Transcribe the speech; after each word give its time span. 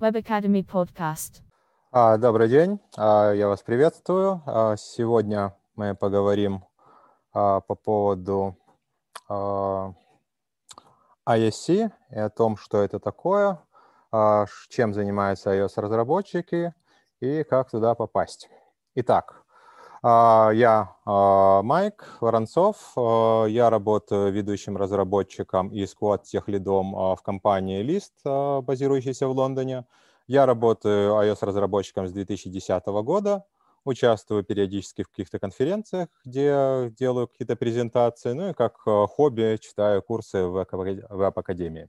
Web 0.00 0.14
Academy 0.22 0.62
Podcast. 0.62 1.40
А, 1.90 2.18
Добрый 2.18 2.48
день, 2.48 2.78
А, 2.96 3.32
я 3.32 3.48
вас 3.48 3.62
приветствую. 3.62 4.42
А, 4.46 4.76
Сегодня 4.76 5.56
мы 5.74 5.94
поговорим 5.94 6.64
по 7.32 7.60
поводу 7.60 8.56
ISC 11.28 11.90
и 12.10 12.18
о 12.18 12.30
том, 12.30 12.56
что 12.56 12.82
это 12.82 12.98
такое, 12.98 13.58
чем 14.70 14.94
занимаются 14.94 15.50
iOS-разработчики 15.50 16.72
и 17.20 17.44
как 17.44 17.70
туда 17.70 17.94
попасть. 17.94 18.48
Итак, 18.94 19.42
я 20.02 20.96
а, 21.04 21.62
Майк 21.62 22.18
Воронцов, 22.20 22.92
а, 22.96 23.46
я 23.46 23.70
работаю 23.70 24.32
ведущим 24.32 24.76
разработчиком 24.76 25.68
и 25.68 25.86
сквад-техлидом 25.86 26.94
а, 26.96 27.16
в 27.16 27.22
компании 27.22 27.84
List, 27.84 28.12
а, 28.24 28.60
базирующейся 28.60 29.28
в 29.28 29.32
Лондоне. 29.32 29.84
Я 30.26 30.46
работаю 30.46 31.12
iOS-разработчиком 31.14 32.08
с 32.08 32.12
2010 32.12 32.86
года, 33.02 33.44
участвую 33.84 34.44
периодически 34.44 35.02
в 35.02 35.08
каких-то 35.08 35.38
конференциях, 35.38 36.08
где 36.24 36.92
делаю 36.98 37.28
какие-то 37.28 37.56
презентации, 37.56 38.32
ну 38.32 38.50
и 38.50 38.52
как 38.52 38.78
хобби 38.78 39.58
читаю 39.60 40.02
курсы 40.02 40.44
в 40.44 40.66
Веб-академии. 41.10 41.88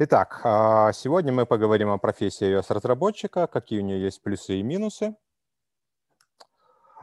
Итак, 0.00 0.40
а, 0.42 0.92
сегодня 0.92 1.32
мы 1.32 1.46
поговорим 1.46 1.90
о 1.90 1.98
профессии 1.98 2.58
iOS-разработчика, 2.58 3.46
какие 3.46 3.78
у 3.78 3.84
нее 3.84 4.02
есть 4.02 4.20
плюсы 4.22 4.58
и 4.58 4.62
минусы. 4.64 5.14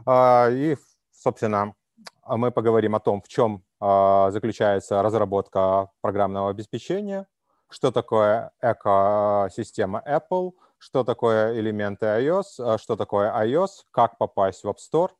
А, 0.05 0.49
И, 0.49 0.77
собственно, 1.11 1.75
а 2.23 2.37
мы 2.37 2.51
поговорим 2.51 2.95
о 2.95 2.99
том, 2.99 3.21
в 3.21 3.27
чем 3.27 3.63
а, 3.79 4.31
заключается 4.31 5.01
разработка 5.01 5.89
программного 6.01 6.49
обеспечения, 6.49 7.27
что 7.69 7.91
такое 7.91 8.51
экосистема 8.61 10.03
Apple, 10.05 10.53
что 10.77 11.03
такое 11.03 11.59
элементы 11.59 12.05
iOS, 12.05 12.77
что 12.79 12.95
такое 12.95 13.31
iOS, 13.45 13.85
как 13.91 14.17
попасть 14.17 14.63
в 14.63 14.69
App 14.69 14.77
Store, 14.77 15.11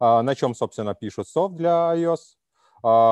на 0.00 0.34
чем, 0.36 0.54
собственно, 0.54 0.94
пишут 0.94 1.28
софт 1.28 1.56
для 1.56 1.92
iOS. 1.96 2.36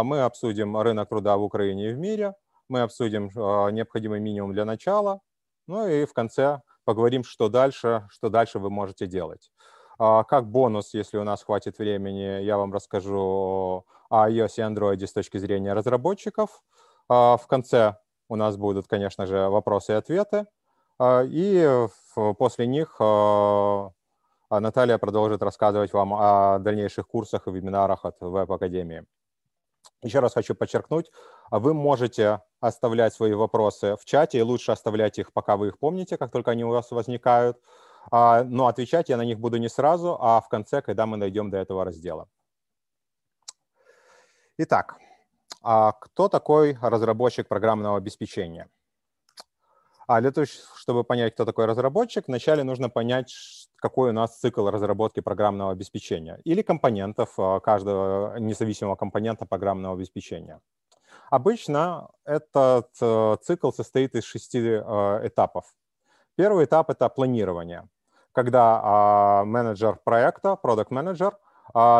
Мы 0.04 0.22
обсудим 0.22 0.76
рынок 0.76 1.08
труда 1.08 1.36
в 1.36 1.42
Украине 1.42 1.90
и 1.90 1.94
в 1.94 1.98
мире, 1.98 2.34
мы 2.68 2.82
обсудим 2.82 3.30
необходимый 3.74 4.20
минимум 4.20 4.52
для 4.52 4.64
начала, 4.64 5.20
ну 5.66 5.88
и 5.88 6.04
в 6.04 6.12
конце 6.12 6.60
поговорим, 6.84 7.24
что 7.24 7.48
дальше, 7.48 8.06
что 8.10 8.28
дальше 8.28 8.60
вы 8.60 8.70
можете 8.70 9.06
делать. 9.06 9.50
А, 9.98 10.24
Как 10.24 10.46
бонус, 10.50 10.94
если 10.94 11.18
у 11.18 11.24
нас 11.24 11.42
хватит 11.44 11.78
времени, 11.78 12.42
я 12.42 12.58
вам 12.58 12.72
расскажу 12.72 13.84
о 14.10 14.28
iOS 14.28 14.54
и 14.58 14.60
Android 14.62 15.04
с 15.06 15.12
точки 15.12 15.38
зрения 15.38 15.72
разработчиков. 15.72 16.62
А, 17.08 17.36
В 17.36 17.46
конце 17.46 17.96
у 18.28 18.36
нас 18.36 18.56
будут, 18.56 18.86
конечно 18.88 19.26
же, 19.26 19.48
вопросы 19.48 19.92
и 19.92 19.96
ответы. 19.96 20.46
А, 20.98 21.22
И 21.24 21.86
после 22.38 22.66
них 22.66 23.00
Наталья 24.50 24.98
продолжит 24.98 25.42
рассказывать 25.42 25.92
вам 25.92 26.14
о 26.14 26.58
дальнейших 26.60 27.06
курсах 27.08 27.48
и 27.48 27.50
вебинарах 27.50 28.04
от 28.04 28.16
Веб-академии. 28.20 29.04
Еще 30.02 30.20
раз 30.20 30.34
хочу 30.34 30.54
подчеркнуть, 30.54 31.10
вы 31.50 31.74
можете 31.74 32.42
оставлять 32.60 33.14
свои 33.14 33.32
вопросы 33.34 33.96
в 33.96 34.04
чате, 34.04 34.38
и 34.38 34.42
лучше 34.42 34.72
оставлять 34.72 35.18
их, 35.18 35.32
пока 35.32 35.56
вы 35.56 35.68
их 35.68 35.78
помните, 35.78 36.16
как 36.18 36.32
только 36.32 36.52
они 36.52 36.64
у 36.64 36.70
вас 36.70 36.90
возникают. 36.90 37.58
А, 38.10 38.44
Но 38.44 38.66
отвечать 38.66 39.08
я 39.08 39.16
на 39.16 39.24
них 39.24 39.38
буду 39.38 39.58
не 39.58 39.68
сразу, 39.68 40.16
а 40.20 40.40
в 40.40 40.48
конце, 40.48 40.82
когда 40.82 41.06
мы 41.06 41.18
дойдем 41.18 41.50
до 41.50 41.58
этого 41.58 41.84
раздела. 41.84 42.28
Итак, 44.58 44.98
а 45.62 45.92
кто 45.92 46.28
такой 46.28 46.78
разработчик 46.80 47.48
программного 47.48 47.96
обеспечения? 47.96 48.68
А 50.06 50.20
для 50.20 50.30
того, 50.30 50.46
чтобы 50.76 51.02
понять, 51.02 51.34
кто 51.34 51.44
такой 51.44 51.66
разработчик, 51.66 52.28
вначале 52.28 52.62
нужно 52.62 52.88
понять, 52.88 53.34
какой 53.76 54.10
у 54.10 54.12
нас 54.12 54.38
цикл 54.38 54.68
разработки 54.70 55.20
программного 55.20 55.72
обеспечения 55.72 56.40
или 56.44 56.62
компонентов 56.62 57.34
а, 57.38 57.58
каждого 57.60 58.38
независимого 58.38 58.94
компонента 58.94 59.46
программного 59.46 59.96
обеспечения. 59.96 60.60
Обычно 61.28 62.10
этот 62.24 62.90
э, 63.00 63.36
цикл 63.42 63.72
состоит 63.72 64.14
из 64.14 64.24
шести 64.24 64.60
э, 64.60 65.20
этапов. 65.26 65.74
Первый 66.36 66.66
этап– 66.66 66.88
это 66.90 67.08
планирование, 67.08 67.88
когда 68.36 68.80
а, 68.84 69.44
менеджер 69.46 69.98
проекта, 70.04 70.56
продукт 70.56 70.90
менеджер 70.90 71.38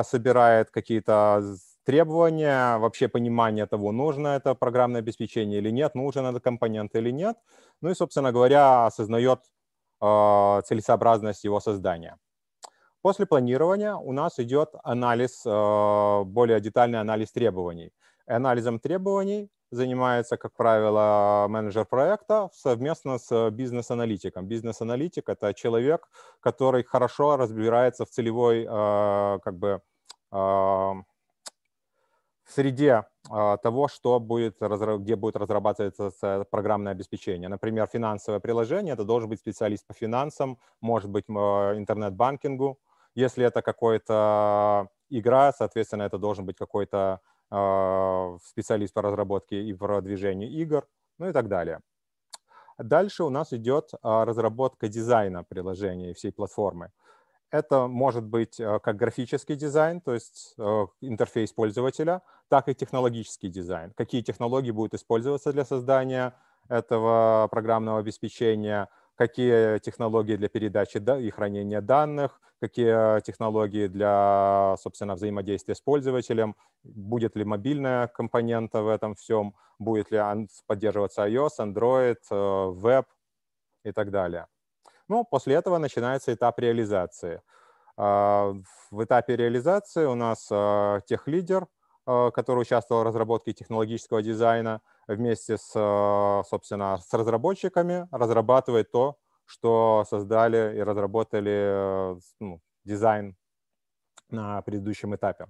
собирает 0.04 0.70
какие-то 0.70 1.42
требования, 1.86 2.78
вообще 2.78 3.08
понимание 3.08 3.66
того, 3.66 3.92
нужно 3.92 4.28
это 4.28 4.54
программное 4.54 5.00
обеспечение 5.00 5.58
или 5.58 5.70
нет, 5.70 5.94
нужен 5.94 6.26
этот 6.26 6.42
компонент 6.42 6.94
или 6.94 7.10
нет, 7.10 7.36
ну 7.80 7.90
и, 7.90 7.94
собственно 7.94 8.32
говоря, 8.32 8.86
осознает 8.86 9.40
э, 10.02 10.60
целесообразность 10.66 11.44
его 11.44 11.60
создания. 11.60 12.16
После 13.02 13.24
планирования 13.24 13.94
у 13.94 14.12
нас 14.12 14.38
идет 14.38 14.70
анализ, 14.82 15.42
э, 15.46 16.22
более 16.24 16.60
детальный 16.60 17.00
анализ 17.00 17.32
требований. 17.32 17.92
Анализом 18.26 18.80
требований 18.80 19.48
занимается, 19.70 20.36
как 20.36 20.54
правило, 20.54 21.46
менеджер 21.48 21.84
проекта 21.84 22.48
совместно 22.52 23.18
с 23.18 23.50
бизнес-аналитиком. 23.50 24.46
Бизнес-аналитик– 24.46 25.28
это 25.28 25.54
человек, 25.54 26.08
который 26.40 26.84
хорошо 26.84 27.36
разбирается 27.36 28.04
в 28.04 28.10
целевой, 28.10 28.64
э, 28.64 29.38
как 29.42 29.56
бы, 29.58 29.80
э, 30.32 30.36
в 30.36 31.04
среде 32.52 33.04
того, 33.62 33.88
что 33.88 34.20
будет, 34.20 34.56
где 34.60 35.16
будет 35.16 35.34
разрабатываться 35.34 36.44
программное 36.48 36.92
обеспечение. 36.92 37.48
Например, 37.48 37.88
финансовое 37.92 38.38
приложение, 38.38 38.94
это 38.94 39.04
должен 39.04 39.28
быть 39.28 39.40
специалист 39.40 39.84
по 39.84 39.94
финансам, 39.94 40.58
может 40.80 41.10
быть, 41.10 41.24
э, 41.28 41.32
интернет-банкингу. 41.32 42.78
Если 43.16 43.44
это 43.44 43.62
какая-то 43.62 44.88
игра, 45.10 45.52
соответственно, 45.52 46.02
это 46.02 46.18
должен 46.18 46.46
быть 46.46 46.56
какой-то 46.56 47.20
специалист 47.48 48.92
по 48.92 49.02
разработке 49.02 49.62
и 49.62 49.72
продвижению 49.72 50.50
игр, 50.50 50.86
ну 51.18 51.28
и 51.28 51.32
так 51.32 51.48
далее. 51.48 51.80
Дальше 52.78 53.24
у 53.24 53.30
нас 53.30 53.52
идет 53.52 53.90
а, 54.02 54.24
разработка 54.24 54.88
дизайна 54.88 55.44
приложения 55.44 56.10
и 56.10 56.14
всей 56.14 56.32
платформы. 56.32 56.90
Это 57.50 57.86
может 57.86 58.24
быть 58.24 58.60
э, 58.60 58.80
как 58.80 58.96
графический 58.96 59.54
дизайн, 59.54 60.00
то 60.00 60.12
есть 60.12 60.54
интерфейс 61.00 61.52
пользователя, 61.52 62.22
так 62.48 62.68
и 62.68 62.74
технологический 62.74 63.48
дизайн. 63.48 63.92
Какие 63.96 64.20
технологии 64.20 64.72
будут 64.72 64.94
использоваться 64.94 65.52
для 65.52 65.64
создания 65.64 66.34
этого 66.68 67.48
программного 67.50 68.00
обеспечения, 68.00 68.88
какие 69.16 69.78
технологии 69.78 70.36
для 70.36 70.48
передачи 70.48 70.98
да- 70.98 71.18
и 71.18 71.30
хранения 71.30 71.80
данных, 71.80 72.40
какие 72.60 73.20
технологии 73.20 73.86
для, 73.88 74.76
собственно, 74.78 75.14
взаимодействия 75.14 75.74
с 75.74 75.80
пользователем, 75.80 76.54
будет 76.84 77.36
ли 77.36 77.44
мобильная 77.44 78.06
компонента 78.06 78.82
в 78.82 78.88
этом 78.88 79.14
всем, 79.14 79.54
будет 79.78 80.10
ли 80.10 80.20
поддерживаться 80.66 81.26
iOS, 81.26 81.58
Android, 81.60 82.16
э, 82.30 82.70
веб 82.72 83.06
и 83.84 83.92
так 83.92 84.10
далее. 84.10 84.46
Ну, 85.08 85.24
после 85.24 85.54
этого 85.54 85.78
начинается 85.78 86.32
этап 86.32 86.58
реализации. 86.58 87.40
А, 87.96 88.52
В 88.90 89.04
этапе 89.04 89.36
реализации 89.36 90.04
у 90.04 90.14
нас 90.14 90.48
а, 90.52 91.00
техлидер, 91.06 91.66
а, 92.06 92.30
который 92.30 92.60
участвовал 92.62 93.02
в 93.02 93.06
разработке 93.06 93.52
технологического 93.52 94.22
дизайна, 94.22 94.80
вместе 95.06 95.56
с, 95.56 95.72
а, 95.74 96.42
собственно, 96.44 96.98
с 96.98 97.12
разработчиками 97.12 98.08
разрабатывает 98.10 98.90
то, 98.90 99.16
что 99.44 100.04
создали 100.08 100.76
и 100.76 100.82
разработали 100.82 102.16
э, 102.16 102.20
ну, 102.40 102.60
дизайн 102.84 103.36
на 104.28 104.60
предыдущем 104.62 105.14
этапе. 105.14 105.46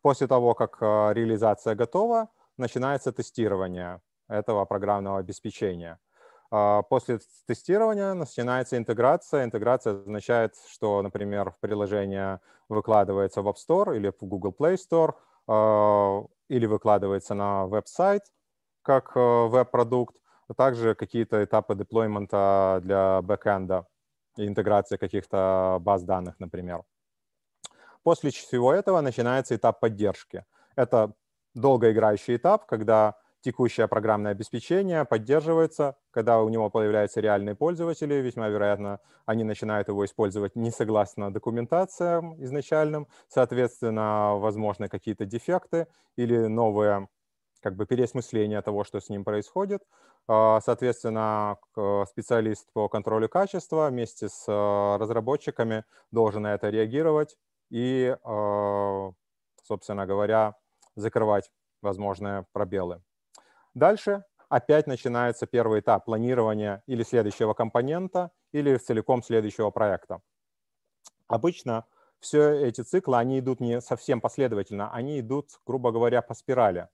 После 0.00 0.26
того, 0.26 0.54
как 0.54 0.78
а, 0.80 1.12
реализация 1.12 1.74
готова, 1.74 2.28
начинается 2.56 3.12
тестирование 3.12 4.00
этого 4.28 4.64
программного 4.64 5.18
обеспечения. 5.18 5.98
А, 6.50 6.82
После 6.82 7.20
тестирования 7.46 8.14
начинается 8.14 8.78
интеграция. 8.78 9.44
Интеграция 9.44 10.00
означает, 10.00 10.54
что, 10.72 11.02
например, 11.02 11.54
приложение 11.60 12.40
выкладывается 12.70 13.42
в 13.42 13.48
App 13.48 13.56
Store 13.56 13.94
или 13.94 14.10
в 14.10 14.24
Google 14.24 14.54
Play 14.58 14.78
Store, 14.78 15.14
или 16.48 16.66
выкладывается 16.66 17.34
на 17.34 17.66
веб-сайт 17.66 18.22
как 18.82 19.12
э, 19.16 19.20
веб-продукт, 19.20 20.16
а 20.48 20.54
также 20.54 20.94
какие-то 20.94 21.42
этапы 21.44 21.74
деплоймента 21.74 22.80
для 22.82 23.22
бэкэнда 23.22 23.86
и 24.36 24.46
интеграции 24.46 24.96
каких-то 24.96 25.78
баз 25.80 26.02
данных, 26.04 26.34
например. 26.38 26.82
После 28.02 28.30
всего 28.30 28.72
этого 28.72 29.00
начинается 29.00 29.54
этап 29.54 29.80
поддержки. 29.80 30.44
Это 30.76 31.12
долгоиграющий 31.54 32.36
этап, 32.36 32.66
когда 32.66 33.16
текущее 33.42 33.88
программное 33.88 34.32
обеспечение 34.32 35.04
поддерживается, 35.04 35.96
когда 36.10 36.40
у 36.40 36.48
него 36.48 36.70
появляются 36.70 37.20
реальные 37.20 37.54
пользователи, 37.54 38.14
весьма 38.14 38.48
вероятно, 38.48 39.00
они 39.26 39.44
начинают 39.44 39.88
его 39.88 40.04
использовать 40.04 40.56
не 40.56 40.70
согласно 40.70 41.32
документациям 41.32 42.42
изначальным, 42.42 43.08
соответственно, 43.28 44.36
возможны 44.36 44.88
какие-то 44.88 45.26
дефекты 45.26 45.86
или 46.16 46.46
новые 46.46 47.08
как 47.62 47.76
бы 47.76 47.86
переосмысление 47.86 48.60
того, 48.62 48.84
что 48.84 49.00
с 49.00 49.08
ним 49.08 49.24
происходит. 49.24 49.82
Соответственно, 50.26 51.56
специалист 52.08 52.70
по 52.72 52.88
контролю 52.88 53.28
качества 53.28 53.88
вместе 53.88 54.28
с 54.28 54.46
разработчиками 54.98 55.84
должен 56.10 56.42
на 56.42 56.54
это 56.54 56.68
реагировать 56.70 57.36
и, 57.70 58.16
собственно 59.64 60.06
говоря, 60.06 60.56
закрывать 60.96 61.50
возможные 61.80 62.44
пробелы. 62.52 63.02
Дальше 63.74 64.24
опять 64.48 64.86
начинается 64.86 65.46
первый 65.46 65.80
этап 65.80 66.04
планирования 66.04 66.82
или 66.86 67.02
следующего 67.02 67.54
компонента, 67.54 68.30
или 68.52 68.76
целиком 68.76 69.22
следующего 69.22 69.70
проекта. 69.70 70.20
Обычно 71.26 71.86
все 72.20 72.68
эти 72.68 72.82
циклы, 72.82 73.16
они 73.16 73.38
идут 73.38 73.60
не 73.60 73.80
совсем 73.80 74.20
последовательно, 74.20 74.92
они 74.92 75.18
идут, 75.18 75.58
грубо 75.66 75.90
говоря, 75.90 76.20
по 76.22 76.34
спирали. 76.34 76.88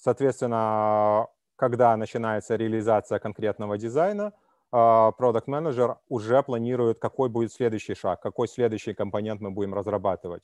Соответственно, 0.00 1.28
когда 1.56 1.94
начинается 1.96 2.56
реализация 2.56 3.18
конкретного 3.18 3.76
дизайна, 3.76 4.32
продукт 4.70 5.46
а, 5.46 5.50
менеджер 5.50 5.98
уже 6.08 6.42
планирует, 6.42 6.98
какой 6.98 7.28
будет 7.28 7.52
следующий 7.52 7.94
шаг, 7.94 8.22
какой 8.22 8.48
следующий 8.48 8.94
компонент 8.94 9.42
мы 9.42 9.50
будем 9.50 9.74
разрабатывать. 9.74 10.42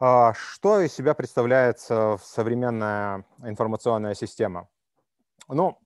А, 0.00 0.34
что 0.34 0.80
из 0.80 0.92
себя 0.92 1.14
представляет 1.14 1.78
современная 1.78 3.24
информационная 3.44 4.14
система? 4.14 4.68
Ну, 5.46 5.78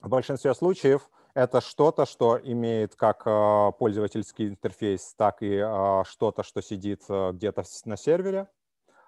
в 0.00 0.08
большинстве 0.08 0.54
случаев 0.54 1.08
это 1.34 1.60
что-то, 1.60 2.04
что 2.04 2.40
имеет 2.42 2.96
как 2.96 3.22
а, 3.26 3.70
пользовательский 3.70 4.48
интерфейс, 4.48 5.14
так 5.16 5.40
и 5.42 5.56
а, 5.58 6.02
что-то, 6.04 6.42
что 6.42 6.62
сидит 6.62 7.02
где-то 7.08 7.62
на 7.84 7.96
сервере. 7.96 8.48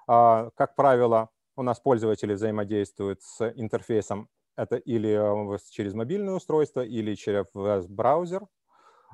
Как 0.08 0.74
правило, 0.74 1.28
у 1.56 1.62
нас 1.62 1.80
пользователи 1.80 2.32
взаимодействуют 2.34 3.22
с 3.22 3.52
интерфейсом 3.56 4.28
это 4.56 4.76
или 4.76 5.20
через 5.70 5.94
мобильное 5.94 6.34
устройство, 6.34 6.80
или 6.84 7.14
через 7.14 7.46
веб-браузер. 7.54 8.46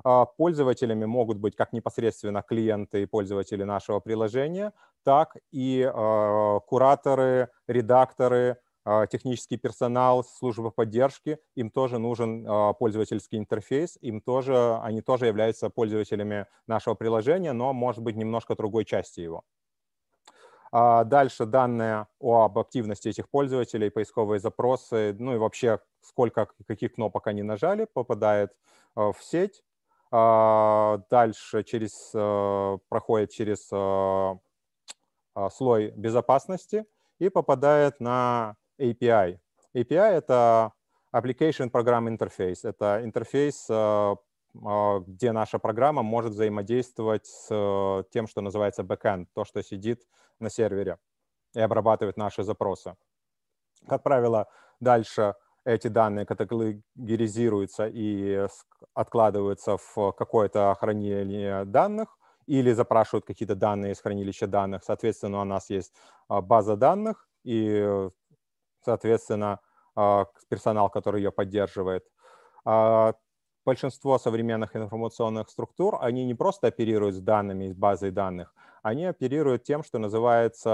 А, 0.03 0.25
пользователями 0.25 1.05
могут 1.05 1.37
быть 1.39 1.55
как 1.55 1.73
непосредственно 1.73 2.43
клиенты 2.43 3.03
и 3.03 3.07
пользователи 3.07 3.63
нашего 3.63 3.99
приложения, 3.99 4.73
так 5.03 5.37
и 5.51 5.83
а, 5.93 6.59
кураторы, 6.61 7.49
редакторы, 7.67 8.57
а, 8.85 9.07
технический 9.07 9.57
персонал, 9.57 10.23
служба 10.23 10.71
поддержки, 10.71 11.39
им 11.55 11.71
тоже 11.71 11.99
нужен 11.99 12.45
пользовательский 12.79 13.39
интерфейс, 13.39 13.97
им 14.01 14.21
тоже, 14.21 14.77
они 14.83 15.01
тоже 15.01 15.27
являются 15.27 15.69
пользователями 15.69 16.47
нашего 16.67 16.95
приложения, 16.95 17.53
но, 17.53 17.73
может 17.73 18.03
быть, 18.03 18.15
немножко 18.15 18.55
другой 18.55 18.85
части 18.85 19.21
его. 19.21 19.43
Дальше 20.75 21.45
данные 21.45 22.07
об 22.19 22.59
активности 22.59 23.07
этих 23.07 23.29
пользователей, 23.29 23.89
поисковые 23.89 24.39
запросы, 24.39 25.15
ну 25.17 25.33
и 25.33 25.37
вообще 25.37 25.79
сколько, 26.01 26.49
каких 26.67 26.95
кнопок 26.95 27.27
они 27.27 27.43
нажали, 27.43 27.87
попадает 27.93 28.51
в 28.93 29.15
сеть. 29.21 29.63
А, 30.17 31.01
дальше 31.09 31.63
через, 31.63 32.11
э, 32.13 32.77
проходит 32.87 33.31
через 33.31 33.67
э, 33.71 33.75
а, 35.35 35.49
слой 35.49 35.91
безопасности 35.91 36.85
и 37.19 37.27
попадает 37.27 37.99
на 37.99 38.55
API. 38.79 39.39
API— 39.75 40.11
это 40.17 40.71
Application 41.13 41.69
Program 41.69 42.07
Interface. 42.07 42.59
Это 42.63 43.01
интерфейс, 43.03 43.65
э, 43.69 43.73
а, 43.73 44.15
где 45.07 45.31
наша 45.31 45.59
программа 45.59 46.01
может 46.01 46.31
взаимодействовать 46.31 47.25
с 47.25 48.05
тем, 48.11 48.27
что 48.27 48.41
называется 48.41 48.83
backend, 48.83 49.27
то, 49.33 49.43
что 49.45 49.61
сидит 49.61 50.07
на 50.39 50.49
сервере 50.49 50.97
и 51.53 51.59
обрабатывает 51.59 52.17
наши 52.17 52.43
запросы. 52.43 52.95
Как 53.87 54.03
правило, 54.03 54.47
дальше 54.79 55.35
эти 55.65 55.87
данные 55.87 56.25
категоризируются 56.25 57.87
и 57.87 58.47
откладываются 58.93 59.77
в 59.77 60.11
какое-то 60.11 60.75
хранилище 60.79 61.65
данных 61.65 62.17
или 62.45 62.71
запрашивают 62.73 63.25
какие-то 63.25 63.55
данные 63.55 63.93
из 63.93 64.01
хранилища 64.01 64.47
данных. 64.47 64.83
Соответственно, 64.83 65.41
у 65.41 65.45
нас 65.45 65.69
есть 65.71 65.93
а, 66.27 66.41
база 66.41 66.75
данных 66.75 67.27
и, 67.43 68.09
соответственно, 68.83 69.59
а, 69.95 70.25
персонал, 70.47 70.89
который 70.89 71.21
ее 71.21 71.31
поддерживает. 71.31 72.05
А, 73.65 73.69
большинство 73.69 74.17
современных 74.19 74.75
информационных 74.75 75.49
структур, 75.49 75.97
они 75.99 76.25
не 76.25 76.35
просто 76.35 76.67
оперируют 76.67 77.15
с 77.15 77.19
данными 77.19 77.65
из 77.65 77.73
базы 77.73 78.11
данных, 78.11 78.53
они 78.83 79.05
оперируют 79.05 79.63
тем, 79.63 79.83
что 79.83 79.99
называется 79.99 80.69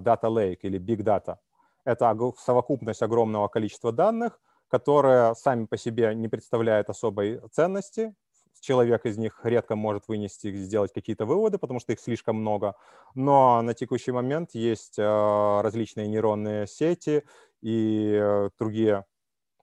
data 0.00 0.28
lake 0.28 0.60
или 0.62 0.78
big 0.78 1.02
data– 1.02 1.36
это 1.84 2.16
совокупность 2.38 3.02
огромного 3.02 3.48
количества 3.48 3.92
данных, 3.92 4.40
которые 4.68 5.34
сами 5.34 5.66
по 5.66 5.76
себе 5.76 6.14
не 6.14 6.28
представляют 6.28 6.88
особой 6.88 7.40
ценности. 7.50 8.14
Человек 8.60 9.06
из 9.06 9.16
них 9.16 9.40
редко 9.42 9.74
может 9.74 10.06
вынести, 10.06 10.54
сделать 10.54 10.92
какие-то 10.92 11.24
выводы, 11.24 11.58
потому 11.58 11.80
что 11.80 11.92
их 11.92 12.00
слишком 12.00 12.36
много. 12.36 12.74
Но 13.14 13.62
на 13.62 13.72
текущий 13.72 14.12
момент 14.12 14.50
есть 14.52 14.98
э, 14.98 15.60
различные 15.62 16.08
нейронные 16.08 16.66
сети 16.66 17.24
и 17.62 18.18
э, 18.20 18.50
другие, 18.58 19.06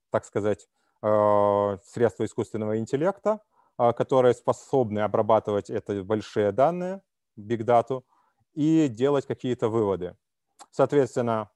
так 0.09 0.25
сказать, 0.25 0.67
средства 0.99 2.25
искусственного 2.25 2.79
интеллекта, 2.79 3.39
которые 3.77 4.33
способны 4.33 4.99
обрабатывать 4.99 5.69
это 5.69 6.03
большие 6.03 6.51
данные, 6.51 7.01
big 7.37 7.59
data, 7.59 8.01
и 8.53 8.87
делать 8.87 9.27
какие-то 9.27 9.69
выводы. 9.69 10.15
Соответственно, 10.71 11.51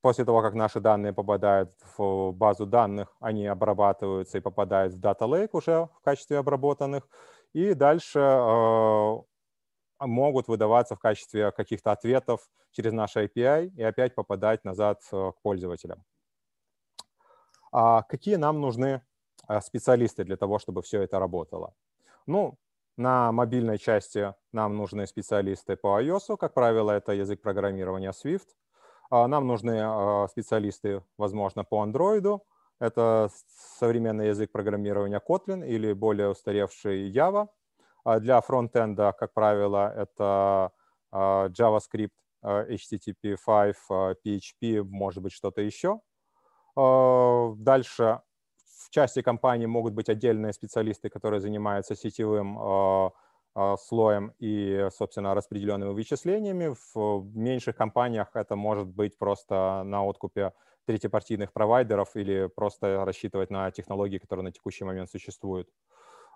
После 0.00 0.24
того, 0.24 0.42
как 0.42 0.54
наши 0.54 0.78
данные 0.80 1.12
попадают 1.12 1.72
в 1.96 2.30
базу 2.30 2.66
данных, 2.66 3.16
они 3.20 3.46
обрабатываются 3.46 4.38
и 4.38 4.40
попадают 4.40 4.94
в 4.94 5.00
Data 5.00 5.22
Lake 5.22 5.50
уже 5.52 5.88
в 5.92 6.00
качестве 6.04 6.38
обработанных, 6.38 7.08
и 7.52 7.74
дальше 7.74 8.20
э, 8.20 9.16
могут 10.00 10.46
выдаваться 10.46 10.94
в 10.94 11.00
качестве 11.00 11.50
каких-то 11.50 11.90
ответов 11.90 12.48
через 12.70 12.92
наш 12.92 13.16
API 13.16 13.72
и 13.76 13.82
опять 13.82 14.14
попадать 14.14 14.64
назад 14.64 15.00
э, 15.10 15.32
к 15.32 15.42
пользователям. 15.42 16.04
А 17.72 18.02
какие 18.02 18.36
нам 18.36 18.60
нужны 18.60 19.02
э, 19.48 19.60
специалисты 19.60 20.24
для 20.24 20.36
того, 20.36 20.58
чтобы 20.58 20.82
все 20.82 21.02
это 21.02 21.18
работало? 21.18 21.74
Ну, 22.26 22.58
на 22.96 23.32
мобильной 23.32 23.78
части 23.78 24.34
нам 24.52 24.76
нужны 24.76 25.06
специалисты 25.06 25.76
по 25.76 26.00
iOS, 26.00 26.36
как 26.36 26.54
правило, 26.54 26.90
это 26.92 27.12
язык 27.12 27.40
программирования 27.42 28.12
Swift– 28.12 28.48
а, 29.10 29.26
нам 29.26 29.46
нужны 29.46 29.80
а, 29.82 30.28
специалисты, 30.28 31.02
возможно, 31.16 31.64
по 31.64 31.84
Android. 31.84 32.40
Это 32.78 33.30
современный 33.78 34.28
язык 34.28 34.52
программирования 34.52 35.20
Kotlin 35.26 35.66
или 35.66 35.92
более 35.92 36.28
устаревший 36.28 37.10
Java. 37.10 37.48
А 38.04 38.20
для 38.20 38.40
фронтенда, 38.40 39.12
как 39.18 39.32
правило, 39.34 39.92
это 39.94 40.70
JavaScript, 41.12 42.12
HTTP5, 42.42 43.74
PHP, 44.24 44.82
может 44.84 45.22
быть, 45.22 45.32
что-то 45.32 45.60
еще. 45.62 46.00
Дальше 46.78 48.20
в 48.86 48.90
части 48.90 49.20
компании 49.22 49.66
могут 49.66 49.94
быть 49.94 50.08
отдельные 50.08 50.52
специалисты, 50.52 51.08
которые 51.10 51.40
занимаются 51.40 51.94
сетевым 51.94 52.56
а, 52.58 53.76
слоем 53.76 54.32
и, 54.38 54.88
собственно, 54.96 55.34
распределенными 55.34 55.92
вычислениями. 55.92 56.74
В 56.94 57.36
меньших 57.36 57.76
компаниях 57.76 58.28
это 58.34 58.56
может 58.56 58.86
быть 58.86 59.18
просто 59.18 59.82
на 59.84 60.08
откупе 60.08 60.52
третьепартийных 60.86 61.52
провайдеров 61.52 62.14
или 62.14 62.46
просто 62.46 63.04
рассчитывать 63.04 63.50
на 63.50 63.70
технологии, 63.70 64.18
которые 64.18 64.44
на 64.44 64.52
текущий 64.52 64.84
момент 64.84 65.10
существуют. 65.10 65.68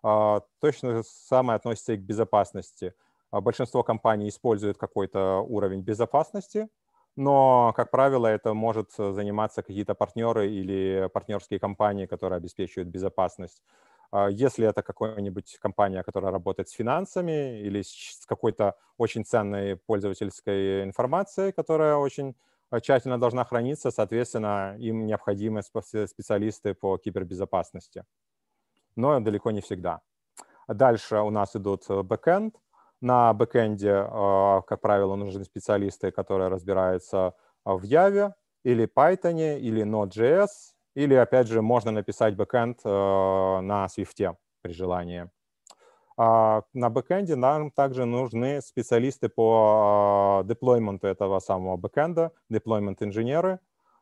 Точно 0.02 1.02
самое 1.04 1.56
относится 1.56 1.92
и 1.92 1.96
к 1.96 2.00
безопасности. 2.00 2.92
Большинство 3.30 3.82
компаний 3.82 4.28
используют 4.28 4.76
какой-то 4.76 5.40
уровень 5.40 5.80
безопасности, 5.80 6.68
но, 7.16 7.72
как 7.76 7.90
правило, 7.90 8.26
это 8.26 8.54
может 8.54 8.92
заниматься 8.92 9.62
какие-то 9.62 9.94
партнеры 9.94 10.50
или 10.50 11.08
партнерские 11.12 11.60
компании, 11.60 12.06
которые 12.06 12.38
обеспечивают 12.38 12.88
безопасность. 12.88 13.62
А 14.12 14.28
если 14.28 14.66
это 14.66 14.82
какая-нибудь 14.82 15.58
компания, 15.58 16.02
которая 16.02 16.32
работает 16.32 16.68
с 16.68 16.72
финансами 16.72 17.60
или 17.60 17.82
с 17.82 18.26
какой-то 18.26 18.76
очень 18.98 19.24
ценной 19.24 19.76
пользовательской 19.76 20.84
информацией, 20.84 21.52
которая 21.52 21.96
очень 21.96 22.36
а, 22.70 22.80
тщательно 22.80 23.18
должна 23.18 23.44
храниться, 23.44 23.90
соответственно, 23.90 24.76
им 24.78 25.06
необходимы 25.06 25.62
специалисты 25.62 26.74
по 26.74 26.98
кибербезопасности. 26.98 28.04
Но 28.96 29.20
далеко 29.20 29.50
не 29.50 29.62
всегда. 29.62 30.00
Дальше 30.68 31.16
у 31.16 31.30
нас 31.30 31.56
идут 31.56 31.84
э, 31.88 32.02
бэкэнд. 32.02 32.54
На 33.02 33.32
бэкэнде, 33.34 34.06
а, 34.08 34.62
как 34.62 34.80
правило, 34.80 35.16
нужны 35.16 35.42
специалисты, 35.44 36.12
которые 36.12 36.48
разбираются 36.48 37.34
в 37.64 37.82
Java 37.82 38.32
или 38.62 38.86
Python 38.86 39.58
или 39.58 39.82
Node.js, 39.82 40.48
или, 40.94 41.14
опять 41.14 41.48
же, 41.48 41.62
можно 41.62 41.90
написать 41.90 42.36
бэкэнд 42.36 42.78
э, 42.84 42.88
на 42.88 43.86
Swift 43.86 44.36
при 44.60 44.72
желании. 44.72 45.28
А 46.16 46.62
на 46.74 46.90
бэкэнде 46.90 47.34
нам 47.34 47.72
также 47.72 48.04
нужны 48.04 48.60
специалисты 48.60 49.28
по 49.28 50.42
деплойменту 50.44 51.08
этого 51.08 51.40
самого 51.40 51.76
бэкэнда, 51.76 52.30
деплоймент-инженеры. 52.50 53.58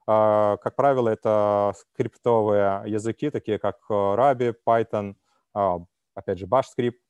Как 0.07 0.75
правило, 0.76 1.09
это 1.09 1.73
скриптовые 1.76 2.83
языки, 2.87 3.30
такие 3.30 3.59
как 3.59 3.78
Ruby, 3.88 4.54
Python, 4.66 5.14
опять 6.14 6.38
же, 6.38 6.47
Bash 6.47 6.64
скрипт 6.64 7.00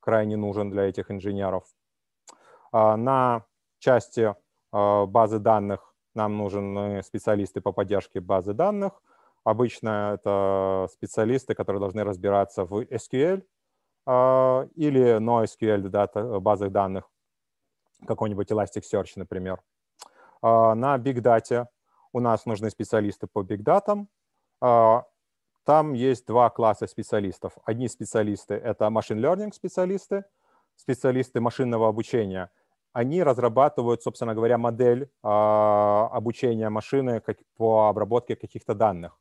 крайне 0.00 0.36
нужен 0.36 0.70
для 0.70 0.84
этих 0.84 1.10
инженеров. 1.10 1.64
На 2.72 3.44
части 3.78 4.34
базы 4.72 5.38
данных 5.38 5.94
нам 6.14 6.36
нужны 6.36 7.02
специалисты 7.02 7.60
по 7.60 7.72
поддержке 7.72 8.20
базы 8.20 8.52
данных. 8.52 9.00
Обычно 9.44 10.12
это 10.14 10.88
специалисты, 10.92 11.54
которые 11.54 11.80
должны 11.80 12.04
разбираться 12.04 12.64
в 12.64 12.82
SQL 12.82 13.42
а, 14.04 14.68
или 14.74 15.18
NoSQL 15.18 15.88
дата, 15.88 16.40
базах 16.40 16.70
данных, 16.70 17.10
какой-нибудь 18.06 18.50
Elasticsearch, 18.50 19.12
например. 19.16 19.62
А, 20.42 20.74
на 20.74 20.96
Big 20.96 21.20
Data 21.22 21.66
у 22.12 22.20
нас 22.20 22.46
нужны 22.46 22.68
специалисты 22.70 23.26
по 23.26 23.42
Big 23.42 23.62
Data. 23.62 24.06
А, 25.68 25.72
там 25.72 25.92
есть 25.92 26.26
два 26.26 26.50
класса 26.50 26.86
специалистов. 26.86 27.52
Одни 27.64 27.88
специалисты— 27.88 28.54
это 28.64 28.86
machine 28.86 29.20
learning 29.20 29.52
специалисты, 29.52 30.24
специалисты 30.76 31.40
машинного 31.40 31.88
обучения. 31.88 32.50
Они 32.92 33.22
разрабатывают, 33.22 34.02
собственно 34.02 34.34
говоря, 34.34 34.56
модель 34.56 35.10
обучения 35.22 36.70
машины 36.70 37.22
по 37.56 37.88
обработке 37.88 38.34
каких-то 38.34 38.74
данных. 38.74 39.20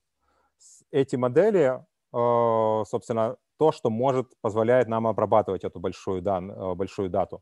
Эти 0.92 1.18
модели, 1.18 1.86
собственно, 2.12 3.36
то, 3.58 3.72
что 3.72 3.90
может, 3.90 4.28
позволяет 4.42 4.88
нам 4.88 5.06
обрабатывать 5.06 5.66
эту 5.66 5.80
большую, 5.80 6.22
дан, 6.22 6.52
э, 6.52 6.76
большую 6.76 7.10
дату. 7.10 7.42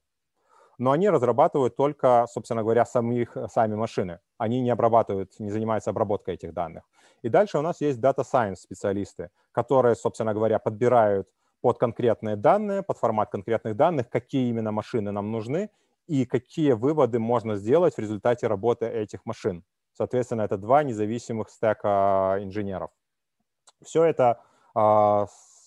Но 0.77 0.91
они 0.91 1.09
разрабатывают 1.09 1.75
только, 1.75 2.25
собственно 2.29 2.61
говоря, 2.61 2.85
самих, 2.85 3.37
сами 3.49 3.75
машины. 3.75 4.19
Они 4.37 4.61
не 4.61 4.69
обрабатывают, 4.69 5.39
не 5.39 5.49
занимаются 5.49 5.91
обработкой 5.91 6.35
этих 6.35 6.53
данных. 6.53 6.83
И 7.21 7.29
дальше 7.29 7.57
у 7.57 7.61
нас 7.61 7.81
есть 7.81 7.99
Data 7.99 8.23
Science 8.23 8.55
специалисты, 8.55 9.29
которые, 9.51 9.95
собственно 9.95 10.33
говоря, 10.33 10.59
подбирают 10.59 11.27
под 11.61 11.79
конкретные 11.79 12.35
данные, 12.35 12.83
под 12.83 12.97
формат 12.97 13.31
конкретных 13.31 13.75
данных, 13.75 14.09
какие 14.09 14.49
именно 14.49 14.71
машины 14.71 15.11
нам 15.11 15.31
нужны 15.31 15.69
и 16.07 16.25
какие 16.25 16.73
выводы 16.73 17.19
можно 17.19 17.55
сделать 17.55 17.95
в 17.95 17.99
результате 17.99 18.47
работы 18.47 18.85
этих 18.85 19.25
машин. 19.25 19.63
Соответственно, 19.93 20.41
это 20.41 20.57
два 20.57 20.83
независимых 20.83 21.49
стека 21.49 22.37
инженеров. 22.41 22.91
Все 23.81 24.03
это 24.03 24.41
а, 24.75 25.25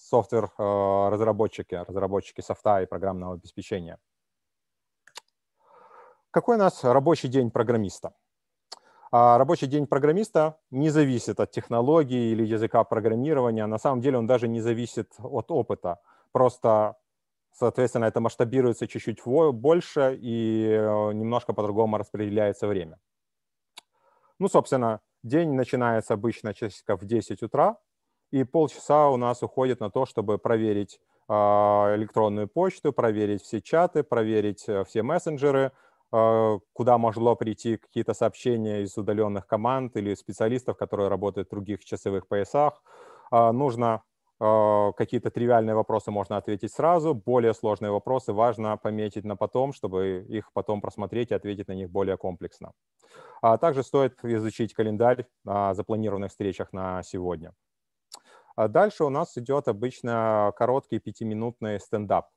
софтвер-разработчики, 0.08 1.74
разработчики 1.74 2.42
софта 2.42 2.82
и 2.82 2.86
программного 2.86 3.34
обеспечения. 3.34 3.98
Какой 6.30 6.56
у 6.56 6.58
нас 6.58 6.84
рабочий 6.84 7.28
день 7.28 7.50
программиста? 7.50 8.12
А 9.10 9.38
рабочий 9.38 9.66
день 9.66 9.86
программиста 9.86 10.58
не 10.70 10.90
зависит 10.90 11.40
от 11.40 11.50
технологии 11.50 12.32
или 12.32 12.44
языка 12.44 12.84
программирования. 12.84 13.64
На 13.66 13.78
самом 13.78 14.02
деле 14.02 14.18
он 14.18 14.26
даже 14.26 14.46
не 14.46 14.60
зависит 14.60 15.14
от 15.18 15.50
опыта. 15.50 16.00
Просто, 16.32 16.96
соответственно, 17.54 18.04
это 18.04 18.20
масштабируется 18.20 18.86
чуть-чуть 18.86 19.24
больше 19.24 20.18
и 20.20 20.68
э, 20.68 21.12
немножко 21.14 21.54
по-другому 21.54 21.96
распределяется 21.96 22.66
время. 22.66 22.98
Ну, 24.38 24.48
собственно, 24.48 25.00
день 25.22 25.54
начинается 25.54 26.12
обычно 26.12 26.52
часиков 26.52 27.00
в 27.00 27.06
10 27.06 27.42
утра 27.42 27.78
и 28.30 28.44
полчаса 28.44 29.08
у 29.08 29.16
нас 29.16 29.42
уходит 29.42 29.80
на 29.80 29.90
то, 29.90 30.04
чтобы 30.04 30.36
проверить 30.36 31.00
а, 31.28 31.94
электронную 31.94 32.48
почту, 32.48 32.92
проверить 32.92 33.42
все 33.42 33.60
чаты, 33.60 34.02
проверить 34.02 34.68
э, 34.68 34.84
все 34.84 35.02
мессенджеры, 35.02 35.72
куда 36.10 36.98
могло 36.98 37.36
прийти 37.36 37.76
какие-то 37.76 38.14
сообщения 38.14 38.82
из 38.82 38.96
удаленных 38.96 39.46
команд 39.46 39.96
или 39.96 40.14
специалистов, 40.14 40.76
которые 40.76 41.08
работают 41.08 41.48
в 41.48 41.50
других 41.50 41.84
часовых 41.84 42.28
поясах. 42.28 42.82
А, 43.30 43.52
нужно 43.52 44.02
какие-то 44.40 45.30
тривиальные 45.32 45.74
вопросы 45.74 46.12
можно 46.12 46.36
ответить 46.36 46.72
сразу, 46.72 47.12
более 47.12 47.54
сложные 47.54 47.90
вопросы 47.90 48.32
важно 48.32 48.76
пометить 48.76 49.24
на 49.24 49.34
потом, 49.34 49.72
чтобы 49.72 50.24
их 50.28 50.52
потом 50.52 50.80
просмотреть 50.80 51.32
и 51.32 51.34
ответить 51.34 51.66
на 51.66 51.72
них 51.72 51.90
более 51.90 52.16
комплексно. 52.16 52.70
Также 53.60 53.82
стоит 53.82 54.18
изучить 54.24 54.74
календарь 54.74 55.26
о 55.46 55.74
запланированных 55.74 56.30
встречах 56.30 56.72
на 56.72 57.02
сегодня. 57.02 57.54
А 58.56 58.68
дальше 58.68 59.04
у 59.04 59.08
нас 59.08 59.36
идет 59.38 59.68
обычно 59.68 60.52
короткий 60.56 60.98
пятиминутный 60.98 61.78
стендап. 61.80 62.28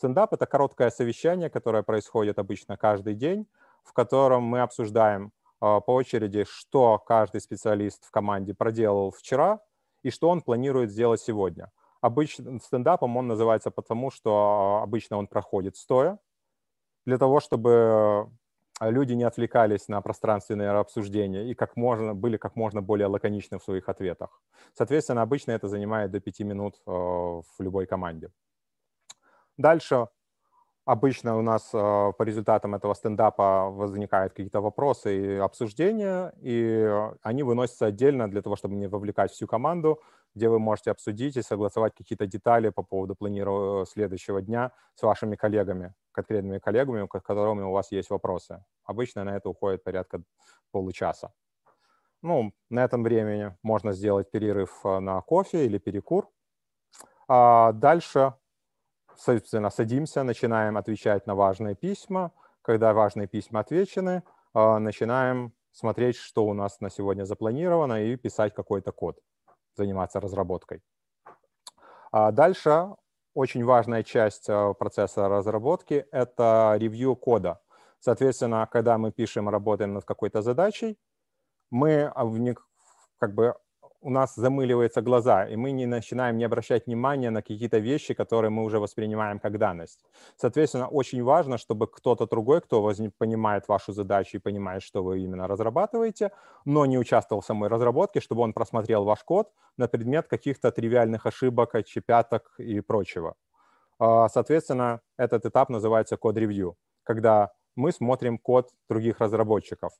Стендап— 0.00 0.32
это 0.32 0.46
короткое 0.46 0.88
совещание, 0.88 1.50
которое 1.50 1.82
происходит 1.82 2.38
обычно 2.38 2.78
каждый 2.78 3.14
день, 3.14 3.46
в 3.84 3.92
котором 3.92 4.42
мы 4.44 4.62
обсуждаем 4.62 5.30
а, 5.60 5.80
по 5.80 5.90
очереди, 5.90 6.46
что 6.48 6.98
каждый 6.98 7.42
специалист 7.42 8.06
в 8.06 8.10
команде 8.10 8.54
проделал 8.54 9.10
вчера 9.10 9.60
и 10.02 10.08
что 10.08 10.30
он 10.30 10.40
планирует 10.40 10.90
сделать 10.90 11.20
сегодня. 11.20 11.70
Обычно 12.00 12.60
стендапом 12.60 13.18
он 13.18 13.26
называется 13.26 13.70
потому, 13.70 14.10
что 14.10 14.30
а, 14.80 14.82
обычно 14.84 15.18
он 15.18 15.26
проходит 15.26 15.76
стоя, 15.76 16.18
для 17.04 17.18
того, 17.18 17.40
чтобы 17.40 18.30
а 18.78 18.90
люди 18.90 19.12
не 19.12 19.24
отвлекались 19.24 19.86
на 19.88 20.00
пространственные 20.00 20.70
обсуждения 20.70 21.50
и 21.50 21.54
как 21.54 21.76
можно, 21.76 22.14
были 22.14 22.38
как 22.38 22.56
можно 22.56 22.80
более 22.80 23.08
лаконичны 23.08 23.58
в 23.58 23.62
своих 23.62 23.90
ответах. 23.90 24.40
Соответственно, 24.72 25.20
обычно 25.20 25.50
это 25.50 25.68
занимает 25.68 26.10
до 26.10 26.20
пяти 26.20 26.42
минут 26.42 26.80
в 26.86 27.44
любой 27.58 27.84
команде. 27.84 28.30
Дальше 29.58 30.08
обычно 30.84 31.38
у 31.38 31.42
нас 31.42 31.70
э, 31.74 31.78
по 32.18 32.22
результатам 32.24 32.74
этого 32.74 32.94
стендапа 32.94 33.70
возникают 33.70 34.32
какие-то 34.32 34.60
вопросы 34.60 35.36
и 35.36 35.36
обсуждения, 35.36 36.32
и 36.40 36.90
они 37.22 37.42
выносятся 37.42 37.86
отдельно 37.86 38.30
для 38.30 38.42
того, 38.42 38.56
чтобы 38.56 38.76
не 38.76 38.88
вовлекать 38.88 39.32
всю 39.32 39.46
команду, 39.46 40.00
где 40.34 40.48
вы 40.48 40.58
можете 40.58 40.90
обсудить 40.90 41.36
и 41.36 41.42
согласовать 41.42 41.94
какие-то 41.94 42.26
детали 42.26 42.70
по 42.70 42.82
поводу 42.82 43.14
планирования 43.16 43.84
следующего 43.86 44.42
дня 44.42 44.72
с 44.94 45.02
вашими 45.02 45.36
коллегами 45.36 45.94
конкретными 46.12 46.58
коллегами, 46.58 47.06
с 47.06 47.22
которыми 47.22 47.62
у 47.62 47.70
вас 47.72 47.92
есть 47.92 48.10
вопросы. 48.10 48.64
Обычно 48.84 49.24
на 49.24 49.36
это 49.36 49.48
уходит 49.48 49.84
порядка 49.84 50.22
получаса. 50.72 51.32
Ну, 52.22 52.52
на 52.70 52.84
этом 52.84 53.02
времени 53.02 53.56
можно 53.62 53.92
сделать 53.92 54.30
перерыв 54.30 54.80
э, 54.84 54.98
на 55.00 55.20
кофе 55.22 55.66
или 55.66 55.78
перекур. 55.78 56.28
А 57.28 57.72
дальше, 57.72 58.34
собственно, 59.16 59.70
садимся, 59.70 60.22
начинаем 60.22 60.76
отвечать 60.76 61.26
на 61.26 61.34
важные 61.34 61.74
письма. 61.74 62.32
Когда 62.62 62.92
важные 62.92 63.26
письма 63.26 63.60
отвечены, 63.60 64.22
э, 64.54 64.78
начинаем 64.78 65.52
смотреть, 65.72 66.16
что 66.16 66.46
у 66.46 66.54
нас 66.54 66.80
на 66.80 66.90
сегодня 66.90 67.24
запланировано, 67.24 68.04
и 68.04 68.16
писать 68.16 68.54
какой-то 68.54 68.92
код, 68.92 69.18
заниматься 69.76 70.20
разработкой. 70.20 70.82
А 72.12 72.32
дальше 72.32 72.96
очень 73.34 73.64
важная 73.64 74.02
часть 74.02 74.48
э, 74.48 74.74
процесса 74.78 75.28
разработки— 75.28 76.06
это 76.12 76.74
ревью 76.78 77.16
кода. 77.16 77.60
Соответственно, 78.00 78.68
когда 78.70 78.98
мы 78.98 79.12
пишем, 79.12 79.48
работаем 79.48 79.94
над 79.94 80.04
какой-то 80.04 80.42
задачей, 80.42 80.98
мы 81.70 82.12
как 83.18 83.34
бы 83.34 83.54
у 84.02 84.10
нас 84.10 84.34
замыливаются 84.34 85.02
глаза, 85.02 85.46
и 85.46 85.56
мы 85.56 85.72
не 85.72 85.86
начинаем 85.86 86.38
не 86.38 86.44
обращать 86.44 86.86
внимания 86.86 87.30
на 87.30 87.42
какие-то 87.42 87.78
вещи, 87.78 88.14
которые 88.14 88.50
мы 88.50 88.64
уже 88.64 88.78
воспринимаем 88.78 89.38
как 89.38 89.58
данность. 89.58 90.04
Соответственно, 90.36 90.88
очень 90.88 91.22
важно, 91.22 91.58
чтобы 91.58 91.86
кто-то 91.86 92.26
другой, 92.26 92.60
кто 92.60 92.92
понимает 93.18 93.68
вашу 93.68 93.92
задачу 93.92 94.36
и 94.36 94.40
понимает, 94.40 94.82
что 94.82 95.02
вы 95.02 95.20
именно 95.20 95.46
разрабатываете, 95.46 96.30
но 96.64 96.86
не 96.86 96.98
участвовал 96.98 97.42
в 97.42 97.46
самой 97.46 97.68
разработке, 97.68 98.20
чтобы 98.20 98.42
он 98.42 98.52
просмотрел 98.52 99.04
ваш 99.04 99.22
код 99.22 99.52
на 99.76 99.86
предмет 99.88 100.28
каких-то 100.28 100.70
тривиальных 100.70 101.26
ошибок, 101.26 101.74
отчепяток 101.74 102.54
и 102.58 102.80
прочего. 102.80 103.34
А, 103.98 104.28
соответственно, 104.28 105.00
этот 105.18 105.44
этап 105.44 105.68
называется 105.68 106.16
код-ревью, 106.16 106.76
когда 107.02 107.52
мы 107.76 107.92
смотрим 107.92 108.38
код 108.38 108.70
других 108.88 109.20
разработчиков. 109.20 109.92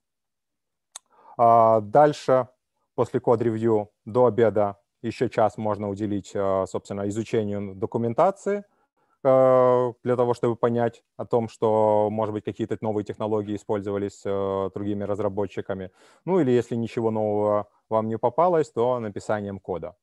А, 1.36 1.80
дальше 1.80 2.48
после 3.00 3.18
код-ревью 3.18 3.88
до 4.04 4.26
обеда 4.26 4.76
еще 5.00 5.30
час 5.30 5.56
можно 5.56 5.88
уделить, 5.88 6.32
э, 6.34 6.66
собственно, 6.66 7.08
изучению 7.08 7.74
документации 7.74 8.62
э, 9.24 9.92
для 10.04 10.16
того, 10.16 10.34
чтобы 10.34 10.54
понять 10.54 11.02
о 11.16 11.24
том, 11.24 11.48
что, 11.48 12.10
может 12.10 12.34
быть, 12.34 12.44
какие-то 12.44 12.76
новые 12.82 13.06
технологии 13.06 13.56
использовались 13.56 14.20
э, 14.26 14.70
другими 14.74 15.04
разработчиками. 15.04 15.90
Ну 16.26 16.40
или 16.40 16.50
если 16.50 16.76
ничего 16.76 17.10
нового 17.10 17.70
вам 17.88 18.06
не 18.08 18.18
попалось, 18.18 18.70
то 18.70 19.00
написанием 19.00 19.60
кода. 19.60 19.96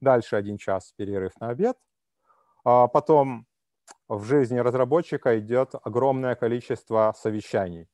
Дальше 0.00 0.36
один 0.36 0.56
час 0.56 0.94
перерыв 0.96 1.32
на 1.40 1.50
обед. 1.50 1.76
А 2.64 2.88
потом 2.88 3.46
в 4.08 4.24
жизни 4.24 4.58
разработчика 4.60 5.38
идет 5.38 5.74
огромное 5.84 6.36
количество 6.36 7.14
совещаний. 7.18 7.86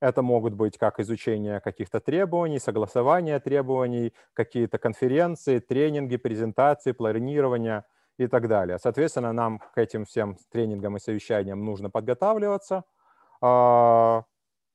Это 0.00 0.22
могут 0.22 0.54
быть 0.54 0.78
как 0.78 1.00
изучение 1.00 1.60
каких-то 1.60 2.00
требований, 2.00 2.60
согласование 2.60 3.40
требований, 3.40 4.12
какие-то 4.32 4.78
конференции, 4.78 5.58
тренинги, 5.58 6.16
презентации, 6.16 6.92
планирование 6.92 7.84
и 8.16 8.28
так 8.28 8.46
далее. 8.48 8.78
Соответственно, 8.78 9.32
нам 9.32 9.58
к 9.58 9.78
этим 9.78 10.04
всем 10.04 10.36
тренингам 10.52 10.96
и 10.96 11.00
совещаниям 11.00 11.64
нужно 11.64 11.90
подготавливаться. 11.90 12.84
А, 13.40 14.24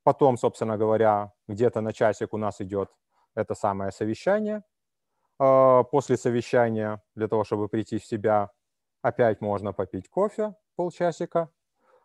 потом, 0.04 0.38
собственно 0.38 0.78
говоря, 0.78 1.32
где-то 1.48 1.82
на 1.82 1.94
часик 1.94 2.34
у 2.34 2.38
нас 2.38 2.60
идет 2.60 2.90
это 3.36 3.56
самое 3.56 3.92
совещание. 3.92 4.64
А, 5.40 5.84
после 5.84 6.18
совещания, 6.18 7.02
для 7.16 7.28
того, 7.30 7.46
чтобы 7.46 7.70
прийти 7.70 7.98
в 7.98 8.06
себя, 8.06 8.52
опять 9.02 9.42
можно 9.42 9.74
попить 9.74 10.10
кофе 10.10 10.56
полчасика. 10.76 11.50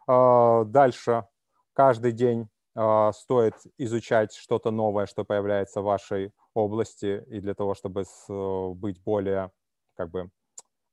А, 0.06 0.64
дальше 0.64 1.26
каждый 1.74 2.12
день 2.12 2.48
стоит 2.74 3.54
изучать 3.78 4.34
что-то 4.34 4.70
новое, 4.70 5.06
что 5.06 5.24
появляется 5.24 5.80
в 5.80 5.84
вашей 5.84 6.32
области, 6.54 7.24
и 7.28 7.40
для 7.40 7.54
того, 7.54 7.74
чтобы 7.74 8.04
быть 8.28 9.02
более 9.02 9.50
как 9.96 10.10
бы 10.10 10.30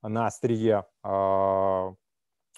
на 0.01 0.27
острие 0.27 0.85
а, 1.03 1.93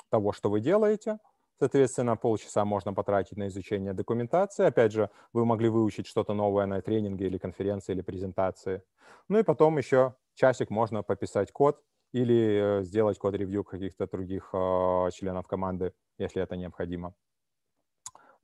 того, 0.10 0.32
что 0.34 0.50
вы 0.50 0.60
делаете. 0.60 1.20
Соответственно, 1.60 2.16
полчаса 2.16 2.66
можно 2.66 2.94
потратить 2.94 3.38
на 3.38 3.48
изучение 3.48 3.94
документации. 3.94 4.66
Опять 4.66 4.92
же, 4.92 5.10
вы 5.34 5.44
могли 5.46 5.70
выучить 5.70 6.06
что-то 6.06 6.34
новое 6.34 6.68
на 6.68 6.82
тренинге 6.82 7.26
или 7.26 7.38
конференции 7.40 7.94
или 7.94 8.02
презентации. 8.02 8.84
Ну 9.28 9.40
и 9.40 9.44
потом 9.44 9.78
еще 9.78 10.16
часик 10.36 10.70
можно 10.70 11.02
пописать 11.02 11.52
код 11.52 11.82
или 12.14 12.82
э, 12.82 12.84
сделать 12.84 13.18
код-ревью 13.18 13.64
каких-то 13.64 14.08
других 14.08 14.50
э, 14.54 15.10
членов 15.14 15.48
команды, 15.48 15.94
если 16.20 16.44
это 16.44 16.56
необходимо. 16.56 17.16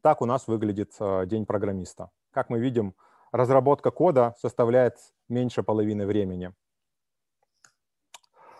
Так 0.03 0.21
у 0.21 0.25
нас 0.25 0.47
выглядит 0.47 0.91
э, 0.99 1.25
день 1.27 1.45
программиста. 1.45 2.09
Как 2.31 2.49
мы 2.49 2.59
видим, 2.59 2.93
разработка 3.31 3.89
кода 3.89 4.35
составляет 4.37 4.97
меньше 5.29 5.63
половины 5.63 6.05
времени. 6.05 6.53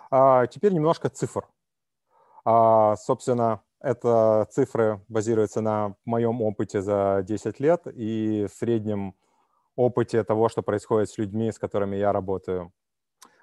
А 0.10 0.48
теперь 0.48 0.72
немножко 0.72 1.10
цифр. 1.10 1.46
А, 2.46 2.96
собственно, 2.96 3.62
это 3.82 4.48
цифры 4.52 5.02
базируются 5.10 5.60
на 5.60 5.98
моем 6.06 6.42
опыте 6.42 6.82
за 6.82 7.26
10 7.28 7.60
лет 7.60 7.88
и 7.88 8.48
в 8.50 8.54
среднем 8.54 9.14
опыте 9.76 10.24
того, 10.24 10.48
что 10.48 10.62
происходит 10.62 11.10
с 11.10 11.18
людьми, 11.18 11.52
с 11.52 11.60
которыми 11.60 11.98
я 11.98 12.14
работаю. 12.14 12.72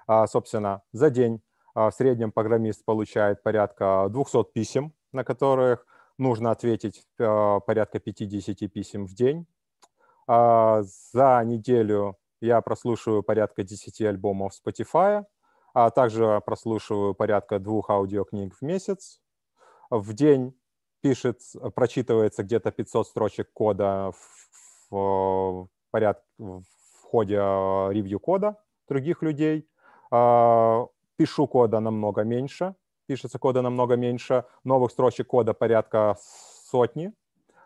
А, 0.07 0.25
собственно, 0.25 0.81
за 0.91 1.11
день 1.11 1.43
в 1.75 1.91
среднем 1.91 2.31
программист 2.31 2.83
получает 2.83 3.43
порядка 3.43 4.07
200 4.09 4.45
писем, 4.53 4.91
на 5.11 5.23
которых 5.23 5.85
нужно 6.21 6.51
ответить 6.51 7.03
а, 7.19 7.59
порядка 7.59 7.99
50 7.99 8.71
писем 8.71 9.05
в 9.05 9.13
день. 9.13 9.47
А, 10.27 10.83
за 10.83 11.41
неделю 11.43 12.17
я 12.39 12.61
прослушиваю 12.61 13.23
порядка 13.23 13.63
10 13.63 14.01
альбомов 14.01 14.53
Spotify, 14.53 15.25
а 15.73 15.89
также 15.89 16.41
прослушиваю 16.45 17.15
порядка 17.15 17.59
двух 17.59 17.89
аудиокниг 17.89 18.55
в 18.55 18.61
месяц. 18.61 19.19
В 19.89 20.13
день 20.13 20.53
пишет, 21.01 21.41
прочитывается 21.75 22.43
где-то 22.43 22.71
500 22.71 23.07
строчек 23.07 23.51
кода 23.51 24.11
в, 24.11 24.91
в, 24.91 25.67
поряд, 25.89 26.23
в 26.37 26.63
ходе 27.03 27.37
а, 27.41 27.89
ревью 27.89 28.19
кода 28.19 28.57
других 28.87 29.23
людей. 29.23 29.67
А, 30.11 30.85
пишу 31.15 31.47
кода 31.47 31.79
намного 31.79 32.23
меньше, 32.23 32.75
пишется 33.11 33.39
кода 33.39 33.61
намного 33.61 33.97
меньше, 33.97 34.45
новых 34.63 34.91
строчек 34.91 35.27
кода 35.27 35.53
порядка 35.53 36.15
сотни. 36.71 37.11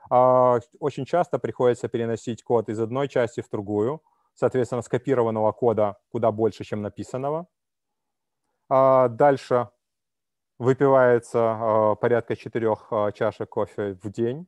А, 0.09 0.57
очень 0.79 1.05
часто 1.05 1.37
приходится 1.37 1.87
переносить 1.87 2.43
код 2.43 2.67
из 2.67 2.79
одной 2.79 3.07
части 3.07 3.41
в 3.41 3.49
другую, 3.51 4.01
соответственно, 4.33 4.81
скопированного 4.81 5.51
кода 5.51 5.97
куда 6.09 6.31
больше, 6.31 6.63
чем 6.63 6.81
написанного. 6.81 7.45
А 8.69 9.07
дальше 9.07 9.69
выпивается 10.57 11.39
а, 11.39 11.95
порядка 11.95 12.35
четырех 12.35 12.91
чашек 13.13 13.47
кофе 13.47 13.99
в 14.01 14.11
день 14.11 14.47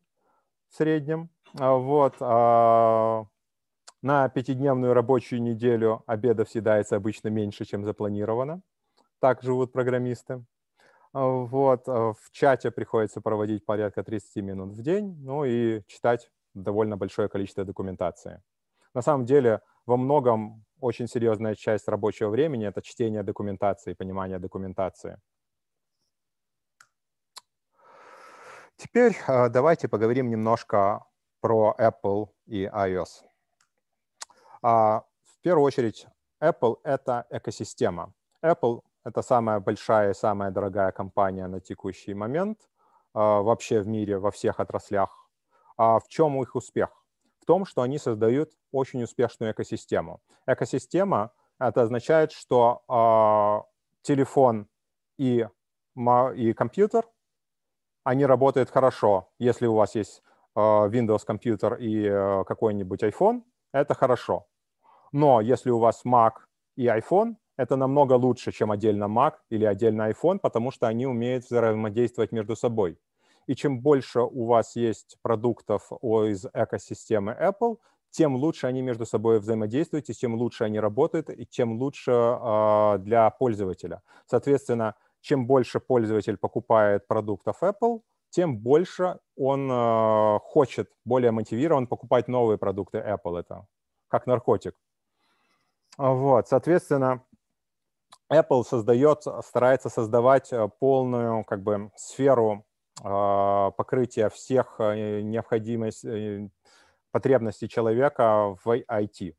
в 0.70 0.78
среднем. 0.78 1.30
Вот. 1.54 2.20
На 2.20 4.30
пятидневную 4.30 4.96
рабочую 4.96 5.44
неделю 5.44 6.02
обедов 6.08 6.50
съедается 6.50 6.96
обычно 6.96 7.28
меньше, 7.28 7.66
чем 7.66 7.86
запланировано. 7.86 8.64
Так 9.20 9.44
живут 9.44 9.72
программисты. 9.72 10.44
Вот. 11.14 11.88
В 11.88 12.32
чате 12.32 12.72
приходится 12.72 13.22
проводить 13.22 13.66
порядка 13.66 14.04
30 14.04 14.44
минут 14.44 14.74
в 14.74 14.82
день, 14.82 15.16
ну 15.24 15.46
и 15.46 15.82
читать 15.88 16.30
довольно 16.54 16.98
большое 16.98 17.30
количество 17.30 17.64
документации. 17.64 18.42
На 18.94 19.02
самом 19.02 19.26
деле, 19.26 19.62
во 19.86 19.98
многом 19.98 20.66
очень 20.80 21.08
серьезная 21.08 21.56
часть 21.56 21.88
рабочего 21.88 22.30
времени— 22.30 22.68
это 22.68 22.82
чтение 22.82 23.24
документации, 23.24 23.94
понимание 23.94 24.40
документации. 24.40 25.20
Теперь 28.76 29.18
э, 29.28 29.50
давайте 29.50 29.88
поговорим 29.88 30.30
немножко 30.30 31.04
про 31.42 31.76
Apple 31.80 32.30
и 32.46 32.66
iOS. 32.66 33.24
А, 34.62 35.04
в 35.24 35.42
первую 35.42 35.66
очередь, 35.66 36.08
Apple— 36.42 36.78
это 36.84 37.26
экосистема. 37.32 38.14
Apple— 38.44 38.82
это 39.08 39.22
самая 39.22 39.60
большая 39.60 40.12
и 40.12 40.14
самая 40.14 40.52
дорогая 40.52 40.92
компания 40.92 41.48
на 41.48 41.60
текущий 41.60 42.14
момент 42.14 42.60
э, 43.16 43.20
вообще 43.20 43.82
в 43.82 43.88
мире, 43.88 44.18
во 44.18 44.30
всех 44.30 44.60
отраслях. 44.60 45.30
А 45.78 46.00
в 46.00 46.08
чем 46.08 46.42
их 46.42 46.56
успех? 46.56 46.90
том, 47.48 47.66
что 47.66 47.82
они 47.82 47.98
создают 47.98 48.52
очень 48.72 49.02
успешную 49.04 49.54
экосистему. 49.54 50.22
Экосистема— 50.46 51.32
это 51.60 51.82
означает, 51.82 52.32
что 52.32 52.84
э, 52.88 54.04
телефон 54.04 54.68
и, 55.18 55.48
и 56.36 56.54
компьютер, 56.54 57.06
они 58.04 58.26
работают 58.26 58.70
хорошо. 58.70 59.30
Если 59.40 59.66
у 59.66 59.76
вас 59.76 59.96
есть 59.96 60.22
э, 60.56 60.60
Windows 60.60 61.26
компьютер 61.26 61.76
и 61.76 62.06
э, 62.06 62.44
какой-нибудь 62.46 63.04
iPhone, 63.04 63.44
это 63.72 63.96
хорошо. 63.96 64.46
Но 65.12 65.42
если 65.42 65.72
у 65.72 65.80
вас 65.80 66.04
Mac 66.06 66.34
и 66.76 66.88
iPhone, 66.88 67.38
это 67.58 67.76
намного 67.76 68.14
лучше, 68.14 68.52
чем 68.52 68.72
отдельно 68.72 69.06
Mac 69.06 69.34
или 69.50 69.66
отдельно 69.66 70.10
iPhone, 70.10 70.40
потому 70.40 70.72
что 70.72 70.88
они 70.88 71.06
умеют 71.08 71.46
взаимодействовать 71.46 72.32
между 72.32 72.56
собой. 72.56 72.98
И 73.48 73.56
чем 73.56 73.82
больше 73.82 74.22
у 74.22 74.46
вас 74.46 74.76
есть 74.76 75.18
продуктов 75.22 75.92
из 75.92 76.46
экосистемы 76.54 77.32
Apple, 77.32 77.78
тем 78.12 78.36
лучше 78.36 78.68
они 78.68 78.82
между 78.82 79.06
собой 79.06 79.40
взаимодействуют, 79.40 80.10
и 80.10 80.14
тем 80.14 80.36
лучше 80.36 80.64
они 80.64 80.80
работают, 80.80 81.30
и 81.30 81.46
тем 81.46 81.80
лучше 81.80 82.12
э, 82.12 82.98
для 83.00 83.30
пользователя. 83.30 84.02
Соответственно, 84.26 84.96
чем 85.22 85.48
больше 85.48 85.80
пользователь 85.80 86.38
покупает 86.38 87.08
продуктов 87.08 87.64
Apple, 87.64 88.02
тем 88.30 88.58
больше 88.58 89.20
он 89.36 89.70
э, 89.72 90.40
хочет, 90.44 90.90
более 91.06 91.32
мотивирован 91.32 91.88
покупать 91.88 92.28
новые 92.28 92.58
продукты 92.58 92.98
Apple. 92.98 93.40
Это 93.40 93.68
как 94.10 94.28
наркотик. 94.28 94.76
Вот, 95.98 96.48
соответственно, 96.48 97.24
Apple 98.32 98.64
создает, 98.64 99.24
старается 99.42 99.90
создавать 99.90 100.52
э, 100.52 100.70
полную 100.80 101.44
как 101.46 101.64
бы 101.64 101.92
сферу 101.96 102.66
а, 103.04 103.72
покрытие 103.72 104.30
всех 104.30 104.76
э, 104.80 105.22
необходимых 105.22 105.94
э, 106.04 106.50
потребностей 107.12 107.70
человека 107.70 108.58
в 108.64 108.68
IT. 108.68 109.36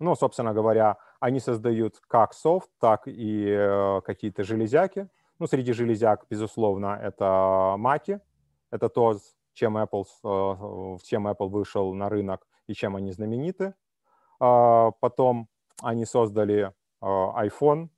Ну, 0.00 0.14
собственно 0.16 0.52
говоря, 0.52 0.96
они 1.20 1.38
создают 1.40 2.00
как 2.08 2.32
софт, 2.34 2.68
так 2.78 3.02
и 3.06 4.00
какие-то 4.04 4.44
железяки. 4.44 5.08
Ну, 5.38 5.46
среди 5.46 5.72
железяк, 5.72 6.26
безусловно, 6.30 6.98
это 7.02 7.74
Маки. 7.78 8.20
Это 8.70 8.88
то, 8.88 9.18
чем 9.54 9.76
Apple, 9.76 10.98
чем 11.04 11.26
Apple 11.26 11.48
вышел 11.48 11.94
на 11.94 12.08
рынок 12.08 12.46
и 12.68 12.74
чем 12.74 12.94
они 12.96 13.10
знамениты. 13.10 13.74
А, 14.38 14.92
потом 15.00 15.48
они 15.82 16.04
создали 16.04 16.72
iPhone, 17.00 17.88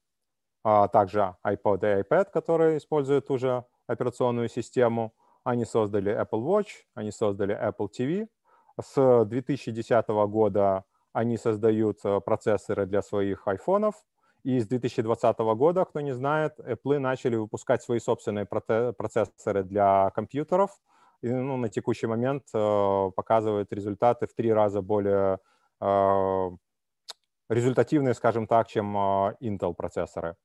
а 0.63 0.89
также 0.89 1.37
iPod 1.47 1.81
и 1.83 2.03
iPad, 2.03 2.31
которые 2.33 2.79
используют 2.79 3.31
уже 3.31 3.65
операционную 3.87 4.49
систему. 4.49 5.15
Они 5.45 5.65
создали 5.65 6.13
Apple 6.13 6.43
Watch, 6.43 6.69
они 6.95 7.11
создали 7.11 7.57
Apple 7.57 7.89
TV. 7.89 8.29
С 8.81 9.25
2010 9.25 10.09
года 10.09 10.85
они 11.13 11.37
создают 11.37 11.99
э, 12.05 12.21
процессоры 12.21 12.87
для 12.87 13.03
своих 13.03 13.49
айфонов. 13.49 13.95
И 14.43 14.59
с 14.61 14.67
2020 14.67 15.39
года, 15.39 15.85
кто 15.85 16.01
не 16.01 16.13
знает, 16.13 16.59
Apple 16.61 16.99
начали 16.99 17.37
выпускать 17.37 17.83
свои 17.83 17.99
собственные 17.99 18.47
процессоры 18.47 19.65
для 19.65 20.11
компьютеров. 20.15 20.71
И 21.23 21.29
ну, 21.29 21.57
на 21.57 21.69
текущий 21.69 22.07
момент 22.07 22.45
э, 22.55 23.11
показывают 23.15 23.73
результаты 23.73 24.27
в 24.27 24.35
три 24.35 24.53
раза 24.53 24.81
более 24.81 25.39
э, 25.81 26.51
результативные, 27.51 28.15
скажем 28.15 28.47
так, 28.47 28.69
чем 28.69 28.97
э, 28.97 29.35
Intel 29.43 29.75
процессоры. 29.75 30.37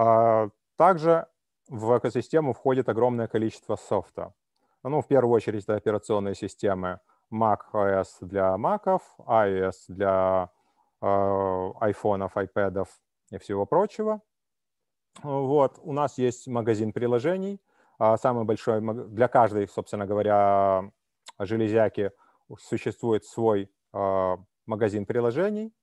Э, 0.00 0.48
также 0.76 1.26
в 1.68 1.98
экосистему 1.98 2.52
входит 2.52 2.88
огромное 2.88 3.28
количество 3.28 3.76
софта. 3.76 4.32
Ну, 4.82 5.02
в 5.02 5.06
первую 5.06 5.34
очередь, 5.34 5.64
это 5.64 5.76
операционные 5.76 6.34
системы 6.34 7.00
Mac 7.32 7.58
OS 7.72 8.06
для 8.22 8.54
Mac, 8.56 9.00
iOS 9.18 9.74
для 9.88 10.50
э, 11.02 11.70
айфонов, 11.80 12.36
iPad 12.36 12.86
и 13.30 13.38
всего 13.38 13.66
прочего. 13.66 14.22
Вот, 15.22 15.78
у 15.82 15.92
нас 15.92 16.18
есть 16.18 16.46
магазин 16.46 16.92
приложений, 16.92 17.60
а, 17.98 18.16
самый 18.16 18.44
большой, 18.44 18.80
для 19.08 19.28
каждой, 19.28 19.68
собственно 19.68 20.06
говоря, 20.06 20.90
железяки 21.38 22.12
существует 22.58 23.24
свой 23.24 23.70
а, 23.92 24.38
магазин 24.66 25.04
приложений. 25.04 25.74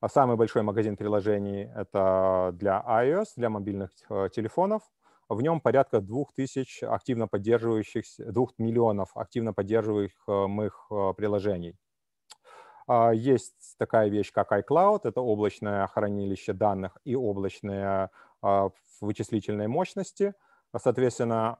А 0.00 0.08
самый 0.08 0.36
большой 0.36 0.62
магазин 0.62 0.96
приложений— 0.96 1.70
это 1.76 2.50
для 2.54 2.84
iOS, 2.86 3.28
для 3.36 3.48
мобильных 3.50 3.90
э, 4.10 4.28
телефонов. 4.34 4.82
В 5.28 5.42
нем 5.42 5.60
порядка 5.60 6.00
2000 6.00 6.84
активно 6.84 7.26
поддерживающих, 7.28 8.04
2 8.18 8.46
миллионов 8.58 9.16
активно 9.16 9.52
поддерживаемых 9.52 10.86
э, 10.90 11.14
приложений. 11.16 11.76
Есть 13.14 13.74
такая 13.78 14.08
вещь, 14.08 14.30
как 14.30 14.52
iCloud, 14.52 15.00
это 15.02 15.20
облачное 15.20 15.88
хранилище 15.88 16.52
данных 16.52 16.96
и 17.02 17.16
облачная 17.16 18.12
вычислительной 19.00 19.66
мощности. 19.66 20.34
Соответственно, 20.76 21.58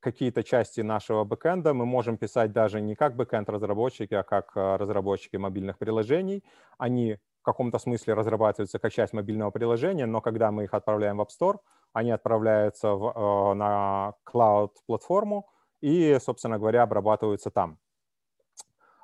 какие-то 0.00 0.42
части 0.42 0.80
нашего 0.80 1.24
бэкэнда 1.24 1.74
мы 1.74 1.84
можем 1.86 2.16
писать 2.16 2.52
даже 2.52 2.80
не 2.80 2.94
как 2.94 3.16
бэкэнд-разработчики, 3.16 4.14
а 4.14 4.22
как 4.22 4.52
э, 4.56 4.76
разработчики 4.76 5.36
мобильных 5.36 5.78
приложений. 5.78 6.44
Они 6.78 7.18
каком-то 7.52 7.78
смысле 7.78 8.14
разрабатываются 8.14 8.78
как 8.78 8.92
часть 8.92 9.12
мобильного 9.12 9.50
приложения, 9.50 10.06
но 10.06 10.20
когда 10.20 10.50
мы 10.50 10.64
их 10.64 10.74
отправляем 10.74 11.16
в 11.16 11.22
App 11.22 11.28
Store, 11.28 11.58
они 11.92 12.10
отправляются 12.10 12.94
в, 12.94 13.08
э, 13.08 13.54
на 13.54 14.14
cloud-платформу 14.24 15.48
и, 15.80 16.18
собственно 16.20 16.58
говоря, 16.58 16.82
обрабатываются 16.82 17.50
там. 17.50 17.78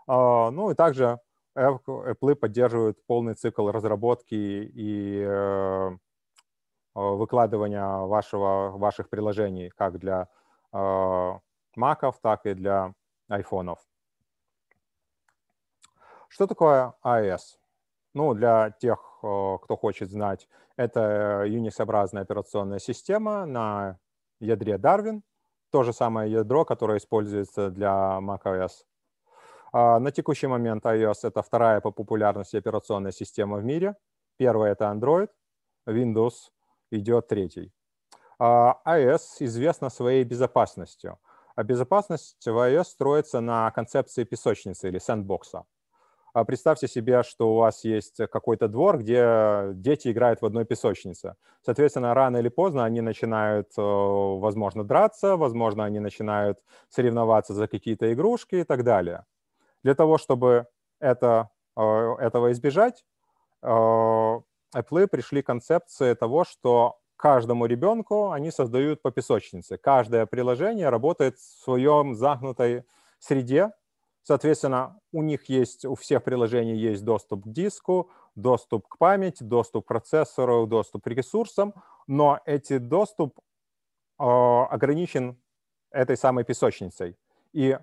Э, 0.09 0.51
ну 0.51 0.71
и 0.71 0.75
также 0.75 1.21
Apple 1.57 2.35
поддерживают 2.35 2.99
полный 3.07 3.35
цикл 3.35 3.71
разработки 3.71 4.35
и 4.35 5.25
выкладывания 6.95 8.07
вашего, 8.07 8.73
ваших 8.77 9.09
приложений 9.09 9.71
как 9.77 9.99
для 9.99 10.29
Маков, 10.73 12.19
так 12.21 12.47
и 12.47 12.55
для 12.55 12.93
айфонов. 13.29 13.79
Что 16.29 16.49
такое 16.49 16.95
iOS? 17.05 17.64
Ну, 18.15 18.33
для 18.35 18.71
тех, 18.71 18.99
кто 19.19 19.77
хочет 19.77 20.11
знать, 20.11 20.49
это 20.77 21.45
Unix-образная 21.47 22.23
операционная 22.23 22.79
система 22.79 23.45
на 23.45 23.99
ядре 24.41 24.77
Darwin, 24.77 25.23
то 25.71 25.83
же 25.83 25.93
самое 25.93 26.31
ядро, 26.31 26.65
которое 26.65 26.99
используется 26.99 27.71
для 27.71 28.21
macOS. 28.23 28.85
На 29.73 30.13
текущий 30.13 30.47
момент 30.47 30.87
iOS— 30.87 31.21
это 31.25 31.43
вторая 31.43 31.81
по 31.81 31.91
популярности 31.91 32.57
операционная 32.57 33.11
система 33.11 33.57
в 33.57 33.65
мире. 33.65 33.97
Первая— 34.37 34.73
это 34.75 34.85
Android, 34.85 35.31
Windows 35.89 36.53
идет 36.93 37.27
третий. 37.27 37.73
А, 38.39 38.81
iOS 38.87 39.21
известна 39.41 39.91
своей 39.91 40.23
безопасностью. 40.23 41.19
А 41.57 41.65
безопасность 41.65 42.47
в 42.47 42.51
iOS 42.51 42.85
строится 42.85 43.41
на 43.41 43.69
концепции 43.73 44.23
песочницы 44.23 44.87
или 44.87 45.01
сэндбокса. 45.01 45.65
А 46.35 46.45
представьте 46.45 46.89
себе, 46.89 47.23
что 47.23 47.53
у 47.53 47.59
вас 47.59 47.85
есть 47.85 48.17
какой-то 48.17 48.67
двор, 48.67 48.99
где 48.99 49.69
дети 49.75 50.09
играют 50.11 50.43
в 50.43 50.47
одной 50.47 50.65
песочнице. 50.65 51.37
Соответственно, 51.63 52.13
рано 52.13 52.39
или 52.39 52.49
поздно 52.49 52.85
они 52.85 53.01
начинают, 53.03 53.69
э, 53.79 53.81
возможно, 53.81 54.83
драться, 54.83 55.37
возможно, 55.37 55.85
они 55.85 56.01
начинают 56.01 56.59
соревноваться 56.89 57.55
за 57.55 57.69
какие-то 57.69 58.13
игрушки 58.13 58.57
и 58.57 58.65
так 58.65 58.83
далее. 58.83 59.27
Для 59.85 59.95
того, 59.95 60.19
чтобы 60.19 60.67
это, 61.01 61.51
э, 61.77 61.83
этого 62.21 62.53
избежать, 62.53 63.05
э, 63.63 63.69
Apple 64.77 65.07
пришли 65.09 65.43
к 65.43 65.47
концепции 65.47 66.15
того, 66.15 66.45
что 66.45 66.99
каждому 67.17 67.67
ребенку 67.67 68.31
они 68.33 68.51
создают 68.51 69.03
по 69.03 69.11
песочнице. 69.13 69.79
Каждое 69.79 70.27
приложение 70.27 70.91
работает 70.91 71.39
в 71.39 71.65
своем 71.65 72.15
загнутой 72.15 72.85
среде. 73.21 73.73
Соответственно, 74.25 74.99
у 75.13 75.23
них 75.23 75.51
есть, 75.51 75.85
у 75.85 75.95
всех 75.95 76.25
приложений 76.25 76.77
есть 76.77 77.05
доступ 77.05 77.45
к 77.45 77.49
диску, 77.49 78.11
доступ 78.35 78.89
к 78.89 78.97
памяти, 78.97 79.43
доступ 79.43 79.85
к 79.85 79.89
процессору, 79.89 80.67
доступ 80.67 81.05
к 81.05 81.09
ресурсам, 81.09 81.75
но 82.07 82.41
эти 82.47 82.79
доступ 82.79 83.39
э, 84.19 84.25
ограничен 84.25 85.37
этой 85.91 86.17
самой 86.17 86.45
песочницей. 86.45 87.17
И 87.53 87.79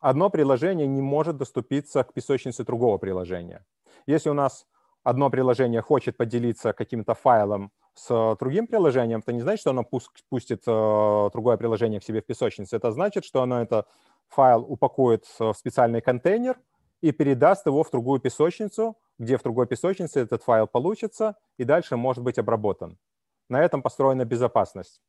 одно 0.00 0.30
приложение 0.30 0.88
не 0.88 1.00
может 1.00 1.36
доступиться 1.36 2.02
к 2.02 2.12
песочнице 2.12 2.64
другого 2.64 2.98
приложения. 2.98 3.64
Если 4.06 4.28
у 4.28 4.34
нас 4.34 4.66
одно 5.04 5.30
приложение 5.30 5.80
хочет 5.80 6.16
поделиться 6.16 6.72
каким-то 6.72 7.14
файлом 7.14 7.70
с 7.94 8.36
другим 8.40 8.66
приложением, 8.66 9.20
это 9.20 9.32
не 9.32 9.42
значит, 9.42 9.60
что 9.60 9.70
оно 9.70 9.84
пустит 9.84 10.64
э, 10.66 11.30
другое 11.32 11.56
приложение 11.56 12.00
к 12.00 12.04
себе 12.04 12.20
в 12.20 12.26
песочницу. 12.26 12.74
Это 12.74 12.90
значит, 12.90 13.24
что 13.24 13.42
оно 13.42 13.62
это 13.62 13.86
файл 14.28 14.64
упакует 14.68 15.26
в 15.38 15.52
специальный 15.54 16.00
контейнер 16.00 16.58
и 17.00 17.12
передаст 17.12 17.66
его 17.66 17.82
в 17.82 17.90
другую 17.90 18.20
песочницу, 18.20 18.96
где 19.18 19.36
в 19.36 19.42
другой 19.42 19.66
песочнице 19.66 20.20
этот 20.20 20.42
файл 20.42 20.66
получится 20.66 21.36
и 21.58 21.64
дальше 21.64 21.96
может 21.96 22.22
быть 22.24 22.38
обработан. 22.38 22.98
На 23.48 23.62
этом 23.62 23.82
построена 23.82 24.24
безопасность. 24.24 25.00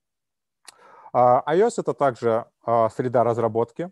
Uh, 1.13 1.41
iOS— 1.47 1.75
это 1.78 1.93
также 1.93 2.45
uh, 2.65 2.89
среда 2.89 3.23
разработки, 3.23 3.89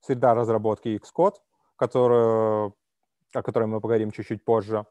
среда 0.00 0.34
разработки 0.34 0.98
Xcode, 0.98 1.36
которую, 1.76 2.74
о 3.34 3.42
которой 3.42 3.66
мы 3.66 3.80
поговорим 3.80 4.10
чуть-чуть 4.10 4.44
позже. 4.44 4.86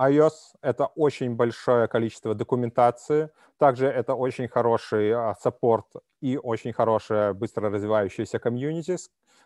IOS— 0.00 0.32
это 0.62 0.86
очень 0.86 1.34
большое 1.34 1.88
количество 1.88 2.34
документации, 2.34 3.30
также 3.58 3.88
это 3.88 4.14
очень 4.14 4.46
хороший 4.46 5.12
а, 5.12 5.34
саппорт 5.34 5.86
и 6.20 6.38
очень 6.38 6.72
хорошая 6.72 7.34
быстро 7.34 7.68
развивающаяся 7.68 8.38
комьюнити, 8.38 8.96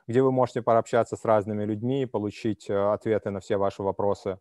где 0.06 0.20
вы 0.20 0.30
можете 0.30 0.60
пообщаться 0.60 1.16
с 1.16 1.24
разными 1.24 1.64
людьми 1.64 2.02
и 2.02 2.06
получить 2.06 2.68
э, 2.68 2.92
ответы 2.92 3.30
на 3.30 3.40
все 3.40 3.56
ваши 3.56 3.82
вопросы. 3.82 4.38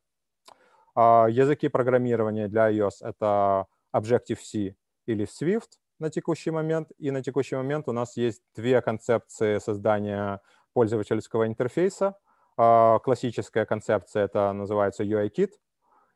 А, 0.96 1.28
языки 1.30 1.70
программирования 1.70 2.50
для 2.50 2.70
iOS— 2.72 2.96
это 3.02 3.68
Objective-C 3.96 4.76
или 5.06 5.26
Swift 5.26 5.70
на 6.00 6.10
текущий 6.10 6.52
момент. 6.52 6.92
И 6.98 7.12
на 7.12 7.24
текущий 7.24 7.56
момент 7.56 7.88
у 7.88 7.94
нас 7.94 8.18
есть 8.18 8.42
две 8.54 8.82
концепции 8.82 9.60
создания 9.60 10.42
пользовательского 10.74 11.48
интерфейса. 11.48 12.18
А, 12.58 13.00
классическая 13.00 13.66
концепция— 13.66 14.24
это 14.26 14.52
называется 14.52 15.04
UI-Kit— 15.06 15.52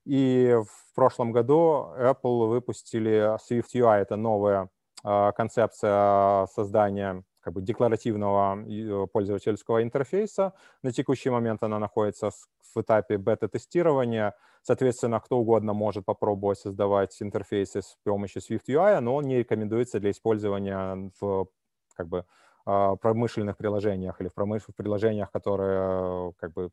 и 0.06 0.56
в 0.56 0.96
прошлом 0.96 1.32
году 1.32 1.90
Apple 1.98 2.48
выпустили 2.48 3.36
Swift 3.38 3.74
UI, 3.74 4.02
это 4.02 4.16
новая 4.16 4.70
а, 5.04 5.32
концепция 5.32 6.46
создания 6.48 7.24
как 7.46 7.54
бы 7.54 7.62
декларативного 7.62 8.58
э, 8.68 9.08
пользовательского 9.14 9.84
интерфейса. 9.84 10.54
На 10.82 10.92
текущий 10.92 11.30
момент 11.30 11.62
она 11.62 11.78
находится 11.78 12.32
в 12.32 12.82
этапе 12.82 13.20
бета-тестирования. 13.20 14.34
Соответственно, 14.64 15.20
кто 15.20 15.38
угодно 15.38 15.74
может 15.74 16.06
попробовать 16.06 16.58
создавать 16.58 17.16
интерфейсы 17.22 17.84
с 17.84 17.98
помощью 18.04 18.42
Swift 18.42 18.64
UI, 18.68 19.00
но 19.00 19.14
он 19.14 19.26
не 19.26 19.38
рекомендуется 19.38 20.00
для 20.00 20.10
использования 20.10 21.12
в 21.22 21.48
как 21.96 22.08
бы, 22.08 22.26
а, 22.66 22.96
промышленных 22.96 23.58
приложениях 23.58 24.20
или 24.22 24.28
в 24.28 24.34
промышленных 24.34 24.76
приложениях, 24.76 25.30
которые 25.30 26.34
как 26.40 26.52
бы 26.54 26.72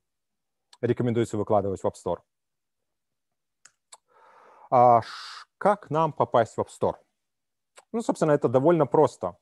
рекомендуется 0.81 1.37
выкладывать 1.37 1.83
в 1.83 1.85
App 1.85 1.95
Store. 2.03 2.21
А 4.75 5.03
как 5.59 5.91
нам 5.91 6.15
попасть 6.15 6.57
в 6.57 6.61
App 6.61 6.69
Store? 6.69 6.95
Ну, 7.93 8.01
собственно, 8.01 8.33
это 8.33 8.49
довольно 8.49 8.87
просто. 8.87 9.37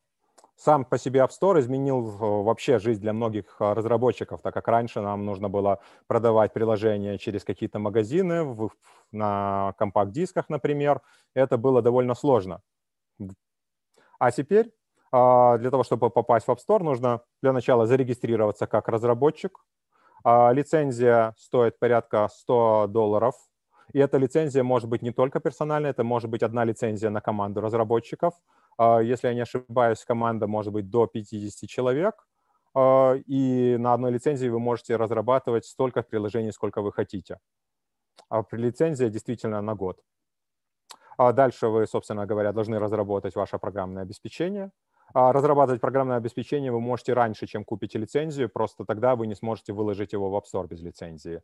Сам 0.57 0.85
по 0.85 0.99
себе 0.99 1.21
App 1.21 1.31
Store 1.31 1.61
изменил 1.61 2.01
вообще 2.01 2.81
жизнь 2.81 3.01
для 3.01 3.13
многих 3.13 3.55
а, 3.61 3.75
разработчиков, 3.75 4.43
так 4.43 4.53
как 4.53 4.67
раньше 4.67 5.01
нам 5.01 5.25
нужно 5.25 5.49
было 5.49 5.79
продавать 6.09 6.53
приложения 6.53 7.17
через 7.17 7.45
какие-то 7.45 7.79
магазины 7.79 8.43
в, 8.43 8.73
на 9.13 9.73
компакт-дисках, 9.79 10.49
например. 10.49 11.01
Это 11.33 11.57
было 11.59 11.81
довольно 11.81 12.17
сложно. 12.17 12.61
А 14.19 14.33
теперь 14.33 14.73
а, 15.13 15.59
для 15.59 15.71
того, 15.71 15.85
чтобы 15.85 16.11
попасть 16.11 16.49
в 16.49 16.51
App 16.51 16.59
Store, 16.59 16.83
нужно 16.83 17.23
для 17.41 17.53
начала 17.53 17.87
зарегистрироваться 17.87 18.67
как 18.67 18.89
разработчик. 18.89 19.65
А, 20.25 20.51
лицензия 20.51 21.35
стоит 21.39 21.79
порядка 21.79 22.29
100 22.29 22.89
долларов 22.89 23.37
и 23.93 23.99
эта 23.99 24.19
лицензия 24.19 24.63
может 24.63 24.89
быть 24.89 25.03
не 25.03 25.13
только 25.13 25.41
персональная, 25.41 25.91
это 25.91 26.05
может 26.05 26.31
быть 26.31 26.43
одна 26.43 26.65
лицензия 26.65 27.11
на 27.11 27.21
команду 27.21 27.61
разработчиков. 27.61 28.35
А, 28.79 29.01
если 29.01 29.29
я 29.29 29.35
не 29.35 29.41
ошибаюсь, 29.41 30.05
команда 30.05 30.47
может 30.47 30.73
быть 30.73 30.91
до 30.91 31.07
50 31.07 31.69
человек. 31.69 32.27
А, 32.75 33.15
и 33.15 33.77
на 33.79 33.95
одной 33.95 34.13
лицензии 34.13 34.49
вы 34.49 34.59
можете 34.59 34.97
разрабатывать 34.97 35.67
столько 35.67 36.03
приложений, 36.03 36.53
сколько 36.53 36.83
вы 36.83 36.93
хотите. 36.93 37.39
А 38.29 38.45
лицензия 38.53 39.09
действительно 39.09 39.61
на 39.61 39.75
год. 39.75 39.99
Дальше 41.19 41.69
вы, 41.69 41.87
собственно 41.87 42.25
говоря, 42.25 42.53
должны 42.53 42.79
разработать 42.79 43.35
ваше 43.37 43.59
программное 43.59 44.05
обеспечение. 44.05 44.71
Разрабатывать 45.13 45.81
программное 45.81 46.17
обеспечение 46.17 46.73
вы 46.73 46.81
можете 46.81 47.13
раньше, 47.13 47.47
чем 47.47 47.65
купите 47.65 47.99
лицензию, 47.99 48.49
просто 48.49 48.85
тогда 48.85 49.17
вы 49.17 49.27
не 49.27 49.35
сможете 49.35 49.73
выложить 49.75 50.15
его 50.15 50.31
в 50.31 50.35
App 50.35 50.45
Store 50.51 50.67
без 50.67 50.81
лицензии. 50.81 51.43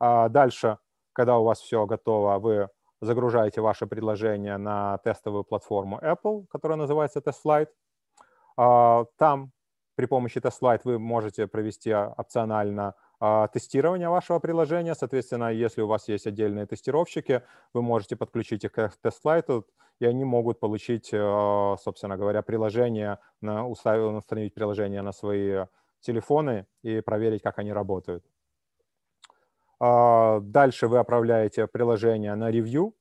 Дальше 0.00 0.78
когда 1.12 1.38
у 1.38 1.44
вас 1.44 1.60
все 1.60 1.86
готово, 1.86 2.38
вы 2.38 2.68
загружаете 3.00 3.60
ваше 3.60 3.86
предложение 3.86 4.56
на 4.56 4.98
тестовую 4.98 5.44
платформу 5.44 5.98
Apple, 5.98 6.46
которая 6.50 6.78
называется 6.78 7.20
TestFlight. 7.20 7.68
А, 8.56 9.04
там 9.18 9.52
при 9.96 10.06
помощи 10.06 10.38
TestFlight 10.38 10.82
вы 10.84 10.98
можете 10.98 11.46
провести 11.46 11.92
опционально 11.92 12.94
а, 13.18 13.48
тестирование 13.48 14.08
вашего 14.08 14.38
приложения. 14.38 14.94
Соответственно, 14.94 15.52
если 15.52 15.82
у 15.82 15.88
вас 15.88 16.08
есть 16.08 16.26
отдельные 16.26 16.66
тестировщики, 16.66 17.42
вы 17.74 17.82
можете 17.82 18.16
подключить 18.16 18.64
их 18.64 18.72
к 18.72 18.92
TestFlight, 19.02 19.64
и 19.98 20.06
они 20.06 20.24
могут 20.24 20.60
получить, 20.60 21.10
а, 21.12 21.76
собственно 21.78 22.16
говоря, 22.16 22.42
приложение, 22.42 23.18
установить 23.40 24.54
приложение 24.54 25.02
на 25.02 25.12
свои 25.12 25.66
телефоны 26.00 26.66
и 26.82 27.00
проверить, 27.00 27.42
как 27.42 27.58
они 27.58 27.72
работают. 27.72 28.24
А, 29.84 30.38
дальше 30.40 30.86
вы 30.86 30.98
отправляете 31.00 31.66
приложение 31.66 32.34
на 32.36 32.50
ревью. 32.52 32.94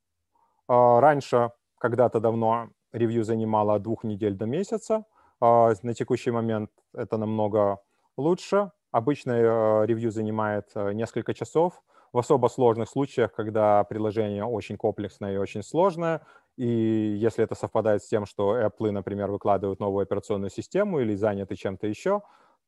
А, 0.67 1.01
раньше, 1.01 1.51
когда-то 1.79 2.19
давно, 2.19 2.69
ревью 2.93 3.23
занимало 3.23 3.75
от 3.75 3.83
двух 3.83 4.03
недель 4.03 4.35
до 4.35 4.45
месяца. 4.47 5.05
А, 5.41 5.73
на 5.83 5.93
текущий 5.93 6.31
момент 6.31 6.71
это 6.95 7.17
намного 7.17 7.79
лучше. 8.17 8.71
Обычно 8.91 9.85
ревью 9.85 10.11
занимает 10.11 10.71
несколько 10.75 11.33
часов. 11.35 11.81
В 12.13 12.19
особо 12.19 12.47
сложных 12.47 12.89
случаях, 12.89 13.33
когда 13.33 13.83
приложение 13.85 14.45
очень 14.45 14.77
комплексное 14.77 15.35
и 15.35 15.37
очень 15.37 15.63
сложное, 15.63 16.21
и 16.57 16.65
если 16.67 17.43
это 17.45 17.55
совпадает 17.55 18.03
с 18.03 18.07
тем, 18.09 18.25
что 18.25 18.59
Apple, 18.59 18.91
например, 18.91 19.31
выкладывают 19.31 19.79
новую 19.79 20.03
операционную 20.03 20.49
систему 20.51 20.99
или 21.01 21.15
заняты 21.15 21.55
чем-то 21.55 21.87
еще, 21.87 22.21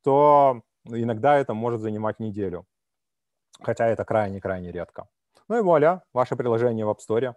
то 0.03 0.61
иногда 0.85 1.37
это 1.37 1.53
может 1.53 1.81
занимать 1.81 2.19
неделю 2.19 2.65
хотя 3.61 3.87
это 3.87 4.05
крайне-крайне 4.05 4.71
редко. 4.71 5.07
Ну 5.47 5.57
и 5.57 5.61
вуаля, 5.61 6.03
ваше 6.13 6.35
приложение 6.35 6.85
в 6.85 6.89
App 6.89 6.99
Store. 7.07 7.35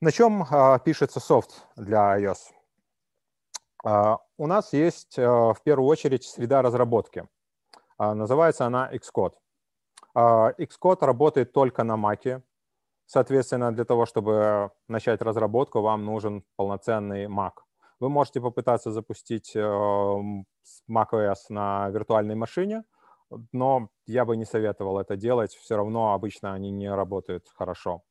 На 0.00 0.12
чем 0.12 0.46
а, 0.50 0.78
пишется 0.78 1.20
софт 1.20 1.66
для 1.76 2.18
iOS? 2.18 2.38
А, 3.84 4.18
у 4.38 4.46
нас 4.46 4.72
есть 4.72 5.18
а, 5.18 5.52
в 5.52 5.62
первую 5.62 5.88
очередь 5.88 6.24
среда 6.24 6.62
разработки. 6.62 7.28
А, 7.98 8.14
называется 8.14 8.64
она 8.64 8.90
Xcode. 8.92 9.34
А, 10.14 10.52
Xcode 10.52 11.04
работает 11.04 11.52
только 11.52 11.84
на 11.84 11.96
Mac. 11.96 12.42
Соответственно, 13.06 13.72
для 13.72 13.84
того, 13.84 14.06
чтобы 14.06 14.70
начать 14.88 15.20
разработку, 15.20 15.80
вам 15.80 16.04
нужен 16.04 16.44
полноценный 16.56 17.26
Mac. 17.26 17.52
Вы 18.00 18.08
можете 18.08 18.40
попытаться 18.40 18.90
запустить 18.90 19.54
э, 19.54 19.60
macOS 20.90 21.36
на 21.50 21.90
виртуальной 21.90 22.34
машине, 22.34 22.84
но 23.52 23.90
я 24.06 24.24
бы 24.24 24.36
не 24.36 24.46
советовал 24.46 24.98
это 24.98 25.16
делать. 25.16 25.54
Все 25.54 25.76
равно 25.76 26.14
обычно 26.14 26.54
они 26.54 26.70
не 26.70 26.90
работают 26.92 27.46
хорошо. 27.54 28.02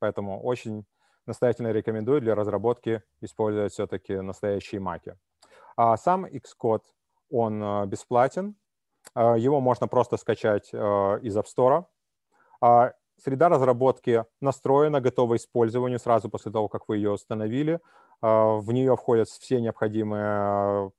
Поэтому 0.00 0.42
очень 0.42 0.84
настоятельно 1.26 1.72
рекомендую 1.72 2.20
для 2.20 2.34
разработки 2.34 3.02
использовать 3.20 3.72
все-таки 3.72 4.16
настоящие 4.20 4.80
маки. 4.80 5.16
А 5.76 5.96
сам 5.96 6.26
Xcode, 6.26 6.84
он 7.30 7.62
э, 7.62 7.86
бесплатен. 7.86 8.56
Э, 9.14 9.36
его 9.38 9.60
можно 9.60 9.86
просто 9.86 10.16
скачать 10.16 10.74
из 10.74 11.36
App 11.36 11.46
Store. 11.56 11.84
Среда 13.22 13.48
разработки 13.48 14.24
настроена, 14.40 15.00
готова 15.00 15.34
к 15.34 15.38
использованию 15.38 15.98
сразу 15.98 16.28
после 16.28 16.52
того, 16.52 16.68
как 16.68 16.88
вы 16.88 16.98
ее 16.98 17.12
установили. 17.12 17.80
А, 18.20 18.56
в 18.56 18.72
нее 18.72 18.96
входят 18.96 19.28
все 19.28 19.60
необходимые 19.60 20.92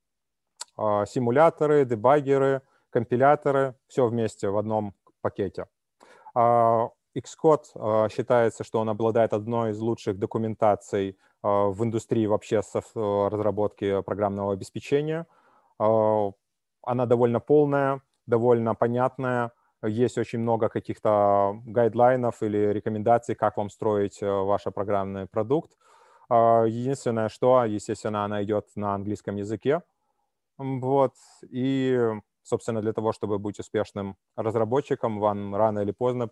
а, 0.75 1.05
симуляторы, 1.05 1.85
дебаггеры, 1.85 2.61
компиляторы, 2.89 3.75
все 3.87 4.07
вместе 4.07 4.49
в 4.49 4.57
одном 4.57 4.93
пакете. 5.21 5.67
А, 6.33 6.89
Xcode 7.15 8.09
считается, 8.09 8.63
что 8.63 8.79
он 8.79 8.89
обладает 8.89 9.33
одной 9.33 9.71
из 9.71 9.79
лучших 9.79 10.19
документаций 10.19 11.17
в 11.41 11.83
индустрии 11.83 12.27
вообще 12.27 12.61
разработки 12.93 14.01
программного 14.03 14.53
обеспечения. 14.53 15.25
Она 15.79 17.05
довольно 17.05 17.39
полная, 17.39 18.01
довольно 18.27 18.75
понятная. 18.75 19.51
Есть 19.87 20.17
очень 20.17 20.39
много 20.39 20.69
каких-то 20.69 21.61
гайдлайнов 21.65 22.43
или 22.43 22.57
рекомендаций, 22.73 23.35
как 23.35 23.57
вам 23.57 23.69
строить 23.69 24.19
ваш 24.21 24.63
программный 24.73 25.27
продукт. 25.27 25.77
А, 26.29 26.63
единственное, 26.65 27.29
что, 27.29 27.63
естественно, 27.65 28.25
она 28.25 28.43
идет 28.43 28.67
на 28.75 28.95
английском 28.95 29.35
языке. 29.37 29.81
Вот. 30.57 31.13
И, 31.49 31.99
собственно, 32.43 32.81
для 32.81 32.93
того, 32.93 33.13
чтобы 33.13 33.39
быть 33.39 33.59
успешным 33.59 34.17
разработчиком, 34.35 35.19
вам 35.19 35.55
рано 35.55 35.79
или 35.79 35.91
поздно 35.91 36.29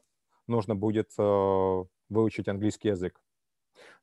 нужно 0.47 0.75
будет 0.75 1.11
э, 1.17 1.83
выучить 2.09 2.47
английский 2.47 2.89
язык. 2.89 3.19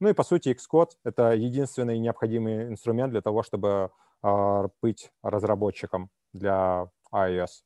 Ну 0.00 0.08
и, 0.08 0.12
по 0.12 0.22
сути, 0.22 0.50
Xcode— 0.50 0.90
это 1.04 1.32
единственный 1.32 1.98
необходимый 1.98 2.68
инструмент 2.68 3.12
для 3.12 3.22
того, 3.22 3.42
чтобы 3.42 3.90
а, 4.22 4.68
быть 4.80 5.10
разработчиком 5.22 6.10
для 6.32 6.88
iOS. 7.12 7.62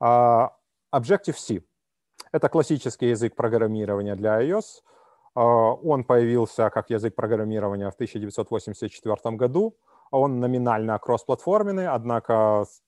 А, 0.00 0.56
Objective-C— 0.92 1.62
это 2.32 2.48
классический 2.48 3.10
язык 3.10 3.36
программирования 3.36 4.16
для 4.16 4.42
iOS— 4.42 4.82
а, 5.34 5.74
он 5.74 6.04
появился 6.04 6.70
как 6.70 6.90
язык 6.90 7.14
программирования 7.14 7.90
в 7.90 7.94
1984 7.94 9.36
году. 9.36 9.76
Он 10.10 10.40
номинально 10.40 10.98
кроссплатформенный, 10.98 11.88
однако 11.88 12.64
с 12.66 12.82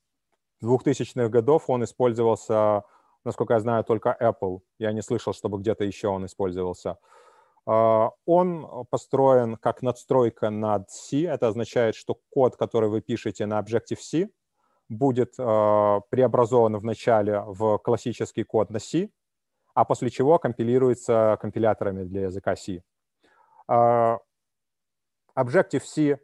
2000-х 0.64 1.29
годов 1.29 1.64
он 1.68 1.85
использовался, 1.85 2.83
насколько 3.25 3.55
я 3.55 3.61
знаю, 3.61 3.85
только 3.85 4.16
Apple. 4.20 4.61
Я 4.79 4.92
не 4.92 5.03
слышал, 5.03 5.33
чтобы 5.33 5.59
где-то 5.59 5.85
еще 5.85 6.09
он 6.09 6.27
использовался. 6.27 6.98
А, 7.64 8.11
он 8.27 8.87
построен 8.90 9.57
как 9.57 9.83
надстройка 9.83 10.51
над 10.51 10.90
C. 10.90 11.22
Это 11.22 11.48
означает, 11.48 11.94
что 11.94 12.18
код, 12.31 12.57
который 12.57 12.88
вы 12.88 13.01
пишете 13.03 13.46
на 13.46 13.61
Objective-C, 13.61 14.29
будет 14.92 15.35
а, 15.38 16.00
преобразован 16.11 16.76
вначале 16.76 17.40
в 17.40 17.78
классический 17.78 18.44
код 18.44 18.70
на 18.70 18.78
C, 18.78 19.11
а 19.74 19.85
после 19.85 20.11
чего 20.11 20.38
компилируется 20.38 21.38
компиляторами 21.40 22.05
для 22.05 22.22
языка 22.22 22.57
C. 22.57 22.83
А, 23.68 24.18
Objective-C, 25.37 26.18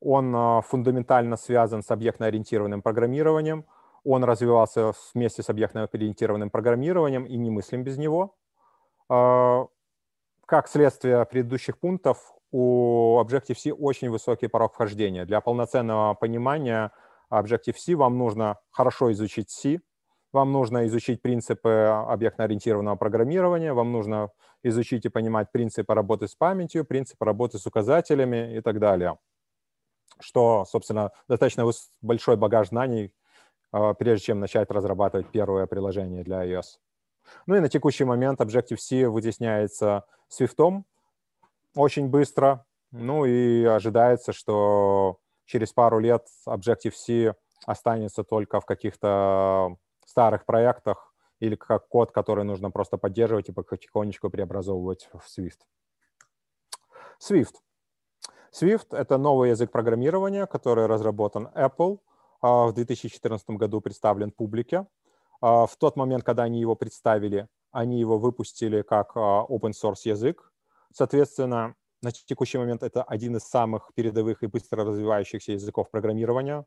он 0.00 0.34
а, 0.34 0.60
фундаментально 0.62 1.36
связан 1.36 1.82
с 1.82 1.90
объектно-ориентированным 1.90 2.82
программированием. 2.82 3.64
Он 4.04 4.24
развивался 4.24 4.92
вместе 5.14 5.42
с 5.42 5.50
объектно-ориентированным 5.50 6.50
программированием 6.50 7.24
и 7.24 7.36
не 7.36 7.50
мыслим 7.50 7.84
без 7.84 7.98
него. 7.98 8.34
А, 9.08 9.66
как 10.46 10.68
следствие 10.68 11.24
предыдущих 11.26 11.78
пунктов, 11.78 12.34
у 12.50 13.20
Objective-C 13.20 13.72
очень 13.72 14.10
высокий 14.10 14.48
порог 14.48 14.72
вхождения. 14.72 15.24
Для 15.26 15.40
полноценного 15.40 16.14
понимания 16.14 16.92
Objective-C 17.30 17.94
вам 17.94 18.18
нужно 18.18 18.58
хорошо 18.70 19.12
изучить 19.12 19.50
C, 19.50 19.80
вам 20.32 20.52
нужно 20.52 20.86
изучить 20.86 21.22
принципы 21.22 21.70
объектно-ориентированного 22.08 22.96
программирования, 22.96 23.72
вам 23.72 23.92
нужно 23.92 24.30
изучить 24.62 25.06
и 25.06 25.08
понимать 25.08 25.50
принципы 25.52 25.94
работы 25.94 26.28
с 26.28 26.34
памятью, 26.34 26.84
принципы 26.84 27.24
работы 27.24 27.58
с 27.58 27.66
указателями 27.66 28.56
и 28.56 28.60
так 28.60 28.78
далее. 28.78 29.18
Что, 30.20 30.64
собственно, 30.64 31.12
достаточно 31.28 31.64
большой 32.02 32.36
багаж 32.36 32.68
знаний, 32.68 33.14
а, 33.72 33.94
прежде 33.94 34.26
чем 34.26 34.40
начать 34.40 34.70
разрабатывать 34.70 35.28
первое 35.30 35.66
приложение 35.66 36.24
для 36.24 36.44
iOS. 36.44 36.78
Ну 37.46 37.56
и 37.56 37.60
на 37.60 37.68
текущий 37.68 38.04
момент 38.04 38.40
Objective-C 38.40 39.08
вытесняется 39.08 40.04
Swift 40.30 40.82
очень 41.74 42.08
быстро. 42.08 42.64
Ну 42.90 43.24
и 43.26 43.64
ожидается, 43.64 44.32
что 44.32 45.18
через 45.48 45.72
пару 45.72 45.98
лет 45.98 46.26
Objective-C 46.46 47.34
останется 47.66 48.22
только 48.22 48.60
в 48.60 48.66
каких-то 48.66 49.76
старых 50.06 50.44
проектах 50.44 51.12
или 51.40 51.56
как 51.56 51.88
код, 51.88 52.12
который 52.12 52.44
нужно 52.44 52.70
просто 52.70 52.98
поддерживать 52.98 53.48
и 53.48 53.52
потихонечку 53.52 54.30
преобразовывать 54.30 55.08
в 55.12 55.26
Swift. 55.26 55.60
Swift. 57.20 57.54
Swift— 58.52 58.86
это 58.90 59.18
новый 59.18 59.50
язык 59.50 59.72
программирования, 59.72 60.46
который 60.46 60.86
разработан 60.86 61.48
Apple, 61.54 61.98
а, 62.40 62.66
в 62.66 62.74
2014 62.74 63.50
году 63.50 63.80
представлен 63.80 64.30
публике. 64.30 64.86
А, 65.40 65.66
в 65.66 65.76
тот 65.76 65.96
момент, 65.96 66.24
когда 66.24 66.44
они 66.44 66.60
его 66.60 66.76
представили, 66.76 67.48
они 67.70 68.00
его 68.00 68.18
выпустили 68.18 68.82
как 68.82 69.16
а, 69.16 69.44
open 69.48 69.72
source 69.72 70.02
язык. 70.04 70.52
Соответственно, 70.92 71.74
на 72.02 72.12
текущий 72.12 72.58
момент 72.58 72.82
это 72.82 73.02
один 73.02 73.36
из 73.36 73.42
самых 73.42 73.90
передовых 73.94 74.42
и 74.42 74.46
быстро 74.46 74.84
развивающихся 74.84 75.52
языков 75.52 75.90
программирования. 75.90 76.64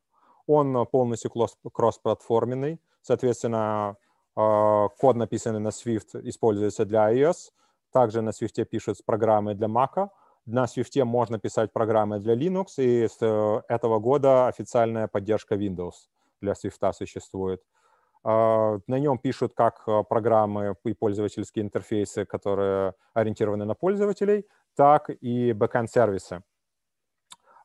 Он 0.47 0.85
полностью 0.87 1.31
кросс-платформенный, 1.71 2.79
Соответственно, 3.01 3.97
а, 4.35 4.87
код, 4.89 5.15
написанный 5.15 5.59
на 5.59 5.69
Swift, 5.69 6.21
используется 6.23 6.85
для 6.85 7.11
iOS. 7.11 7.51
Также 7.91 8.21
на 8.21 8.29
Swift 8.29 8.63
пишут 8.65 8.97
программы 9.05 9.55
для 9.55 9.67
Mac. 9.67 10.09
На 10.45 10.65
Swift 10.65 11.03
можно 11.03 11.39
писать 11.39 11.73
программы 11.73 12.19
для 12.19 12.35
Linux, 12.35 12.65
и 12.77 13.07
с 13.07 13.17
э, 13.21 13.61
этого 13.67 13.99
года 13.99 14.47
официальная 14.47 15.07
поддержка 15.07 15.55
Windows 15.55 16.09
для 16.41 16.53
Swift 16.53 16.93
существует. 16.93 17.61
На 18.23 18.79
нем 18.87 19.17
пишут 19.17 19.53
как 19.55 19.83
программы 20.07 20.75
и 20.83 20.93
пользовательские 20.93 21.65
интерфейсы, 21.65 22.23
которые 22.23 22.93
ориентированы 23.15 23.65
на 23.65 23.73
пользователей, 23.73 24.45
так 24.75 25.09
и 25.09 25.53
бэкэнд-сервисы. 25.53 26.43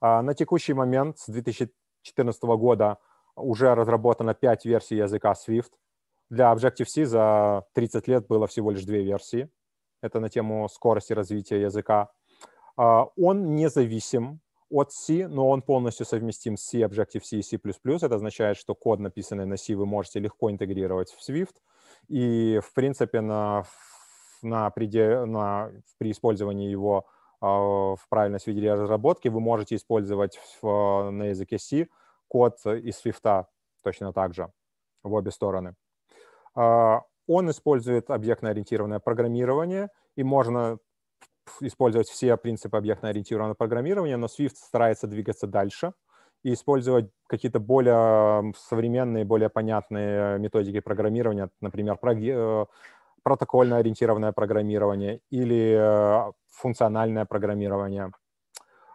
На 0.01 0.35
текущий 0.35 0.75
момент 0.75 1.19
с 1.19 1.29
2014 1.29 2.42
года 2.42 2.99
уже 3.35 3.75
разработано 3.75 4.35
5 4.35 4.64
версий 4.66 4.97
языка 4.97 5.33
Swift. 5.33 5.73
Для 6.31 6.53
Objective-C 6.53 7.07
за 7.07 7.64
30 7.75 8.09
лет 8.09 8.27
было 8.27 8.47
всего 8.47 8.71
лишь 8.71 8.85
две 8.85 9.05
версии. 9.05 9.49
Это 10.03 10.21
на 10.21 10.29
тему 10.29 10.69
скорости 10.69 11.12
развития 11.12 11.62
языка. 11.62 12.11
Он 12.77 13.55
независим 13.55 14.40
от 14.69 14.92
C, 14.92 15.29
но 15.29 15.49
он 15.49 15.62
полностью 15.62 16.05
совместим 16.05 16.57
с 16.57 16.64
C, 16.64 16.81
Objective-C 16.81 17.37
и 17.38 17.42
C++. 17.42 17.57
Это 17.57 18.14
означает, 18.16 18.57
что 18.57 18.75
код, 18.75 18.99
написанный 18.99 19.47
на 19.47 19.57
C, 19.57 19.75
вы 19.75 19.87
можете 19.87 20.19
легко 20.19 20.51
интегрировать 20.51 21.11
в 21.11 21.21
Swift. 21.27 21.55
И, 22.09 22.61
в 22.62 22.75
принципе, 22.75 23.21
на, 23.21 23.64
на, 24.46 24.70
преде, 24.70 25.24
на, 25.24 25.70
при 25.98 26.11
использовании 26.11 26.70
его 26.70 27.06
в 27.40 28.00
правильной 28.09 28.40
среде 28.40 28.72
разработки 28.72 29.28
вы 29.28 29.40
можете 29.40 29.76
использовать 29.76 30.40
в, 30.62 31.11
на 31.11 31.24
языке 31.24 31.59
C 31.59 31.88
код 32.28 32.54
из 32.64 33.04
Swift 33.04 33.44
точно 33.82 34.12
так 34.12 34.35
же 34.35 34.50
в 35.02 35.12
обе 35.12 35.30
стороны. 35.30 35.74
Он 36.54 37.50
использует 37.50 38.11
объектно-ориентированное 38.11 39.00
программирование, 39.00 39.88
и 40.16 40.24
можно 40.24 40.78
использовать 41.61 42.09
все 42.09 42.37
принципы 42.37 42.76
объектно-ориентированного 42.76 43.54
программирования, 43.54 44.16
но 44.16 44.26
Swift 44.26 44.54
старается 44.54 45.06
двигаться 45.06 45.46
дальше 45.46 45.92
и 46.42 46.52
использовать 46.52 47.11
какие-то 47.26 47.61
более 47.61 48.52
современные, 48.56 49.24
более 49.24 49.48
понятные 49.48 50.38
методики 50.38 50.80
программирования, 50.80 51.50
например, 51.61 51.96
э, 53.26 53.30
протокольно-ориентированное 53.30 54.32
программирование 54.32 55.20
или 55.30 55.76
э, 55.78 56.32
функциональное 56.48 57.24
программирование. 57.24 58.10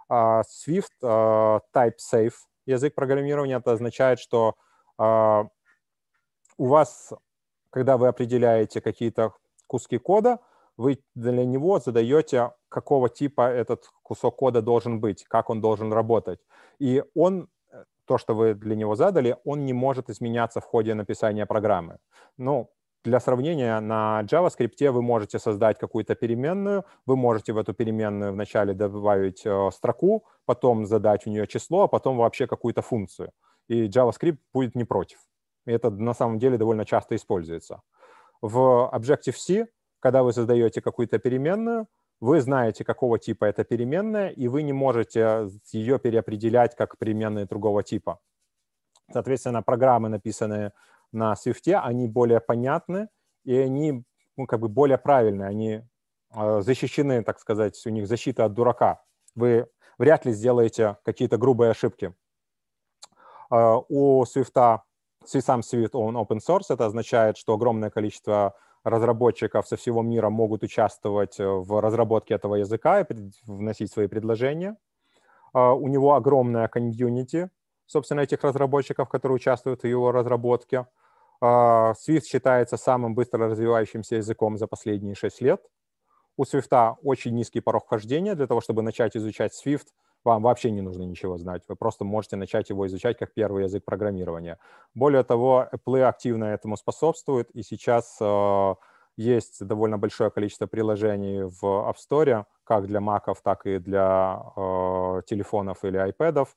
А 0.10 0.42
Swift 0.42 0.92
э, 1.02 1.60
type-safe 1.74 2.34
язык 2.66 2.96
программирования, 2.96 3.58
это 3.58 3.74
означает, 3.74 4.20
что 4.20 4.56
у 6.58 6.68
вас, 6.68 7.12
когда 7.72 7.98
вы 7.98 8.08
определяете 8.08 8.82
какие-то 8.82 9.34
куски 9.66 9.98
кода, 9.98 10.38
вы 10.78 11.04
для 11.16 11.46
него 11.46 11.80
задаете, 11.80 12.52
какого 12.70 13.10
типа 13.10 13.50
этот 13.50 13.90
кусок 14.04 14.36
кода 14.36 14.62
должен 14.62 15.00
быть, 15.00 15.24
как 15.24 15.50
он 15.50 15.62
должен 15.62 15.94
работать. 15.94 16.40
И 16.80 17.04
он, 17.16 17.48
э, 17.72 17.84
то, 18.06 18.18
что 18.18 18.36
вы 18.36 18.54
для 18.54 18.76
него 18.76 18.96
задали, 18.96 19.38
он 19.46 19.66
не 19.66 19.74
может 19.74 20.10
изменяться 20.10 20.60
в 20.60 20.66
ходе 20.66 20.94
написания 20.94 21.46
программы. 21.46 21.98
Ну, 22.38 22.70
для 23.04 23.20
сравнения, 23.20 23.80
на 23.80 24.22
JavaScript 24.24 24.92
вы 24.92 25.02
можете 25.02 25.40
создать 25.40 25.80
какую-то 25.80 26.16
переменную, 26.16 26.86
вы 27.06 27.16
можете 27.16 27.54
в 27.54 27.58
эту 27.58 27.74
переменную 27.74 28.34
вначале 28.34 28.74
добавить 28.74 29.46
э, 29.46 29.70
строку, 29.72 30.26
потом 30.46 30.86
задать 30.86 31.26
в 31.26 31.30
нее 31.30 31.48
число, 31.48 31.84
а 31.84 31.88
потом 31.88 32.18
вообще 32.18 32.48
какую-то 32.48 32.82
функцию. 32.82 33.32
И 33.68 33.88
JavaScript 33.88 34.38
будет 34.54 34.76
не 34.76 34.84
против. 34.84 35.20
И 35.66 35.72
это 35.72 35.90
на 35.90 36.14
самом 36.14 36.40
деле 36.40 36.58
довольно 36.58 36.86
часто 36.86 37.16
используется. 37.16 37.82
В 38.42 38.90
Objective-C 38.94 39.68
когда 40.02 40.24
вы 40.24 40.34
создаете 40.34 40.82
какую-то 40.82 41.20
переменную, 41.20 41.88
вы 42.20 42.42
знаете, 42.42 42.84
какого 42.84 43.20
типа 43.20 43.46
эта 43.46 43.64
переменная, 43.64 44.30
и 44.30 44.48
вы 44.48 44.64
не 44.64 44.74
можете 44.74 45.48
ее 45.72 46.00
переопределять 46.00 46.76
как 46.76 46.98
переменные 46.98 47.46
другого 47.46 47.84
типа. 47.84 48.20
Соответственно, 49.12 49.62
программы, 49.62 50.10
написанные 50.10 50.72
на 51.12 51.34
Swift, 51.34 51.74
они 51.74 52.08
более 52.08 52.40
понятны, 52.40 53.10
и 53.44 53.56
они 53.58 54.04
ну, 54.38 54.46
как 54.46 54.60
бы 54.60 54.70
более 54.70 54.98
правильные, 54.98 55.48
они 55.48 55.82
э, 56.34 56.62
защищены, 56.62 57.24
так 57.24 57.40
сказать, 57.40 57.80
у 57.86 57.90
них 57.90 58.08
защита 58.08 58.46
от 58.46 58.54
дурака. 58.54 59.04
Вы 59.36 59.68
вряд 59.98 60.26
ли 60.26 60.32
сделаете 60.32 60.98
какие-то 61.04 61.38
грубые 61.38 61.72
ошибки. 61.72 62.14
Э, 63.52 63.78
у 63.90 64.24
Swift, 64.24 64.82
сам 65.26 65.60
Swift, 65.60 65.92
он 65.94 66.18
open 66.18 66.40
source, 66.40 66.66
это 66.70 66.86
означает, 66.86 67.38
что 67.38 67.54
огромное 67.54 67.90
количество 67.90 68.56
разработчиков 68.84 69.68
со 69.68 69.78
всего 69.78 70.02
мира 70.02 70.30
могут 70.30 70.64
участвовать 70.64 71.40
э, 71.40 71.46
в 71.46 71.82
разработке 71.82 72.34
этого 72.34 72.56
языка 72.56 73.02
и 73.02 73.06
вносить 73.46 73.92
свои 73.92 74.08
предложения. 74.08 74.78
А, 75.54 75.74
у 75.74 75.88
него 75.88 76.16
огромная 76.16 76.68
комьюнити, 76.68 77.50
собственно, 77.86 78.22
этих 78.22 78.44
разработчиков, 78.44 79.10
которые 79.10 79.36
участвуют 79.36 79.84
в 79.84 79.88
его 79.88 80.12
разработке. 80.12 80.88
А, 81.42 81.94
Swift 81.94 82.26
считается 82.26 82.78
самым 82.78 83.16
быстро 83.16 83.50
развивающимся 83.50 84.16
языком 84.18 84.58
за 84.58 84.68
последние 84.68 85.16
6 85.16 85.42
лет. 85.42 85.62
У 86.38 86.44
Swift 86.44 86.96
очень 87.04 87.36
низкий 87.36 87.60
порог 87.60 87.86
вхождения. 87.86 88.36
Для 88.36 88.48
того, 88.48 88.62
чтобы 88.62 88.84
начать 88.84 89.18
изучать 89.18 89.52
Swift, 89.54 89.88
вам 90.24 90.44
вообще 90.44 90.72
не 90.72 90.82
нужно 90.82 91.04
ничего 91.04 91.38
знать. 91.38 91.64
Вы 91.68 91.76
просто 91.76 92.06
можете 92.06 92.36
начать 92.36 92.70
его 92.70 92.86
изучать 92.88 93.18
как 93.18 93.34
первый 93.34 93.64
язык 93.64 93.84
программирования. 93.84 94.60
Более 94.94 95.24
того, 95.24 95.68
Apple 95.72 96.04
активно 96.04 96.46
этому 96.46 96.78
способствует, 96.78 97.50
и 97.52 97.64
сейчас 97.64 98.18
э, 98.22 98.76
есть 99.18 99.66
довольно 99.66 99.98
большое 99.98 100.30
количество 100.30 100.68
приложений 100.68 101.44
в 101.60 101.64
App 101.64 101.96
Store, 101.96 102.46
как 102.64 102.86
для 102.86 103.00
Mac, 103.00 103.36
так 103.44 103.66
и 103.66 103.80
для 103.80 104.44
э, 104.56 105.22
телефонов 105.26 105.84
или 105.84 106.00
iPad, 106.00 106.48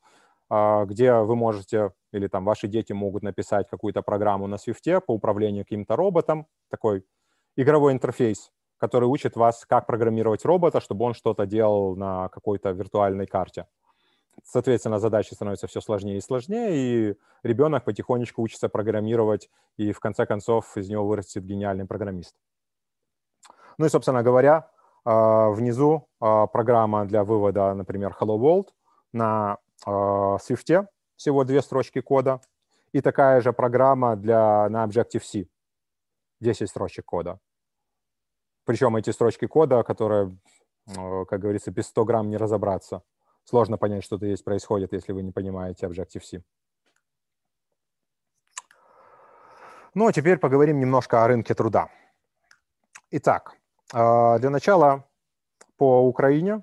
где 0.50 1.14
вы 1.14 1.36
можете, 1.36 1.92
или 2.12 2.28
там 2.28 2.44
ваши 2.44 2.68
дети 2.68 2.92
могут 2.92 3.22
написать 3.22 3.68
какую-то 3.68 4.02
программу 4.02 4.46
на 4.46 4.56
Swift 4.56 5.00
по 5.00 5.12
управлению 5.12 5.64
каким-то 5.64 5.96
роботом, 5.96 6.46
такой 6.70 7.04
игровой 7.56 7.92
интерфейс, 7.92 8.50
который 8.78 9.06
учит 9.06 9.36
вас, 9.36 9.64
как 9.66 9.86
программировать 9.86 10.44
робота, 10.44 10.80
чтобы 10.80 11.04
он 11.04 11.14
что-то 11.14 11.46
делал 11.46 11.96
на 11.96 12.28
какой-то 12.28 12.70
виртуальной 12.70 13.26
карте. 13.26 13.66
Соответственно, 14.42 14.98
задачи 14.98 15.32
становятся 15.34 15.66
все 15.66 15.80
сложнее 15.80 16.18
и 16.18 16.20
сложнее, 16.20 16.76
и 16.76 17.16
ребенок 17.42 17.84
потихонечку 17.84 18.42
учится 18.42 18.68
программировать, 18.68 19.48
и 19.76 19.92
в 19.92 20.00
конце 20.00 20.26
концов 20.26 20.76
из 20.76 20.88
него 20.88 21.06
вырастет 21.06 21.44
гениальный 21.44 21.86
программист. 21.86 22.34
Ну 23.78 23.86
и, 23.86 23.88
собственно 23.88 24.22
говоря, 24.22 24.70
а, 25.04 25.50
внизу 25.50 26.08
а, 26.20 26.46
программа 26.46 27.04
для 27.04 27.24
вывода, 27.24 27.74
например, 27.74 28.16
Hello 28.20 28.38
World 28.38 28.68
на 29.12 29.58
а, 29.86 30.36
Swift, 30.36 30.86
всего 31.16 31.44
две 31.44 31.62
строчки 31.62 32.00
кода, 32.00 32.40
и 32.92 33.00
такая 33.00 33.40
же 33.40 33.52
программа 33.52 34.16
для, 34.16 34.68
на 34.68 34.84
Objective-C, 34.84 35.46
10 36.40 36.68
строчек 36.68 37.04
кода. 37.04 37.40
Причем 38.64 38.96
эти 38.96 39.10
строчки 39.10 39.46
кода, 39.46 39.82
которые, 39.82 40.38
э, 40.86 41.24
как 41.26 41.40
говорится, 41.40 41.70
без 41.70 41.86
100 41.88 42.04
грамм 42.04 42.30
не 42.30 42.36
разобраться. 42.36 43.02
Сложно 43.44 43.76
понять, 43.76 44.04
что-то 44.04 44.26
здесь 44.26 44.42
происходит, 44.42 44.92
если 44.92 45.12
вы 45.12 45.22
не 45.22 45.32
понимаете 45.32 45.86
Objective-C. 45.86 46.42
Ну, 49.94 50.06
а 50.06 50.12
теперь 50.12 50.38
поговорим 50.38 50.80
немножко 50.80 51.24
о 51.24 51.28
рынке 51.28 51.54
труда. 51.54 51.88
Итак, 53.10 53.56
э, 53.92 54.38
для 54.38 54.50
начала 54.50 55.04
по 55.76 56.06
Украине. 56.06 56.62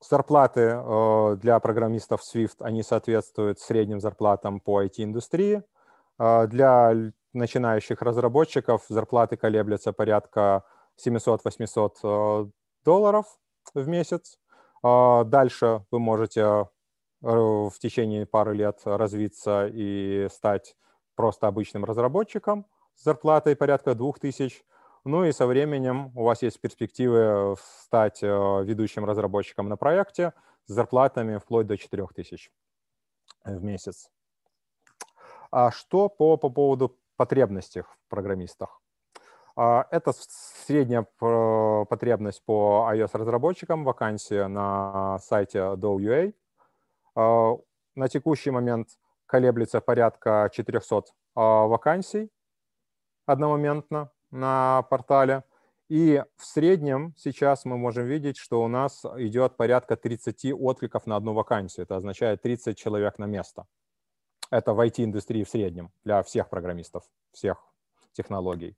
Э, 0.00 0.04
зарплаты 0.08 1.36
для 1.40 1.60
программистов 1.60 2.22
Swift, 2.22 2.56
они 2.60 2.82
соответствуют 2.82 3.60
средним 3.60 4.00
зарплатам 4.00 4.60
по 4.60 4.82
IT-индустрии. 4.82 5.62
Для 6.18 6.94
начинающих 7.32 8.02
разработчиков 8.02 8.84
зарплаты 8.88 9.36
колеблются 9.36 9.92
порядка 9.92 10.64
700-800 11.06 11.92
э, 12.02 12.50
долларов 12.84 13.26
в 13.74 13.88
месяц. 13.88 14.38
Дальше 14.82 15.84
вы 15.90 15.98
можете 15.98 16.40
э, 16.40 16.66
в 17.22 17.72
течение 17.78 18.26
пары 18.26 18.54
лет 18.54 18.80
развиться 18.84 19.66
и 19.66 20.28
стать 20.30 20.76
просто 21.14 21.46
обычным 21.46 21.84
разработчиком 21.84 22.66
с 22.94 23.04
зарплатой 23.04 23.56
порядка 23.56 23.94
2000. 23.94 24.62
Ну 25.04 25.24
и 25.24 25.32
со 25.32 25.46
временем 25.46 26.12
у 26.14 26.24
вас 26.24 26.42
есть 26.42 26.60
перспективы 26.60 27.56
стать 27.84 28.22
э, 28.22 28.26
ведущим 28.26 29.04
разработчиком 29.06 29.68
на 29.68 29.76
проекте 29.76 30.34
с 30.66 30.72
зарплатами 30.72 31.38
вплоть 31.38 31.66
до 31.66 31.78
4000 31.78 32.50
в 33.44 33.62
месяц. 33.64 34.10
А 35.50 35.70
что 35.70 36.08
по, 36.08 36.36
по 36.36 36.50
поводу 36.50 36.98
потребностях 37.16 37.86
в 37.86 38.10
программистах. 38.10 38.80
А, 39.56 39.86
это 39.90 40.12
средняя 40.14 41.06
потребность 41.18 42.42
по 42.44 42.88
iOS-разработчикам, 42.92 43.84
вакансия 43.84 44.46
на 44.46 45.18
сайте 45.18 45.58
Dow.ua. 45.58 46.34
А, 47.14 47.56
на 47.94 48.08
текущий 48.08 48.50
момент 48.50 48.88
колеблется 49.26 49.80
порядка 49.80 50.50
400 50.52 51.04
а, 51.34 51.66
вакансий 51.66 52.30
одномоментно 53.26 54.10
на 54.30 54.82
портале. 54.90 55.44
И 55.88 56.22
в 56.36 56.44
среднем 56.44 57.14
сейчас 57.16 57.64
мы 57.64 57.76
можем 57.76 58.06
видеть, 58.06 58.36
что 58.36 58.62
у 58.62 58.68
нас 58.68 59.04
идет 59.16 59.56
порядка 59.56 59.96
30 59.96 60.52
откликов 60.52 61.06
на 61.06 61.16
одну 61.16 61.32
вакансию. 61.34 61.84
Это 61.84 61.96
означает 61.96 62.42
30 62.42 62.78
человек 62.78 63.18
на 63.18 63.24
место. 63.24 63.66
Это 64.50 64.72
в 64.72 64.80
IT-индустрии 64.80 65.44
в 65.44 65.48
среднем 65.48 65.90
для 66.04 66.22
всех 66.22 66.48
программистов, 66.48 67.04
всех 67.32 67.58
технологий. 68.12 68.76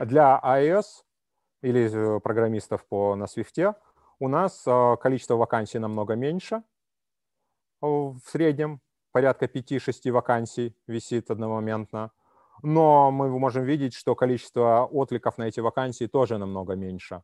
Для 0.00 0.40
iOS 0.42 1.04
или 1.62 1.90
э, 1.92 2.20
программистов 2.20 2.84
по, 2.86 3.14
на 3.16 3.24
Swift 3.24 3.74
у 4.18 4.28
нас 4.28 4.64
э, 4.66 4.96
количество 5.00 5.34
вакансий 5.34 5.78
намного 5.78 6.14
меньше. 6.14 6.62
В 7.80 8.20
среднем 8.26 8.80
порядка 9.12 9.46
5-6 9.46 10.10
вакансий 10.12 10.76
висит 10.86 11.30
одномоментно. 11.30 12.12
Но 12.62 13.10
мы 13.10 13.28
можем 13.38 13.64
видеть, 13.64 13.94
что 13.94 14.14
количество 14.14 14.84
откликов 14.90 15.38
на 15.38 15.44
эти 15.44 15.60
вакансии 15.60 16.06
тоже 16.06 16.38
намного 16.38 16.74
меньше. 16.74 17.22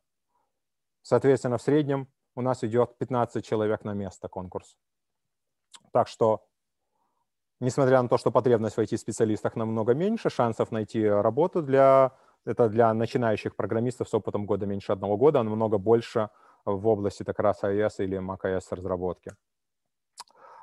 Соответственно, 1.03 1.59
в 1.59 1.63
среднем 1.63 2.09
у 2.35 2.43
нас 2.43 2.65
идет 2.65 2.99
15 2.99 3.45
человек 3.45 3.85
на 3.85 3.95
место 3.95 4.29
конкурс. 4.29 4.77
Так 5.93 6.09
что, 6.09 6.47
несмотря 7.61 8.03
на 8.03 8.09
то, 8.09 8.19
что 8.19 8.31
потребность 8.31 8.77
в 8.77 8.81
IT-специалистах 8.81 9.57
намного 9.57 9.95
меньше, 9.95 10.31
шансов 10.31 10.73
найти 10.73 11.07
работу 11.09 11.63
для, 11.63 12.13
это 12.45 12.69
для 12.69 12.93
начинающих 12.93 13.57
программистов 13.57 14.09
с 14.09 14.15
опытом 14.15 14.47
года 14.47 14.67
меньше 14.67 14.93
одного 14.93 15.17
года, 15.17 15.43
намного 15.43 15.79
больше 15.79 16.31
в 16.65 16.87
области 16.87 17.23
так 17.23 17.39
раз 17.39 17.63
iOS 17.63 18.05
или 18.05 18.19
macOS 18.19 18.67
разработки. 18.71 19.35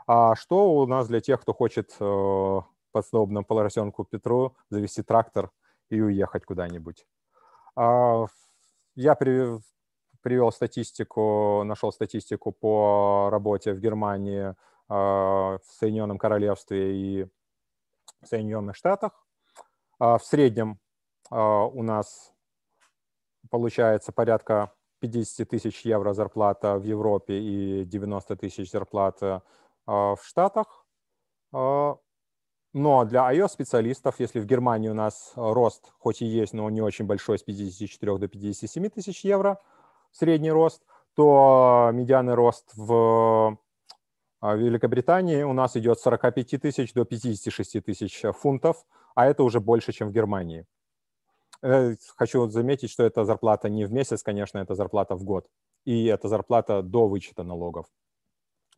А 0.05 0.35
что 0.35 0.73
у 0.73 0.85
нас 0.85 1.07
для 1.07 1.21
тех, 1.21 1.41
кто 1.41 1.53
хочет 1.53 1.95
подобно 2.93 3.43
поросенку 3.43 4.05
Петру 4.05 4.55
завести 4.69 5.03
трактор 5.03 5.51
и 5.89 5.99
уехать 5.99 6.45
куда-нибудь? 6.45 7.05
А, 7.75 8.25
я 8.95 9.15
привел 9.15 10.51
статистику, 10.51 11.63
нашел 11.65 11.91
статистику 11.91 12.51
по 12.51 13.29
работе 13.31 13.73
в 13.73 13.79
Германии, 13.79 14.55
а, 14.87 15.57
в 15.57 15.65
Соединенном 15.79 16.17
Королевстве 16.17 16.95
и 16.95 17.23
в 18.21 18.27
Соединенных 18.27 18.75
Штатах. 18.75 19.25
А, 19.99 20.17
в 20.17 20.23
среднем 20.23 20.79
у 21.31 21.81
нас 21.81 22.31
получается 23.49 24.11
порядка 24.11 24.71
50 24.99 25.49
тысяч 25.49 25.83
евро 25.83 26.13
зарплата 26.13 26.77
в 26.77 26.83
Европе 26.83 27.39
и 27.39 27.85
90 27.85 28.35
тысяч 28.35 28.69
зарплата 28.69 29.41
в 29.87 30.19
Штатах. 30.21 30.85
Но 32.73 33.05
для 33.05 33.31
iOS-специалистов, 33.31 34.15
если 34.19 34.39
в 34.39 34.45
Германии 34.45 34.89
у 34.89 34.95
нас 34.95 35.33
рост, 35.35 35.93
хоть 35.99 36.23
и 36.23 36.25
есть, 36.25 36.53
но 36.53 36.65
он 36.65 36.73
не 36.73 36.81
очень 36.81 37.05
большой, 37.05 37.37
с 37.37 37.43
54 37.43 38.17
до 38.17 38.27
57 38.27 38.89
тысяч 38.89 39.23
евро, 39.23 39.59
средний 40.11 40.51
рост, 40.51 40.81
то 41.15 41.91
медианный 41.93 42.33
рост 42.33 42.71
в 42.75 43.59
Великобритании 44.41 45.43
у 45.43 45.53
нас 45.53 45.77
идет 45.77 45.99
с 45.99 46.03
45 46.03 46.61
тысяч 46.61 46.93
до 46.93 47.05
56 47.05 47.83
тысяч 47.83 48.23
фунтов, 48.33 48.85
а 49.13 49.27
это 49.27 49.43
уже 49.43 49.59
больше, 49.59 49.91
чем 49.91 50.09
в 50.09 50.11
Германии. 50.11 50.65
Э, 51.61 51.95
хочу 52.17 52.49
заметить, 52.49 52.89
что 52.89 53.03
это 53.03 53.23
зарплата 53.23 53.69
не 53.69 53.85
в 53.85 53.91
месяц, 53.93 54.21
конечно, 54.23 54.57
это 54.57 54.75
зарплата 54.75 55.15
в 55.15 55.23
год. 55.23 55.47
И 55.85 56.05
это 56.05 56.27
зарплата 56.27 56.81
до 56.81 57.07
вычета 57.07 57.43
налогов. 57.43 57.85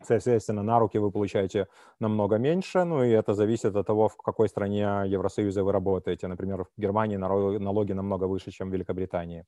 Соответственно, 0.04 0.64
на 0.64 0.80
руки 0.80 0.98
вы 1.00 1.12
получаете 1.12 1.68
намного 2.00 2.38
меньше, 2.38 2.84
ну 2.84 3.04
и 3.04 3.10
это 3.12 3.34
зависит 3.34 3.76
от 3.76 3.88
того, 3.88 4.10
в 4.10 4.18
какой 4.18 4.50
стране 4.50 5.04
Евросоюза 5.06 5.64
вы 5.64 5.72
работаете. 5.72 6.28
Например, 6.28 6.66
в 6.66 6.70
Германии 6.78 7.18
налоги 7.18 7.93
намного 7.93 8.26
выше, 8.26 8.52
чем 8.52 8.70
в 8.70 8.74
Великобритании. 8.74 9.46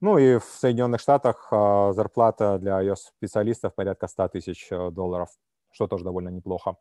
Ну 0.00 0.18
и 0.18 0.38
в 0.38 0.44
Соединенных 0.44 1.00
Штатах 1.00 1.48
а, 1.50 1.92
зарплата 1.92 2.58
для 2.58 2.82
iOS-специалистов 2.82 3.74
порядка 3.74 4.08
100 4.08 4.28
тысяч 4.28 4.68
э, 4.70 4.90
долларов, 4.90 5.28
что 5.70 5.86
тоже 5.88 6.04
довольно 6.04 6.30
неплохо. 6.30 6.76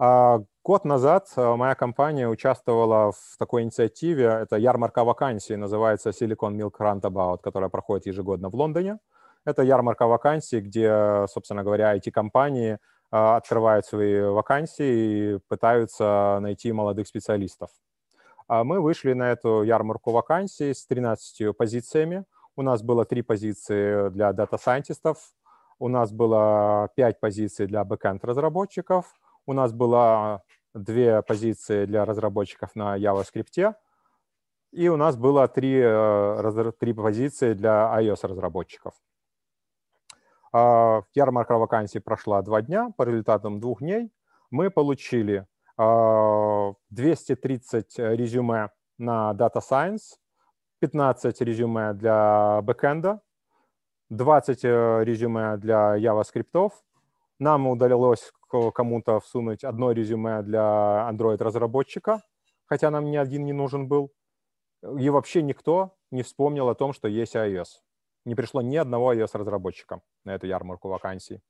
А, 0.00 0.40
год 0.64 0.84
назад 0.84 1.32
э, 1.36 1.54
моя 1.54 1.76
компания 1.76 2.28
участвовала 2.28 3.12
в 3.12 3.36
такой 3.38 3.62
инициативе, 3.62 4.24
это 4.24 4.56
ярмарка 4.56 5.04
вакансий, 5.04 5.54
называется 5.54 6.10
Silicon 6.10 6.56
Milk 6.56 6.74
Roundabout, 6.80 7.38
которая 7.40 7.70
проходит 7.70 8.06
ежегодно 8.06 8.50
в 8.50 8.56
Лондоне. 8.56 8.98
Это 9.46 9.62
ярмарка 9.62 10.08
вакансий, 10.08 10.60
где, 10.60 11.24
собственно 11.28 11.62
говоря, 11.62 11.96
IT-компании 11.96 12.78
а, 13.12 13.36
открывают 13.36 13.86
свои 13.86 14.20
вакансии 14.20 15.36
и 15.36 15.38
пытаются 15.48 16.38
найти 16.40 16.72
молодых 16.72 17.06
специалистов. 17.06 17.70
А 18.48 18.64
мы 18.64 18.80
вышли 18.80 19.12
на 19.12 19.30
эту 19.30 19.62
ярмарку 19.62 20.10
вакансий 20.10 20.74
с 20.74 20.84
13 20.86 21.56
позициями. 21.56 22.24
У 22.56 22.62
нас 22.62 22.82
было 22.82 23.04
три 23.04 23.22
позиции 23.22 24.08
для 24.10 24.32
дата-сайентистов, 24.32 25.18
у 25.78 25.88
нас 25.88 26.10
было 26.10 26.90
пять 26.96 27.20
позиций 27.20 27.66
для 27.68 27.84
бэкэнд-разработчиков, 27.84 29.06
у 29.46 29.52
нас 29.52 29.72
было 29.72 30.42
две 30.74 31.22
позиции 31.22 31.86
для 31.86 32.04
разработчиков 32.04 32.74
на 32.74 32.98
JavaScript, 32.98 33.74
и 34.72 34.88
у 34.88 34.96
нас 34.96 35.16
было 35.16 35.46
три, 35.46 35.80
э, 35.80 36.72
три 36.80 36.92
позиции 36.92 37.54
для 37.54 37.92
iOS-разработчиков. 38.00 38.94
А, 40.58 41.02
ярмарка 41.14 41.58
вакансий 41.58 42.00
прошла 42.00 42.40
два 42.40 42.62
дня. 42.62 42.90
По 42.96 43.02
результатам 43.02 43.60
двух 43.60 43.80
дней 43.80 44.10
мы 44.50 44.70
получили 44.70 45.46
230 45.76 47.98
а, 47.98 48.16
резюме 48.16 48.70
на 48.96 49.34
Data 49.34 49.60
Science, 49.60 50.16
15 50.78 51.42
резюме 51.42 51.92
для 51.92 52.62
бэкэнда, 52.62 53.20
20 54.08 54.64
э, 54.64 55.04
резюме 55.04 55.58
для 55.58 55.98
JavaScript. 55.98 56.70
Нам 57.38 57.66
удалось 57.66 58.32
кому-то 58.48 59.20
всунуть 59.20 59.62
одно 59.62 59.92
резюме 59.92 60.42
для 60.42 61.06
Android-разработчика, 61.10 62.22
хотя 62.64 62.90
нам 62.90 63.10
ни 63.10 63.18
один 63.18 63.44
не 63.44 63.52
нужен 63.52 63.88
был. 63.88 64.10
И 64.98 65.10
вообще 65.10 65.42
никто 65.42 65.98
не 66.10 66.22
вспомнил 66.22 66.70
о 66.70 66.74
том, 66.74 66.94
что 66.94 67.08
есть 67.08 67.36
iOS 67.36 67.85
не 68.26 68.34
пришло 68.34 68.60
ни 68.60 68.76
одного 68.76 69.14
iOS-разработчика 69.14 70.02
на 70.24 70.34
эту 70.34 70.46
ярмарку 70.46 70.88
вакансий. 70.88 71.40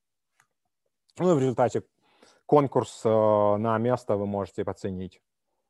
Ну 1.19 1.33
и 1.33 1.35
в 1.35 1.39
результате 1.39 1.83
конкурс 2.45 3.01
э, 3.05 3.09
на 3.09 3.79
место 3.79 4.17
вы 4.17 4.27
можете 4.27 4.63
оценить. 4.63 5.23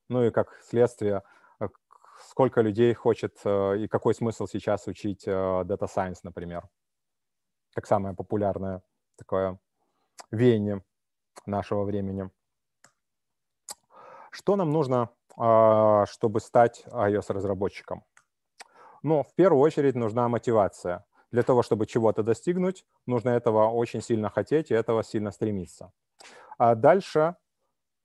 Ну 0.09 0.25
и 0.25 0.31
как 0.33 0.61
следствие, 0.63 1.23
э, 1.61 1.69
сколько 2.29 2.61
людей 2.61 2.93
хочет 2.93 3.39
э, 3.45 3.79
и 3.79 3.89
какой 3.89 4.15
смысл 4.15 4.47
сейчас 4.47 4.89
учить 4.89 5.27
Data 5.29 5.87
Science, 5.87 6.19
например. 6.25 6.69
Как 7.73 7.87
самое 7.87 8.15
популярное 8.15 8.83
такое 9.17 9.61
веяние 10.33 10.83
нашего 11.47 11.85
времени. 11.85 12.31
Что 14.31 14.57
нам 14.57 14.71
нужно, 14.71 15.11
чтобы 16.07 16.41
стать 16.41 16.85
iOS-разработчиком? 16.87 18.05
Но 19.07 19.23
в 19.23 19.33
первую 19.37 19.63
очередь 19.63 19.95
нужна 19.95 20.29
мотивация. 20.29 21.05
Для 21.31 21.45
того, 21.45 21.63
чтобы 21.63 21.87
чего-то 21.87 22.25
достигнуть, 22.25 22.85
нужно 23.07 23.29
этого 23.29 23.69
очень 23.69 24.03
сильно 24.03 24.31
хотеть 24.31 24.73
и 24.73 24.75
этого 24.75 25.05
сильно 25.05 25.31
стремиться. 25.31 25.93
А 26.59 26.75
дальше 26.75 27.37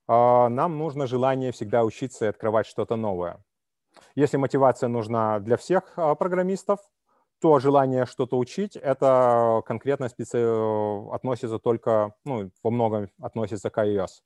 а, 0.07 0.47
нам 0.49 0.77
нужно 0.77 1.07
желание 1.07 1.51
всегда 1.51 1.83
учиться 1.83 2.25
и 2.25 2.27
открывать 2.27 2.67
что-то 2.67 2.97
новое. 2.97 3.43
Если 4.13 4.37
мотивация 4.37 4.89
нужна 4.89 5.39
для 5.39 5.57
всех 5.57 5.93
а, 5.95 6.13
программистов, 6.13 6.79
то 7.41 7.57
желание 7.57 8.05
что-то 8.05 8.37
учить, 8.37 8.75
это 8.75 9.63
конкретно 9.65 10.07
специ... 10.07 10.37
относится 11.11 11.57
только, 11.57 12.13
ну, 12.25 12.51
во 12.61 12.69
многом 12.69 13.09
относится 13.19 13.71
к 13.71 13.83
iOS. 13.83 14.21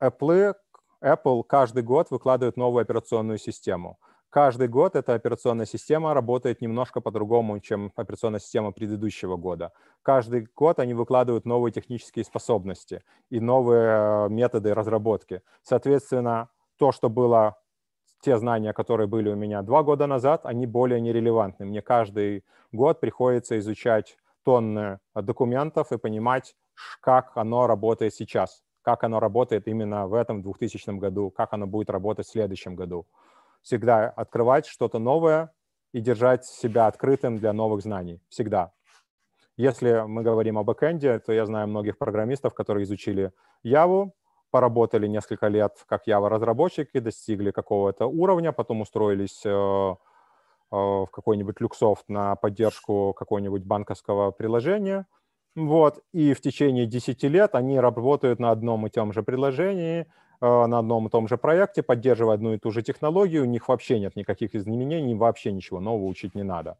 Apple, 0.00 0.54
Apple 1.02 1.42
каждый 1.42 1.82
год 1.82 2.12
выкладывает 2.12 2.56
новую 2.56 2.82
операционную 2.82 3.38
систему– 3.38 3.98
каждый 4.32 4.66
год 4.66 4.96
эта 4.96 5.14
операционная 5.14 5.66
система 5.66 6.14
работает 6.14 6.62
немножко 6.62 7.02
по-другому, 7.02 7.60
чем 7.60 7.92
операционная 7.96 8.40
система 8.40 8.72
предыдущего 8.72 9.36
года. 9.36 9.72
Каждый 10.02 10.48
год 10.56 10.80
они 10.80 10.94
выкладывают 10.94 11.44
новые 11.44 11.70
технические 11.70 12.24
способности 12.24 13.02
и 13.28 13.40
новые 13.40 13.88
э, 13.90 14.28
методы 14.30 14.72
разработки. 14.74 15.42
Соответственно, 15.62 16.48
то, 16.78 16.92
что 16.92 17.10
было, 17.10 17.58
те 18.22 18.38
знания, 18.38 18.72
которые 18.72 19.06
были 19.06 19.28
у 19.28 19.36
меня 19.36 19.60
два 19.60 19.82
года 19.82 20.06
назад, 20.06 20.46
они 20.46 20.66
более 20.66 21.00
нерелевантны. 21.00 21.66
Мне 21.66 21.82
каждый 21.82 22.42
год 22.72 23.00
приходится 23.00 23.58
изучать 23.58 24.16
тонны 24.44 24.98
документов 25.14 25.92
и 25.92 25.98
понимать, 25.98 26.56
как 27.02 27.32
оно 27.36 27.66
работает 27.66 28.14
сейчас, 28.14 28.62
как 28.80 29.04
оно 29.04 29.20
работает 29.20 29.68
именно 29.68 30.06
в 30.06 30.14
этом 30.14 30.40
2000 30.40 30.98
году, 30.98 31.30
как 31.30 31.52
оно 31.52 31.66
будет 31.66 31.90
работать 31.90 32.26
в 32.26 32.30
следующем 32.30 32.76
году 32.76 33.06
всегда 33.62 34.08
открывать 34.08 34.66
что-то 34.66 34.98
новое 34.98 35.52
и 35.92 36.00
держать 36.00 36.44
себя 36.44 36.86
открытым 36.86 37.38
для 37.38 37.52
новых 37.52 37.82
знаний. 37.82 38.20
Всегда. 38.28 38.72
Если 39.56 40.04
мы 40.06 40.22
говорим 40.22 40.58
о 40.58 40.64
бэкэнде, 40.64 41.18
то 41.20 41.32
я 41.32 41.46
знаю 41.46 41.68
многих 41.68 41.98
программистов, 41.98 42.54
которые 42.54 42.84
изучили 42.84 43.32
Java, 43.64 44.10
поработали 44.50 45.06
несколько 45.06 45.48
лет 45.48 45.72
как 45.86 46.08
Java-разработчики, 46.08 47.00
достигли 47.00 47.50
какого-то 47.50 48.06
уровня, 48.06 48.52
потом 48.52 48.80
устроились 48.80 49.42
э, 49.44 49.50
э, 49.50 49.94
в 50.70 51.08
какой-нибудь 51.12 51.56
Luxoft 51.60 52.04
на 52.08 52.34
поддержку 52.36 53.12
какого-нибудь 53.14 53.64
банковского 53.64 54.30
приложения, 54.30 55.06
Вот, 55.56 56.02
и 56.12 56.32
в 56.34 56.40
течение 56.40 56.86
10 56.86 57.22
лет 57.24 57.54
они 57.54 57.78
работают 57.80 58.38
на 58.40 58.50
одном 58.52 58.86
и 58.86 58.90
том 58.90 59.12
же 59.12 59.22
приложении, 59.22 60.06
на 60.42 60.78
одном 60.80 61.06
и 61.06 61.10
том 61.10 61.28
же 61.28 61.38
проекте, 61.38 61.82
поддерживая 61.82 62.34
одну 62.34 62.54
и 62.54 62.58
ту 62.58 62.72
же 62.72 62.82
технологию, 62.82 63.42
у 63.42 63.46
них 63.46 63.68
вообще 63.68 64.00
нет 64.00 64.16
никаких 64.16 64.54
изменений, 64.54 65.14
вообще 65.14 65.52
ничего 65.52 65.80
нового 65.80 66.06
учить 66.06 66.34
не 66.34 66.42
надо. 66.42 66.78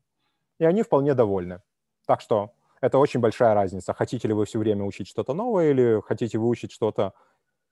И 0.59 0.65
они 0.65 0.83
вполне 0.83 1.15
довольны. 1.15 1.63
Так 2.07 2.21
что 2.21 2.51
это 2.81 2.99
очень 2.99 3.21
большая 3.21 3.55
разница. 3.55 3.95
Хотите 3.95 4.27
ли 4.27 4.35
вы 4.35 4.45
все 4.45 4.59
время 4.59 4.85
учить 4.85 5.07
что-то 5.07 5.33
новое 5.33 5.71
или 5.71 6.03
хотите 6.05 6.39
выучить 6.39 6.73
что-то 6.73 7.15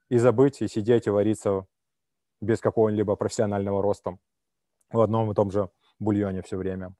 и 0.08 0.18
забыть, 0.18 0.62
и 0.62 0.68
сидеть, 0.68 1.08
и 1.08 1.10
вариться 1.10 1.66
без 2.40 2.60
какого-либо 2.60 3.16
профессионального 3.16 3.82
роста 3.82 4.16
в 4.92 5.00
одном 5.00 5.30
и 5.30 5.34
том 5.34 5.50
же 5.50 5.70
бульоне 5.98 6.42
все 6.42 6.56
время. 6.56 6.94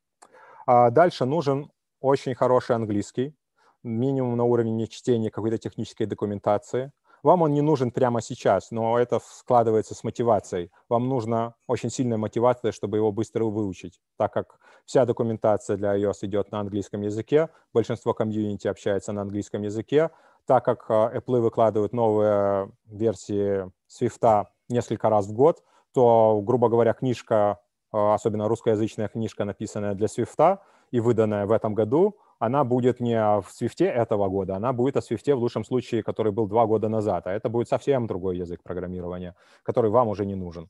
А 0.67 0.91
дальше 0.91 1.25
нужен 1.25 1.71
очень 2.01 2.35
хороший 2.35 2.77
английский, 2.77 3.35
минимум 3.83 4.37
на 4.37 4.45
уровне 4.45 4.87
чтения 4.89 5.31
какой-то 5.31 5.59
технической 5.59 6.07
документации. 6.07 6.93
Вам 7.23 7.43
он 7.43 7.53
не 7.53 7.61
нужен 7.61 7.91
прямо 7.91 8.23
сейчас, 8.23 8.71
но 8.71 8.99
это 8.99 9.21
складывается 9.23 9.95
с 9.95 10.05
мотивацией. 10.05 10.71
Вам 10.89 11.09
нужна 11.09 11.55
очень 11.67 11.91
сильная 11.91 12.19
мотивация, 12.19 12.73
чтобы 12.73 12.97
его 12.97 13.13
быстро 13.13 13.45
выучить, 13.45 14.01
так 14.17 14.33
как 14.33 14.59
вся 14.87 15.05
документация 15.05 15.77
для 15.77 15.97
iOS 15.97 16.19
идет 16.23 16.51
на 16.51 16.61
английском 16.61 17.03
языке, 17.03 17.49
большинство 17.73 18.15
комьюнити 18.15 18.69
общается 18.69 19.13
на 19.13 19.23
английском 19.23 19.63
языке, 19.63 20.11
так 20.47 20.65
как 20.65 20.87
а, 20.89 21.13
Apple 21.15 21.41
выкладывают 21.41 21.93
новые 21.93 22.71
версии 22.87 23.71
Swift 23.89 24.47
несколько 24.69 25.09
раз 25.09 25.27
в 25.27 25.33
год, 25.33 25.63
то, 25.93 26.41
грубо 26.43 26.69
говоря, 26.69 26.93
книжка, 26.93 27.61
а, 27.93 28.15
особенно 28.15 28.49
русскоязычная 28.49 29.09
книжка, 29.09 29.45
написанная 29.45 29.95
для 29.95 30.07
Swift 30.07 30.59
и 30.91 31.01
выданная 31.01 31.47
в 31.47 31.53
этом 31.53 31.75
году, 31.75 32.17
она 32.41 32.65
будет 32.65 33.01
не 33.01 33.41
в 33.43 33.47
Свифте 33.51 33.85
этого 33.85 34.29
года, 34.29 34.57
она 34.57 34.73
будет 34.73 34.97
о 34.97 35.03
Свифте 35.03 35.35
в 35.35 35.39
лучшем 35.39 35.63
случае, 35.63 36.03
который 36.03 36.33
был 36.33 36.49
два 36.49 36.67
года 36.67 36.89
назад, 36.89 37.27
а 37.27 37.33
это 37.33 37.51
будет 37.51 37.69
совсем 37.69 38.07
другой 38.07 38.39
язык 38.39 38.63
программирования, 38.63 39.37
который 39.63 39.91
вам 39.91 40.09
уже 40.09 40.25
не 40.25 40.35
нужен. 40.35 40.69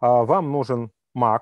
А, 0.00 0.24
вам 0.24 0.52
нужен 0.52 0.90
Mac. 1.16 1.40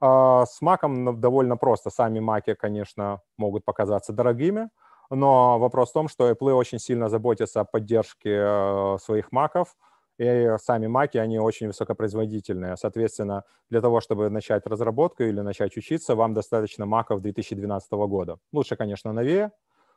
А, 0.00 0.44
с 0.44 0.60
Mac 0.60 1.16
довольно 1.16 1.56
просто. 1.56 1.90
Сами 1.90 2.18
Mac, 2.18 2.54
конечно, 2.56 3.20
могут 3.38 3.64
показаться 3.64 4.12
дорогими, 4.12 4.70
но 5.08 5.60
вопрос 5.60 5.90
в 5.90 5.92
том, 5.92 6.08
что 6.08 6.28
Apple 6.28 6.52
очень 6.52 6.80
сильно 6.80 7.08
заботится 7.08 7.60
о 7.60 7.64
поддержке 7.64 8.42
э, 8.42 8.96
своих 9.00 9.30
маков, 9.30 9.76
и 10.18 10.56
сами 10.58 10.86
маки, 10.86 11.18
они 11.18 11.38
очень 11.38 11.68
высокопроизводительные. 11.68 12.76
Соответственно, 12.76 13.44
для 13.70 13.80
того, 13.80 14.00
чтобы 14.00 14.30
начать 14.30 14.66
разработку 14.66 15.22
или 15.22 15.40
начать 15.40 15.76
учиться, 15.76 16.14
вам 16.14 16.34
достаточно 16.34 16.86
маков 16.86 17.20
2012 17.20 17.92
года. 17.92 18.38
Лучше, 18.52 18.76
конечно, 18.76 19.12
новее, 19.12 19.52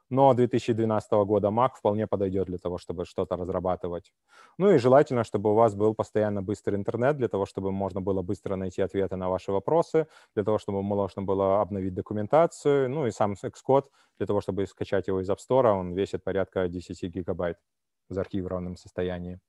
но 0.09 0.33
2012 0.33 1.25
года 1.25 1.47
Mac 1.49 1.71
вполне 1.77 2.07
подойдет 2.07 2.47
для 2.47 2.57
того, 2.57 2.77
чтобы 2.77 3.05
что-то 3.05 3.35
разрабатывать. 3.35 4.13
Ну 4.57 4.71
и 4.71 4.77
желательно, 4.77 5.23
чтобы 5.23 5.51
у 5.51 5.55
вас 5.55 5.75
был 5.75 5.95
постоянно 5.95 6.41
быстрый 6.41 6.75
интернет, 6.75 7.17
для 7.17 7.27
того, 7.27 7.45
чтобы 7.45 7.71
можно 7.71 8.01
было 8.01 8.21
быстро 8.21 8.55
найти 8.55 8.81
ответы 8.81 9.15
на 9.15 9.29
ваши 9.29 9.51
вопросы, 9.51 10.07
для 10.35 10.43
того, 10.43 10.57
чтобы 10.59 10.83
можно 10.83 11.21
было 11.23 11.61
обновить 11.61 11.93
документацию, 11.93 12.89
ну 12.89 13.07
и 13.07 13.11
сам 13.11 13.33
Xcode, 13.33 13.85
для 14.17 14.27
того, 14.27 14.41
чтобы 14.41 14.65
скачать 14.67 15.07
его 15.07 15.21
из 15.21 15.29
App 15.29 15.37
Store, 15.49 15.71
он 15.71 15.93
весит 15.93 16.23
порядка 16.23 16.67
10 16.67 17.03
гигабайт 17.09 17.57
в 18.09 18.13
заархивированном 18.13 18.77
состоянии. 18.77 19.39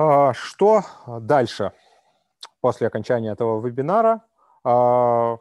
А, 0.00 0.32
что 0.32 0.82
дальше 1.08 1.72
после 2.60 2.86
окончания 2.86 3.32
этого 3.32 3.60
вебинара? 3.60 4.22
А, 4.62 5.38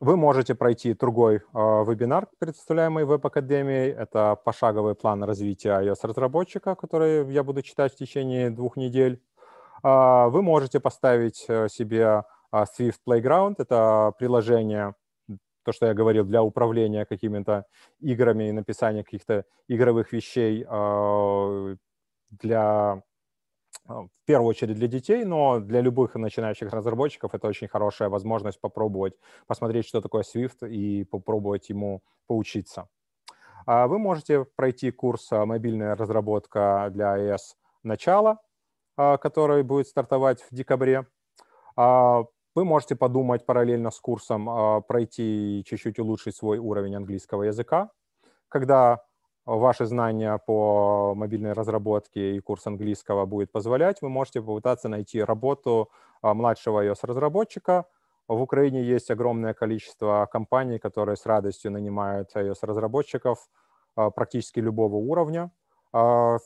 вы 0.00 0.16
можете 0.18 0.54
пройти 0.54 0.92
другой 0.92 1.40
а, 1.54 1.82
вебинар, 1.82 2.28
представляемый 2.38 3.06
Веб-академией. 3.06 3.90
Это 3.90 4.36
пошаговый 4.44 4.94
план 4.94 5.24
развития 5.24 5.80
iOS-разработчика, 5.80 6.74
который 6.74 7.32
я 7.32 7.42
буду 7.42 7.62
читать 7.62 7.94
в 7.94 7.96
течение 7.96 8.50
двух 8.50 8.76
недель. 8.76 9.22
Вы 9.82 10.42
можете 10.42 10.80
поставить 10.80 11.44
э, 11.46 11.68
себе 11.68 12.24
Swift 12.50 13.00
Playground. 13.06 13.56
Это 13.58 14.14
приложение, 14.18 14.94
то, 15.62 15.72
что 15.72 15.86
я 15.86 15.92
говорил, 15.92 16.24
для 16.24 16.42
управления 16.42 17.04
какими-то 17.04 17.66
играми 18.00 18.48
и 18.48 18.52
написания 18.52 19.04
каких-то 19.04 19.44
игровых 19.68 20.12
вещей 20.12 20.64
для 22.30 23.02
в 23.86 24.08
первую 24.24 24.48
очередь 24.48 24.76
для 24.76 24.88
детей, 24.88 25.24
но 25.24 25.60
для 25.60 25.80
любых 25.80 26.14
начинающих 26.14 26.72
разработчиков 26.72 27.34
это 27.34 27.48
очень 27.48 27.68
хорошая 27.68 28.08
возможность 28.08 28.60
попробовать, 28.60 29.14
посмотреть, 29.46 29.86
что 29.86 30.00
такое 30.00 30.22
Swift 30.22 30.68
и 30.68 31.04
попробовать 31.04 31.68
ему 31.68 32.02
поучиться. 32.26 32.88
А 33.66 33.86
вы 33.86 33.98
можете 33.98 34.44
пройти 34.56 34.90
курс 34.90 35.32
а, 35.32 35.46
«Мобильная 35.46 35.96
разработка 35.96 36.88
для 36.90 37.16
iOS. 37.16 37.56
Начало», 37.82 38.38
который 38.96 39.62
будет 39.62 39.88
стартовать 39.88 40.42
в 40.42 40.54
декабре. 40.54 41.06
Вы 41.76 42.64
можете 42.64 42.94
подумать 42.94 43.44
параллельно 43.44 43.90
с 43.90 43.98
курсом 43.98 44.82
пройти 44.86 45.60
и 45.60 45.64
чуть-чуть 45.64 45.98
улучшить 45.98 46.36
свой 46.36 46.58
уровень 46.58 46.94
английского 46.94 47.42
языка. 47.42 47.90
Когда 48.48 49.04
ваши 49.46 49.86
знания 49.86 50.38
по 50.38 51.14
мобильной 51.14 51.52
разработке 51.52 52.36
и 52.36 52.40
курс 52.40 52.66
английского 52.66 53.26
будет 53.26 53.52
позволять, 53.52 54.00
вы 54.00 54.08
можете 54.08 54.40
попытаться 54.40 54.88
найти 54.88 55.22
работу 55.22 55.90
а, 56.22 56.34
младшего 56.34 56.84
iOS-разработчика. 56.84 57.84
В 58.26 58.40
Украине 58.40 58.82
есть 58.82 59.10
огромное 59.10 59.52
количество 59.52 60.26
компаний, 60.30 60.78
которые 60.78 61.16
с 61.16 61.26
радостью 61.26 61.72
нанимают 61.72 62.34
iOS-разработчиков 62.34 63.48
а, 63.96 64.10
практически 64.10 64.60
любого 64.60 64.96
уровня. 64.96 65.50
А, 65.92 66.38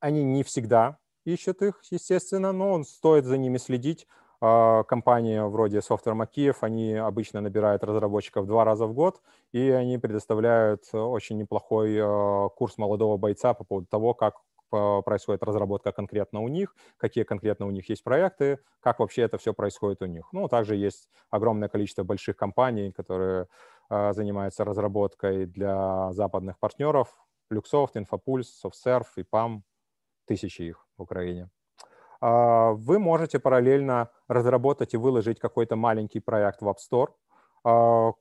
они 0.00 0.24
не 0.24 0.42
всегда 0.42 0.98
ищут 1.24 1.60
их, 1.62 1.82
естественно, 1.90 2.52
но 2.52 2.82
стоит 2.84 3.24
за 3.26 3.36
ними 3.36 3.58
следить, 3.58 4.06
компании 4.40 5.38
вроде 5.38 5.78
Software 5.78 6.14
Макиев, 6.14 6.62
они 6.62 6.94
обычно 6.94 7.40
набирают 7.40 7.84
разработчиков 7.84 8.46
два 8.46 8.64
раза 8.64 8.86
в 8.86 8.92
год, 8.92 9.20
и 9.52 9.70
они 9.70 9.98
предоставляют 9.98 10.84
очень 10.92 11.38
неплохой 11.38 11.96
а, 12.00 12.48
курс 12.50 12.78
молодого 12.78 13.16
бойца 13.16 13.54
по 13.54 13.64
поводу 13.64 13.86
того, 13.86 14.14
как 14.14 14.34
происходит 14.68 15.42
разработка 15.42 15.92
конкретно 15.92 16.40
у 16.42 16.48
них, 16.48 16.74
какие 16.96 17.24
конкретно 17.24 17.66
у 17.66 17.70
них 17.70 17.88
есть 17.88 18.02
проекты, 18.02 18.58
как 18.80 18.98
вообще 18.98 19.22
это 19.22 19.38
все 19.38 19.54
происходит 19.54 20.02
у 20.02 20.06
них. 20.06 20.28
Ну, 20.32 20.48
также 20.48 20.76
есть 20.76 21.08
огромное 21.30 21.68
количество 21.68 22.02
больших 22.02 22.36
компаний, 22.36 22.92
которые 22.92 23.46
а, 23.88 24.12
занимаются 24.12 24.64
разработкой 24.64 25.46
для 25.46 26.12
западных 26.12 26.58
партнеров, 26.58 27.08
Luxoft, 27.52 27.94
Infopulse, 27.94 28.48
SoftServe, 28.64 29.06
IPAM, 29.18 29.60
тысячи 30.26 30.62
их 30.62 30.86
в 30.96 31.02
Украине. 31.02 31.48
А, 32.20 32.72
вы 32.72 32.98
можете 32.98 33.38
параллельно 33.38 34.10
разработать 34.28 34.94
и 34.94 34.96
выложить 34.96 35.38
какой-то 35.38 35.76
маленький 35.76 36.20
проект 36.20 36.62
в 36.62 36.68
App 36.68 36.76
Store. 36.76 37.08
А, 37.64 38.12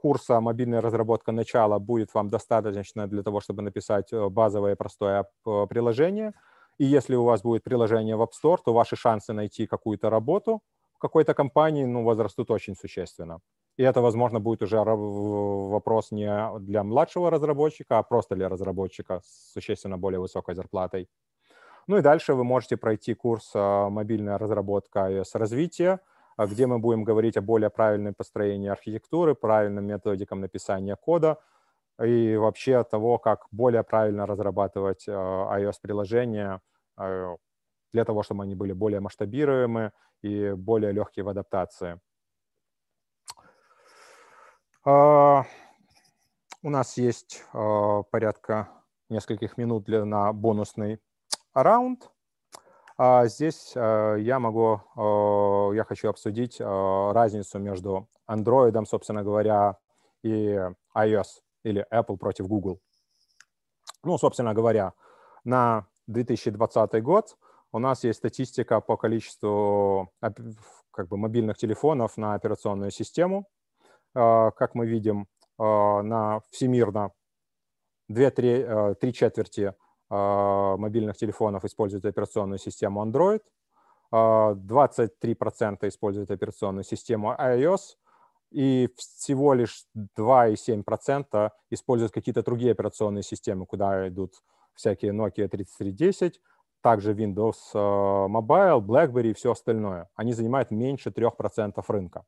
курса 0.00 0.40
«Мобильная 0.40 0.80
разработка 0.80 1.32
начала» 1.32 1.78
будет 1.78 2.14
вам 2.14 2.28
достаточно 2.28 3.06
для 3.06 3.22
того, 3.22 3.40
чтобы 3.40 3.62
написать 3.62 4.12
э, 4.12 4.28
базовое 4.28 4.74
простое 4.76 5.26
э, 5.46 5.66
приложение. 5.68 6.32
И 6.78 6.84
если 6.84 7.16
у 7.16 7.24
вас 7.24 7.42
будет 7.42 7.62
приложение 7.62 8.16
в 8.16 8.22
App 8.22 8.30
Store, 8.42 8.58
то 8.64 8.72
ваши 8.72 8.96
шансы 8.96 9.32
найти 9.32 9.66
какую-то 9.66 10.10
работу 10.10 10.60
в 10.94 10.98
какой-то 10.98 11.34
компании 11.34 11.84
ну, 11.84 12.04
возрастут 12.04 12.50
очень 12.50 12.74
существенно. 12.74 13.40
И 13.76 13.82
это, 13.82 14.00
возможно, 14.00 14.40
будет 14.40 14.62
уже 14.62 14.78
вопрос 14.78 16.10
не 16.12 16.58
для 16.58 16.82
младшего 16.82 17.30
разработчика, 17.30 17.98
а 17.98 18.02
просто 18.02 18.34
для 18.34 18.48
разработчика 18.48 19.20
с 19.24 19.52
существенно 19.52 19.98
более 19.98 20.20
высокой 20.20 20.54
зарплатой. 20.54 21.08
Ну 21.90 21.98
и 21.98 22.02
дальше 22.02 22.34
вы 22.34 22.44
можете 22.44 22.76
пройти 22.76 23.14
курс 23.14 23.50
а, 23.52 23.88
«Мобильная 23.90 24.38
разработка 24.38 25.10
iOS 25.10 25.30
развития», 25.34 25.98
а, 26.36 26.46
где 26.46 26.68
мы 26.68 26.78
будем 26.78 27.02
говорить 27.02 27.36
о 27.36 27.40
более 27.40 27.68
правильном 27.68 28.14
построении 28.14 28.68
архитектуры, 28.68 29.34
правильным 29.34 29.86
методикам 29.86 30.40
написания 30.40 30.94
кода 30.94 31.40
и 32.00 32.36
вообще 32.36 32.84
того, 32.84 33.18
как 33.18 33.48
более 33.50 33.82
правильно 33.82 34.24
разрабатывать 34.24 35.06
а, 35.08 35.58
iOS-приложения 35.58 36.60
для 36.96 38.04
того, 38.04 38.22
чтобы 38.22 38.44
они 38.44 38.54
были 38.54 38.72
более 38.72 39.00
масштабируемы 39.00 39.90
и 40.22 40.52
более 40.52 40.92
легкие 40.92 41.24
в 41.24 41.28
адаптации. 41.28 42.00
У 44.84 45.42
нас 46.62 46.96
есть 46.96 47.44
порядка 47.52 48.68
нескольких 49.08 49.56
минут 49.56 49.86
для, 49.86 50.04
на 50.04 50.32
бонусный 50.32 51.00
Around. 51.56 52.02
А 53.02 53.26
здесь 53.28 53.72
а, 53.76 54.16
я 54.16 54.38
могу, 54.38 54.82
а, 54.94 55.70
я 55.72 55.84
хочу 55.84 56.10
обсудить 56.10 56.58
а, 56.60 57.14
разницу 57.14 57.58
между 57.58 58.08
Android, 58.28 58.84
собственно 58.84 59.22
говоря, 59.22 59.78
и 60.22 60.60
iOS 60.94 61.40
или 61.64 61.86
Apple 61.90 62.18
против 62.18 62.46
Google. 62.46 62.78
Ну, 64.04 64.18
собственно 64.18 64.52
говоря, 64.52 64.92
на 65.44 65.86
2020 66.08 67.02
год 67.02 67.38
у 67.72 67.78
нас 67.78 68.04
есть 68.04 68.18
статистика 68.18 68.82
по 68.82 68.98
количеству 68.98 70.12
как 70.90 71.08
бы, 71.08 71.16
мобильных 71.16 71.56
телефонов 71.56 72.18
на 72.18 72.34
операционную 72.34 72.90
систему. 72.90 73.46
Как 74.12 74.74
мы 74.74 74.86
видим, 74.86 75.28
на 75.58 76.40
всемирно 76.50 77.12
две, 78.08 78.30
три, 78.30 78.66
три 79.00 79.12
четверти 79.12 79.74
мобильных 80.10 81.16
телефонов 81.16 81.64
используют 81.64 82.04
операционную 82.04 82.58
систему 82.58 83.04
Android, 83.04 83.42
23% 84.12 85.88
используют 85.88 86.30
операционную 86.30 86.84
систему 86.84 87.32
iOS, 87.38 87.96
и 88.50 88.88
всего 88.96 89.54
лишь 89.54 89.84
2,7% 90.18 91.50
используют 91.70 92.12
какие-то 92.12 92.42
другие 92.42 92.72
операционные 92.72 93.22
системы, 93.22 93.66
куда 93.66 94.08
идут 94.08 94.34
всякие 94.74 95.12
Nokia 95.12 95.48
3310, 95.48 96.40
также 96.80 97.12
Windows 97.12 97.54
э, 97.74 97.78
Mobile, 97.78 98.80
BlackBerry 98.80 99.30
и 99.30 99.34
все 99.34 99.52
остальное. 99.52 100.08
Они 100.14 100.32
занимают 100.32 100.70
меньше 100.70 101.10
3% 101.10 101.84
рынка. 101.88 102.24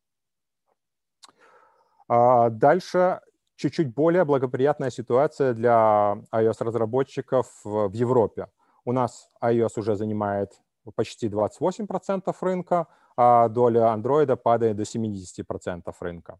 А 2.08 2.50
дальше 2.50 3.20
чуть-чуть 3.62 3.94
более 3.94 4.24
благоприятная 4.24 4.90
ситуация 4.90 5.54
для 5.54 6.18
iOS-разработчиков 6.32 7.46
в 7.64 7.92
Европе. 7.92 8.48
У 8.84 8.92
нас 8.92 9.30
iOS 9.40 9.78
уже 9.78 9.94
занимает 9.94 10.60
почти 10.96 11.28
28% 11.28 12.34
рынка, 12.40 12.86
а 13.16 13.48
доля 13.48 13.94
Android 13.94 14.36
падает 14.36 14.76
до 14.76 14.82
70% 14.82 15.94
рынка. 16.00 16.38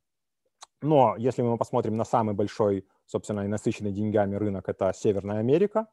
Но 0.83 1.15
если 1.17 1.43
мы 1.43 1.57
посмотрим 1.59 1.97
на 1.97 2.05
самый 2.05 2.35
большой, 2.35 2.85
собственно, 3.07 3.43
и 3.45 3.49
насыщенный 3.49 3.93
деньгами 3.93 4.35
рынок, 4.35 4.69
это 4.69 4.93
Северная 4.93 5.39
Америка, 5.39 5.87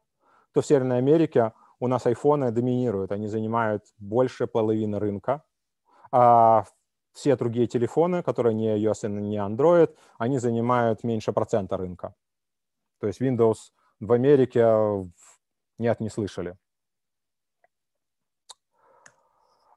то 0.52 0.60
в 0.60 0.66
Северной 0.66 0.98
Америке 0.98 1.52
у 1.78 1.86
нас 1.86 2.06
айфоны 2.06 2.50
доминируют, 2.50 3.12
они 3.12 3.28
занимают 3.28 3.84
больше 3.98 4.48
половины 4.48 4.98
рынка, 4.98 5.44
а 6.10 6.64
все 7.12 7.36
другие 7.36 7.66
телефоны, 7.66 8.22
которые 8.22 8.54
не 8.54 8.76
iOS 8.76 9.06
и 9.06 9.08
не 9.08 9.36
Android, 9.36 9.94
они 10.18 10.38
занимают 10.38 11.04
меньше 11.04 11.32
процента 11.32 11.76
рынка. 11.76 12.14
То 13.00 13.06
есть 13.06 13.20
Windows 13.20 13.72
в 14.00 14.12
Америке 14.12 15.10
нет, 15.78 16.00
не 16.00 16.10
слышали. 16.10 16.56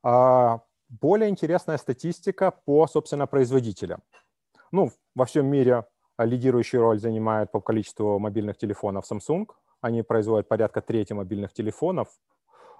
А 0.03 0.61
более 0.89 1.29
интересная 1.29 1.77
статистика 1.77 2.51
по, 2.51 2.87
собственно, 2.87 3.25
производителям. 3.25 4.03
Ну, 4.71 4.91
во 5.15 5.25
всем 5.25 5.45
мире 5.47 5.85
лидирующую 6.17 6.81
роль 6.81 6.99
занимает 6.99 7.51
по 7.51 7.61
количеству 7.61 8.19
мобильных 8.19 8.57
телефонов 8.57 9.09
Samsung– 9.09 9.47
они 9.83 10.01
производят 10.01 10.47
порядка 10.47 10.81
трети 10.81 11.11
мобильных 11.11 11.51
телефонов, 11.51 12.07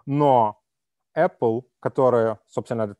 но 0.05 0.61
Apple, 1.15 1.63
которая, 1.81 2.39
собственно, 2.47 2.95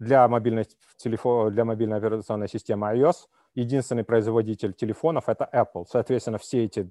для 0.00 0.26
мобильной, 0.26 0.66
телефон, 0.96 1.52
для 1.52 1.64
мобильной 1.64 1.98
операционной 1.98 2.48
системы 2.48 2.88
iOS, 2.96 3.28
единственный 3.54 4.02
производитель 4.02 4.72
телефонов— 4.72 5.24
это 5.28 5.48
Apple. 5.52 5.84
Соответственно, 5.88 6.38
все 6.38 6.64
эти 6.64 6.90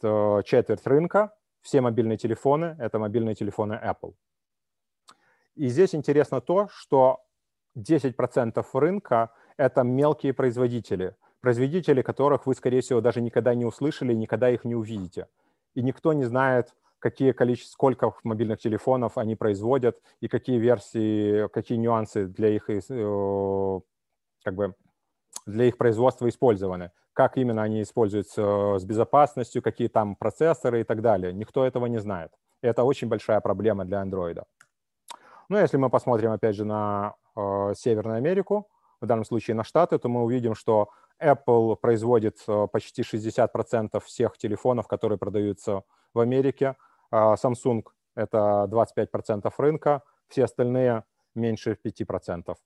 то, 0.00 0.42
четверть 0.44 0.86
рынка, 0.86 1.34
все 1.62 1.80
мобильные 1.80 2.18
телефоны— 2.18 2.76
это 2.78 2.98
мобильные 2.98 3.34
телефоны 3.34 3.80
Apple. 3.82 4.14
И 5.56 5.68
здесь 5.68 5.94
интересно 5.94 6.40
то, 6.40 6.68
что 6.70 7.24
10% 7.76 8.64
рынка— 8.74 9.30
это 9.56 9.82
мелкие 9.82 10.34
производители, 10.34 11.16
производители 11.40 12.02
которых 12.02 12.46
вы, 12.46 12.54
скорее 12.54 12.82
всего, 12.82 13.00
даже 13.00 13.22
никогда 13.22 13.54
не 13.54 13.64
услышали, 13.64 14.12
никогда 14.12 14.50
их 14.50 14.64
не 14.64 14.74
увидите 14.74 15.28
и 15.74 15.82
никто 15.82 16.12
не 16.12 16.24
знает, 16.24 16.74
какие 17.04 17.32
количество, 17.32 17.72
сколько 17.72 18.14
мобильных 18.22 18.58
телефонов 18.60 19.18
они 19.18 19.36
производят 19.36 20.00
и 20.22 20.28
какие 20.28 20.58
версии, 20.58 21.48
какие 21.48 21.76
нюансы 21.76 22.24
для 22.24 22.48
их, 22.48 22.70
э, 22.70 23.80
как 24.42 24.54
бы, 24.54 24.74
для 25.44 25.66
их 25.66 25.76
производства 25.76 26.26
использованы, 26.26 26.92
как 27.12 27.36
именно 27.36 27.62
они 27.62 27.82
используются 27.82 28.78
с 28.78 28.84
безопасностью, 28.86 29.60
какие 29.60 29.88
там 29.88 30.16
процессоры 30.16 30.80
и 30.80 30.84
так 30.84 31.02
далее. 31.02 31.34
Никто 31.34 31.66
этого 31.66 31.84
не 31.84 31.98
знает. 31.98 32.30
Это 32.62 32.84
очень 32.84 33.08
большая 33.08 33.40
проблема 33.40 33.84
для 33.84 34.02
Android. 34.02 34.42
Ну, 35.50 35.58
если 35.58 35.76
мы 35.76 35.90
посмотрим, 35.90 36.32
опять 36.32 36.56
же, 36.56 36.64
на 36.64 37.16
э, 37.36 37.74
Северную 37.76 38.16
Америку, 38.16 38.66
в 39.02 39.06
данном 39.06 39.26
случае 39.26 39.56
на 39.56 39.64
Штаты, 39.64 39.98
то 39.98 40.08
мы 40.08 40.22
увидим, 40.22 40.54
что 40.54 40.88
Apple 41.22 41.76
производит 41.76 42.38
э, 42.48 42.66
почти 42.72 43.02
60% 43.02 44.00
всех 44.00 44.38
телефонов, 44.38 44.88
которые 44.88 45.18
продаются 45.18 45.82
в 46.14 46.20
Америке. 46.20 46.76
А 47.16 47.36
Samsung— 47.36 47.84
это 48.16 48.66
25% 48.68 49.54
рынка, 49.58 50.02
все 50.26 50.44
остальные 50.44 51.04
меньше 51.36 51.78
5%. 51.80 52.56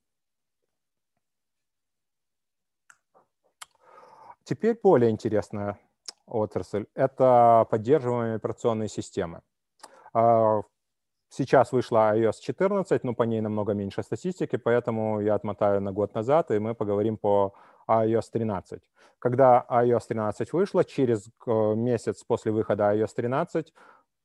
Теперь 4.45 4.81
более 4.83 5.11
интересная 5.11 5.79
отрасль— 6.25 6.87
это 6.95 7.67
поддерживаемые 7.71 8.37
операционные 8.37 8.89
системы. 8.89 9.43
А, 10.15 10.63
Сейчас 11.31 11.73
вышла 11.73 12.17
iOS 12.17 12.41
14, 12.41 13.05
но 13.05 13.15
по 13.15 13.25
ней 13.25 13.43
намного 13.43 13.75
меньше 13.75 14.03
статистики, 14.03 14.57
поэтому 14.57 15.21
я 15.21 15.35
отмотаю 15.35 15.81
на 15.81 15.93
год 15.93 16.15
назад, 16.15 16.51
и 16.51 16.59
мы 16.59 16.75
поговорим 16.75 17.19
по 17.19 17.53
iOS 17.87 18.31
13. 18.33 18.81
Когда 19.19 19.67
iOS 19.69 20.05
13 20.09 20.53
вышла, 20.55 20.85
через 20.85 21.29
э, 21.47 21.75
месяц 21.75 22.25
после 22.25 22.51
выхода 22.51 22.95
iOS 22.95 23.11
13 23.15 23.75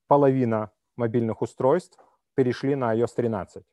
половина 0.08 0.72
мобильных 0.95 1.41
устройств 1.41 1.97
перешли 2.36 2.76
на 2.76 2.95
iOS 2.95 3.16
13. 3.16 3.64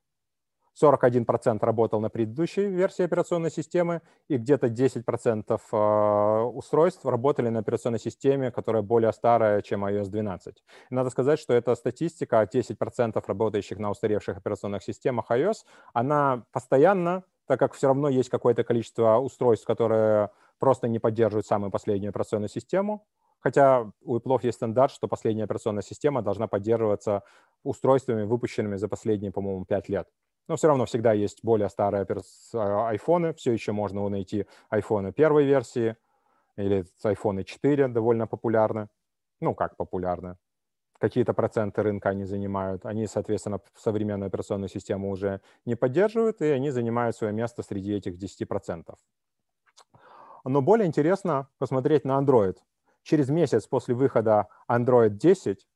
41% 0.81 1.59
работал 1.65 2.01
на 2.01 2.09
предыдущей 2.09 2.67
версии 2.67 3.05
операционной 3.05 3.51
системы, 3.51 4.03
и 4.29 4.37
где-то 4.37 4.69
10% 4.69 5.61
э, 5.73 6.43
устройств 6.45 7.05
работали 7.05 7.49
на 7.49 7.61
операционной 7.61 7.99
системе, 7.99 8.51
которая 8.51 8.83
более 8.83 9.13
старая, 9.13 9.63
чем 9.63 9.85
iOS 9.85 10.09
12. 10.09 10.63
И 10.91 10.95
надо 10.95 11.11
сказать, 11.11 11.39
что 11.39 11.55
эта 11.55 11.75
статистика, 11.75 12.49
10% 12.53 13.23
работающих 13.27 13.79
на 13.79 13.91
устаревших 13.91 14.39
операционных 14.39 14.83
системах 14.83 15.31
iOS, 15.31 15.65
она 15.93 16.45
постоянно, 16.53 17.25
так 17.47 17.59
как 17.59 17.75
все 17.75 17.89
равно 17.89 18.09
есть 18.09 18.29
какое-то 18.29 18.65
количество 18.65 19.19
устройств, 19.19 19.67
которые 19.67 20.31
просто 20.59 20.89
не 20.89 20.99
поддерживают 20.99 21.47
самую 21.47 21.71
последнюю 21.71 22.11
операционную 22.11 22.49
систему, 22.49 23.07
Хотя 23.41 23.91
у 24.03 24.19
Apple 24.19 24.39
есть 24.43 24.57
стандарт, 24.57 24.93
что 24.93 25.09
последняя 25.09 25.45
операционная 25.45 25.83
система 25.83 26.23
должна 26.23 26.47
поддерживаться 26.47 27.23
устройствами, 27.63 28.25
выпущенными 28.25 28.77
за 28.77 28.89
последние, 28.89 29.33
по-моему, 29.33 29.65
5 29.65 29.89
лет. 29.89 30.09
Но 30.49 30.57
все 30.57 30.69
равно 30.69 30.85
всегда 30.85 31.13
есть 31.13 31.45
более 31.45 31.69
старые 31.69 32.07
а, 32.55 32.89
айфоны. 32.89 33.33
Все 33.35 33.53
еще 33.53 33.73
можно 33.73 34.07
найти 34.09 34.47
айфоны 34.69 35.13
первой 35.13 35.45
версии 35.45 35.97
или 36.57 36.85
айфоны 37.03 37.45
4 37.45 37.89
довольно 37.89 38.27
популярны. 38.27 38.89
Ну, 39.41 39.55
как 39.55 39.77
популярны. 39.77 40.37
Какие-то 40.99 41.33
проценты 41.33 41.83
рынка 41.83 42.11
они 42.11 42.25
занимают. 42.25 42.85
Они, 42.85 43.07
соответственно, 43.07 43.61
современную 43.75 44.27
операционную 44.27 44.69
систему 44.69 45.11
уже 45.11 45.41
не 45.65 45.77
поддерживают, 45.77 46.43
и 46.43 46.47
они 46.47 46.71
занимают 46.71 47.17
свое 47.17 47.33
место 47.33 47.63
среди 47.63 47.95
этих 47.95 48.19
10%. 48.19 48.95
Но 50.45 50.63
более 50.63 50.87
интересно 50.87 51.49
посмотреть 51.59 52.05
на 52.05 52.21
Android. 52.21 52.57
Через 53.03 53.29
месяц 53.31 53.67
после 53.67 53.95
выхода 53.95 54.49
Android 54.69 55.11
10 55.11 55.67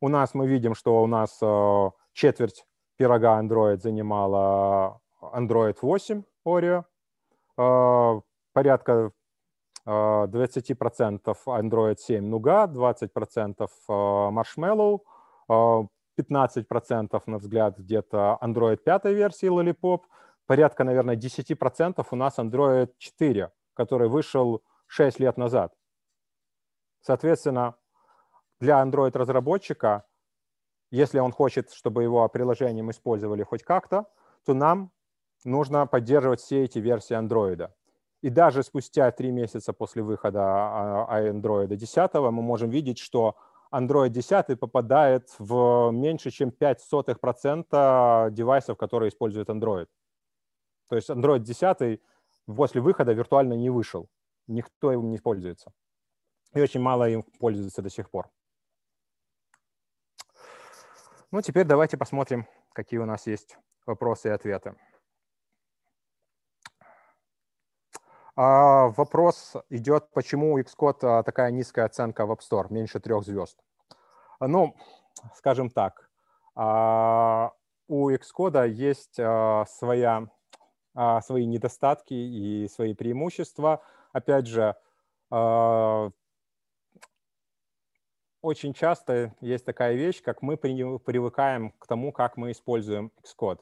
у 0.00 0.08
нас 0.08 0.34
мы 0.34 0.46
видим, 0.46 0.74
что 0.74 1.02
у 1.02 1.06
нас 1.06 1.38
э, 1.40 1.90
четверть 2.12 2.64
пирога 2.96 3.40
Android 3.40 3.78
занимала 3.78 5.00
Android 5.20 5.76
8 5.80 6.22
Oreo, 6.46 6.84
а, 7.56 8.20
порядка 8.52 9.12
20% 9.84 11.36
а, 11.46 11.60
Android 11.60 11.96
7 11.98 12.24
Nougat, 12.28 12.72
20% 12.72 13.68
Marshmallow, 13.88 15.00
15% 15.48 17.22
на 17.26 17.38
взгляд 17.38 17.78
где-то 17.78 18.38
Android 18.40 18.76
5 18.76 19.04
версии 19.06 19.48
Lollipop, 19.48 20.02
порядка, 20.46 20.84
наверное, 20.84 21.16
10% 21.16 22.06
у 22.10 22.16
нас 22.16 22.38
Android 22.38 22.90
4, 22.98 23.50
который 23.74 24.08
вышел 24.08 24.62
6 24.86 25.20
лет 25.20 25.36
назад. 25.36 25.74
Соответственно, 27.02 27.74
для 28.60 28.82
Android-разработчика 28.82 30.06
если 30.92 31.18
он 31.20 31.32
хочет, 31.32 31.72
чтобы 31.72 32.02
его 32.02 32.28
приложением 32.28 32.90
использовали 32.90 33.42
хоть 33.42 33.62
как-то, 33.62 34.04
то 34.44 34.52
нам 34.52 34.92
нужно 35.42 35.86
поддерживать 35.86 36.40
все 36.40 36.64
эти 36.64 36.78
версии 36.78 37.16
Android. 37.16 37.70
И 38.20 38.28
даже 38.28 38.62
спустя 38.62 39.10
три 39.10 39.32
месяца 39.32 39.72
после 39.72 40.02
выхода 40.02 40.42
а, 40.42 41.06
а, 41.08 41.22
Android 41.22 41.74
10 41.74 42.14
мы 42.14 42.42
можем 42.42 42.68
видеть, 42.68 42.98
что 42.98 43.36
Android 43.72 44.10
10 44.10 44.60
попадает 44.60 45.30
в 45.38 45.90
меньше, 45.92 46.30
чем 46.30 46.50
0,05% 46.50 48.30
девайсов, 48.30 48.76
которые 48.76 49.08
используют 49.08 49.48
Android. 49.48 49.86
То 50.90 50.96
есть 50.96 51.08
Android 51.08 51.38
10 51.38 52.02
после 52.54 52.82
выхода 52.82 53.14
виртуально 53.14 53.54
не 53.54 53.70
вышел. 53.70 54.10
Никто 54.46 54.92
им 54.92 55.10
не 55.10 55.18
пользуется. 55.18 55.72
И 56.54 56.60
очень 56.60 56.80
мало 56.80 57.08
им 57.08 57.22
пользуется 57.38 57.82
до 57.82 57.90
сих 57.90 58.10
пор. 58.10 58.30
Ну, 61.30 61.40
теперь 61.40 61.64
давайте 61.64 61.96
посмотрим, 61.96 62.46
какие 62.74 63.00
у 63.00 63.06
нас 63.06 63.26
есть 63.26 63.56
вопросы 63.86 64.28
и 64.28 64.32
ответы. 64.32 64.74
А 68.34 68.88
вопрос 68.88 69.56
идет, 69.68 70.10
почему 70.12 70.52
у 70.52 70.58
Xcode 70.58 70.98
а, 71.02 71.22
такая 71.22 71.50
низкая 71.50 71.84
оценка 71.84 72.24
в 72.24 72.32
App 72.32 72.40
Store, 72.40 72.66
меньше 72.70 72.98
трех 72.98 73.24
звезд. 73.24 73.58
Ну, 74.40 74.74
скажем 75.34 75.68
так, 75.68 76.10
а, 76.54 77.52
у 77.88 78.10
Xcode 78.10 78.68
есть 78.68 79.18
а, 79.18 79.66
своя, 79.66 80.28
свои 81.22 81.46
недостатки 81.46 82.12
и 82.12 82.68
свои 82.68 82.94
преимущества. 82.94 83.82
Опять 84.12 84.46
же, 84.46 84.76
очень 88.42 88.74
часто 88.74 89.34
есть 89.40 89.64
такая 89.64 89.94
вещь, 89.94 90.20
как 90.22 90.42
мы 90.42 90.56
привыкаем 90.56 91.70
к 91.78 91.86
тому, 91.86 92.12
как 92.12 92.36
мы 92.36 92.50
используем 92.50 93.12
Xcode 93.24 93.60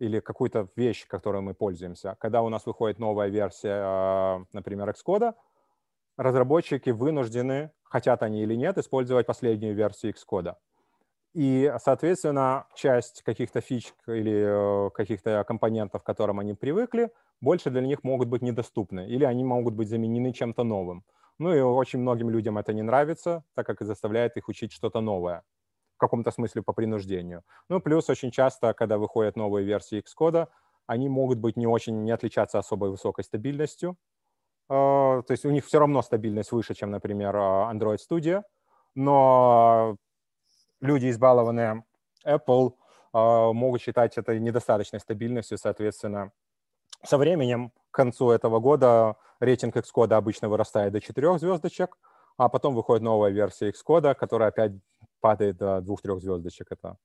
или 0.00 0.18
какую-то 0.20 0.68
вещь, 0.74 1.06
которой 1.06 1.42
мы 1.42 1.54
пользуемся. 1.54 2.16
Когда 2.18 2.42
у 2.42 2.48
нас 2.48 2.66
выходит 2.66 2.98
новая 2.98 3.28
версия, 3.28 3.82
а, 3.84 4.44
например, 4.52 4.88
Xcode, 4.90 5.34
разработчики 6.16 6.90
вынуждены, 6.90 7.70
хотят 7.84 8.22
они 8.22 8.42
или 8.42 8.54
нет, 8.54 8.78
использовать 8.78 9.26
последнюю 9.26 9.74
версию 9.74 10.14
Xcode. 10.14 10.56
И, 11.34 11.72
соответственно, 11.78 12.66
часть 12.74 13.22
каких-то 13.22 13.60
фич 13.60 13.92
или 14.06 14.86
э, 14.86 14.90
каких-то 14.90 15.42
компонентов, 15.44 16.02
к 16.02 16.06
которым 16.06 16.38
они 16.38 16.54
привыкли, 16.54 17.10
больше 17.40 17.70
для 17.70 17.80
них 17.80 18.04
могут 18.04 18.28
быть 18.28 18.40
недоступны, 18.40 19.08
или 19.08 19.24
они 19.24 19.44
могут 19.44 19.74
быть 19.74 19.88
заменены 19.88 20.32
чем-то 20.32 20.62
новым. 20.62 21.04
Ну 21.38 21.54
и 21.54 21.60
очень 21.60 21.98
многим 22.00 22.30
людям 22.30 22.58
это 22.58 22.72
не 22.72 22.82
нравится, 22.82 23.44
так 23.54 23.66
как 23.66 23.82
заставляет 23.82 24.36
их 24.36 24.48
учить 24.48 24.72
что-то 24.72 25.00
новое 25.00 25.42
в 25.96 25.98
каком-то 25.98 26.30
смысле 26.30 26.62
по 26.62 26.72
принуждению. 26.72 27.42
Ну, 27.68 27.80
плюс 27.80 28.10
очень 28.10 28.30
часто, 28.30 28.74
когда 28.74 28.98
выходят 28.98 29.36
новые 29.36 29.64
версии 29.64 30.02
Xcode, 30.02 30.48
они 30.86 31.08
могут 31.08 31.38
быть 31.38 31.56
не 31.56 31.66
очень, 31.66 32.02
не 32.04 32.10
отличаться 32.10 32.58
особой 32.58 32.90
высокой 32.90 33.24
стабильностью. 33.24 33.96
А, 34.68 35.22
то 35.22 35.32
есть 35.32 35.44
у 35.44 35.50
них 35.50 35.64
все 35.66 35.78
равно 35.78 36.02
стабильность 36.02 36.52
выше, 36.52 36.74
чем, 36.74 36.90
например, 36.90 37.36
а, 37.36 37.72
Android 37.72 37.98
Studio, 37.98 38.42
но 38.94 39.96
люди, 40.80 41.10
избалованные 41.10 41.84
Apple, 42.26 42.74
а, 43.12 43.52
могут 43.52 43.82
считать 43.82 44.18
это 44.18 44.38
недостаточной 44.38 45.00
стабильностью, 45.00 45.58
соответственно, 45.58 46.32
со 47.02 47.18
временем, 47.18 47.70
к 47.90 47.94
концу 47.94 48.30
этого 48.30 48.60
года, 48.60 49.16
рейтинг 49.40 49.76
Xcode 49.76 50.14
обычно 50.14 50.48
вырастает 50.48 50.92
до 50.92 51.00
4 51.00 51.38
звездочек, 51.38 51.96
а 52.36 52.48
потом 52.48 52.74
выходит 52.74 53.02
новая 53.02 53.30
версия 53.30 53.70
Xcode, 53.70 54.14
которая 54.14 54.48
опять 54.48 54.72
падает 55.20 55.56
до 55.56 55.80
двух-трех 55.80 56.20
звездочек. 56.20 56.68
Это 56.70 56.96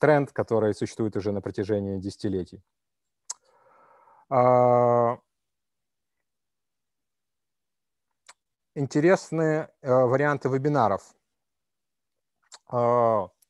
тренд, 0.00 0.32
который 0.32 0.74
существует 0.74 1.16
уже 1.16 1.32
на 1.32 1.40
протяжении 1.40 1.98
десятилетий. 1.98 2.62
А, 4.28 5.18
интересные 8.74 9.70
э, 9.82 9.92
варианты 9.92 10.48
вебинаров. 10.48 11.14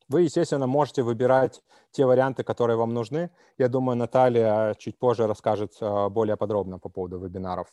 Вы, 0.08 0.22
естественно, 0.22 0.66
можете 0.66 1.02
выбирать 1.02 1.62
те 1.90 2.06
варианты, 2.06 2.44
которые 2.44 2.76
вам 2.76 2.94
нужны. 2.94 3.30
Я 3.58 3.68
думаю, 3.68 3.96
Наталья 3.96 4.74
чуть 4.74 4.98
позже 4.98 5.26
расскажет 5.26 5.76
э, 5.80 6.08
более 6.08 6.36
подробно 6.36 6.78
по 6.78 6.88
поводу 6.88 7.18
вебинаров. 7.18 7.66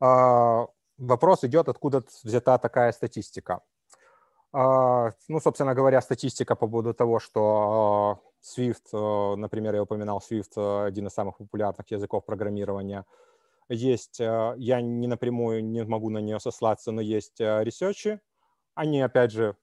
А, 0.00 0.66
вопрос 0.98 1.44
идет, 1.44 1.68
откуда 1.68 2.04
взята 2.22 2.58
такая 2.58 2.92
статистика. 2.92 3.62
А, 4.52 5.10
ну, 5.28 5.40
собственно 5.40 5.74
говоря, 5.74 6.00
статистика 6.00 6.54
по 6.54 6.68
поводу 6.68 6.94
того, 6.94 7.18
что 7.18 8.20
а, 8.22 8.26
Swift, 8.46 8.92
э, 8.92 9.36
например, 9.36 9.74
я 9.74 9.82
упоминал, 9.82 10.20
Swift 10.20 10.52
э, 10.56 10.86
один 10.86 11.08
из 11.08 11.12
самых 11.12 11.38
популярных 11.38 11.90
языков 11.90 12.24
программирования. 12.24 13.04
Есть, 13.68 14.20
э, 14.20 14.54
я 14.56 14.80
не 14.80 15.08
напрямую 15.08 15.64
не 15.64 15.82
могу 15.84 16.10
на 16.10 16.18
нее 16.18 16.38
сослаться, 16.38 16.92
но 16.92 17.00
есть 17.00 17.40
ресерчи. 17.40 18.20
Они, 18.74 19.00
опять 19.00 19.32
же, 19.32 19.56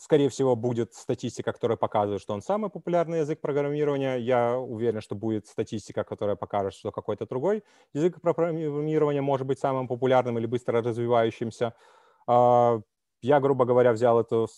скорее 0.00 0.28
всего, 0.28 0.54
будет 0.56 0.94
статистика, 0.94 1.52
которая 1.52 1.76
показывает, 1.76 2.20
что 2.20 2.34
он 2.34 2.42
самый 2.42 2.70
популярный 2.70 3.20
язык 3.20 3.40
программирования. 3.40 4.16
Я 4.16 4.58
уверен, 4.58 5.00
что 5.00 5.14
будет 5.14 5.46
статистика, 5.46 6.04
которая 6.04 6.36
покажет, 6.36 6.74
что 6.74 6.92
какой-то 6.92 7.26
другой 7.26 7.64
язык 7.94 8.20
программирования 8.20 9.22
может 9.22 9.46
быть 9.46 9.58
самым 9.58 9.88
популярным 9.88 10.38
или 10.38 10.46
быстро 10.46 10.82
развивающимся. 10.82 11.74
А, 12.26 12.80
я, 13.22 13.40
грубо 13.40 13.64
говоря, 13.64 13.92
взял 13.92 14.20
эту 14.20 14.48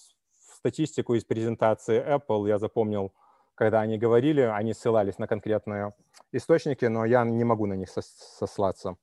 статистику 0.61 1.15
из 1.15 1.25
презентации 1.25 2.03
Apple, 2.03 2.49
я 2.49 2.59
запомнил, 2.59 3.13
когда 3.55 3.81
они 3.81 3.99
говорили, 3.99 4.41
они 4.41 4.75
ссылались 4.75 5.19
на 5.19 5.27
конкретные 5.27 5.95
источники, 6.33 6.85
но 6.87 7.05
я 7.05 7.25
не 7.25 7.45
могу 7.45 7.67
на 7.67 7.75
них 7.75 7.89
сослаться, 7.91 8.97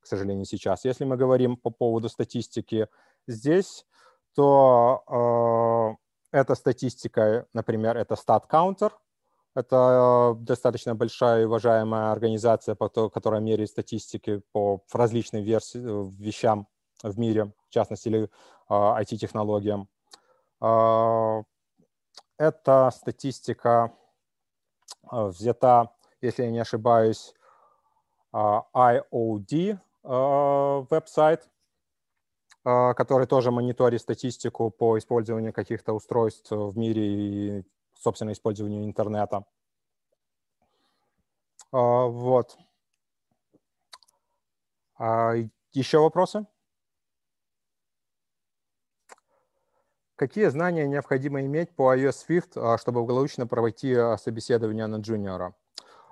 к 0.00 0.06
сожалению, 0.06 0.44
сейчас. 0.44 0.84
Если 0.84 1.04
мы 1.04 1.16
говорим 1.16 1.56
по 1.56 1.70
поводу 1.70 2.08
статистики 2.08 2.88
здесь, 3.26 3.84
то 4.34 5.98
э, 6.32 6.38
эта 6.38 6.54
статистика, 6.54 7.46
например, 7.52 7.96
это 7.96 8.14
StatCounter, 8.14 8.92
это 9.54 10.34
достаточно 10.38 10.94
большая 10.94 11.42
и 11.42 11.44
уважаемая 11.44 12.12
организация, 12.12 12.74
которая 12.74 13.40
меряет 13.40 13.68
статистики 13.68 14.42
по 14.52 14.82
различным 14.92 15.42
верси- 15.42 16.10
вещам 16.18 16.68
в 17.02 17.18
мире, 17.18 17.52
в 17.68 17.70
частности, 17.70 18.08
или 18.08 18.30
IT-технологиям. 18.70 19.88
А, 20.60 21.40
а, 21.40 21.42
эта 22.38 22.90
статистика 22.94 23.92
а, 25.08 25.26
взята, 25.26 25.90
если 26.20 26.44
я 26.44 26.50
не 26.50 26.60
ошибаюсь, 26.60 27.34
IOD 28.32 29.78
веб-сайт, 30.02 31.48
который 32.64 33.26
тоже 33.26 33.50
мониторит 33.50 34.00
статистику 34.00 34.70
по 34.70 34.98
использованию 34.98 35.52
каких-то 35.52 35.92
устройств 35.92 36.50
в 36.50 36.76
мире 36.76 37.02
и, 37.58 37.64
собственно, 37.98 38.32
использованию 38.32 38.84
интернета. 38.84 39.44
Вот. 41.72 42.56
Еще 45.72 45.98
вопросы? 45.98 46.46
Какие 50.22 50.46
знания 50.50 50.86
необходимо 50.86 51.40
иметь 51.40 51.74
по 51.74 51.96
iOS 51.96 52.26
Swift, 52.28 52.52
а, 52.54 52.78
чтобы 52.78 53.00
благополучно 53.00 53.46
пройти 53.48 53.92
а, 53.92 54.16
собеседование 54.16 54.86
на 54.86 54.96
джуниора? 54.96 55.54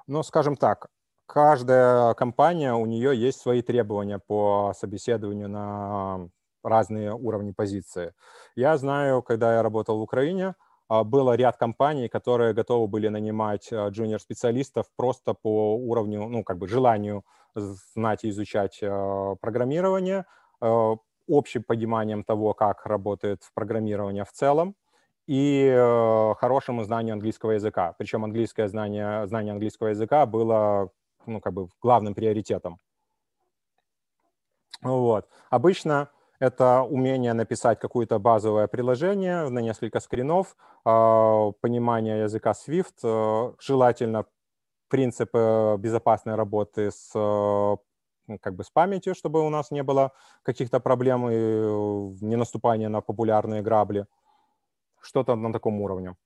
Ну, 0.09 0.25
скажем 0.25 0.57
так, 0.57 0.89
каждая 1.27 2.15
компания, 2.15 2.75
у 2.75 2.87
нее 2.87 3.15
есть 3.15 3.41
свои 3.41 3.63
требования 3.63 4.19
по 4.19 4.73
собеседованию 4.77 5.49
на 5.49 6.29
разные 6.63 7.13
уровни 7.15 7.53
позиции. 7.53 8.13
Я 8.57 8.77
знаю, 8.77 9.23
когда 9.23 9.55
я 9.55 9.63
работал 9.63 9.99
в 9.99 10.03
Украине, 10.03 10.55
а, 10.89 11.05
было 11.05 11.35
ряд 11.37 11.57
компаний, 11.57 12.09
которые 12.09 12.53
готовы 12.53 12.87
были 12.89 13.09
нанимать 13.09 13.73
джуниор-специалистов 13.73 14.87
просто 14.97 15.35
по 15.35 15.77
уровню, 15.77 16.29
ну, 16.29 16.45
как 16.45 16.59
бы 16.59 16.69
желанию 16.69 17.25
знать 17.55 18.25
и 18.25 18.29
изучать 18.31 18.79
программирование, 19.41 20.25
общим 21.29 21.63
пониманием 21.65 22.23
того, 22.23 22.55
как 22.55 22.87
работает 22.87 23.43
программирование 23.55 24.25
в 24.25 24.33
целом, 24.33 24.77
и 25.27 25.75
хорошему 26.39 26.85
знанию 26.85 27.15
английского 27.15 27.53
языка. 27.53 27.95
Причем 27.99 28.25
английское 28.25 28.69
знание, 28.69 29.27
знание 29.27 29.53
английского 29.53 29.89
языка 29.89 30.27
было 30.27 30.91
ну, 31.27 31.41
как 31.41 31.53
бы 31.53 31.69
главным 31.81 32.15
приоритетом. 32.15 32.79
Вот. 34.83 35.29
Обычно 35.51 36.11
это 36.41 36.83
умение 36.83 37.35
написать 37.35 37.79
какое-то 37.79 38.19
базовое 38.19 38.67
приложение 38.67 39.49
на 39.49 39.61
несколько 39.61 40.01
скринов, 40.01 40.57
э, 40.87 41.53
понимание 41.61 42.23
языка 42.23 42.53
Swift, 42.53 43.05
э, 43.05 43.53
желательно 43.61 44.25
принципы 44.89 45.77
безопасной 45.79 46.35
работы 46.35 46.91
с 46.91 47.13
э, 47.15 47.77
как 48.41 48.55
бы 48.55 48.65
с 48.65 48.71
памятью, 48.71 49.15
чтобы 49.15 49.47
у 49.47 49.51
нас 49.51 49.71
не 49.71 49.83
было 49.83 50.13
каких-то 50.43 50.81
проблем 50.81 51.29
и 51.31 52.25
не 52.25 52.37
наступания 52.37 52.89
на 52.89 53.01
популярные 53.01 53.63
грабли. 53.63 54.07
Что-то 55.03 55.35
на 55.37 55.53
таком 55.53 55.81
уровне. 55.81 56.17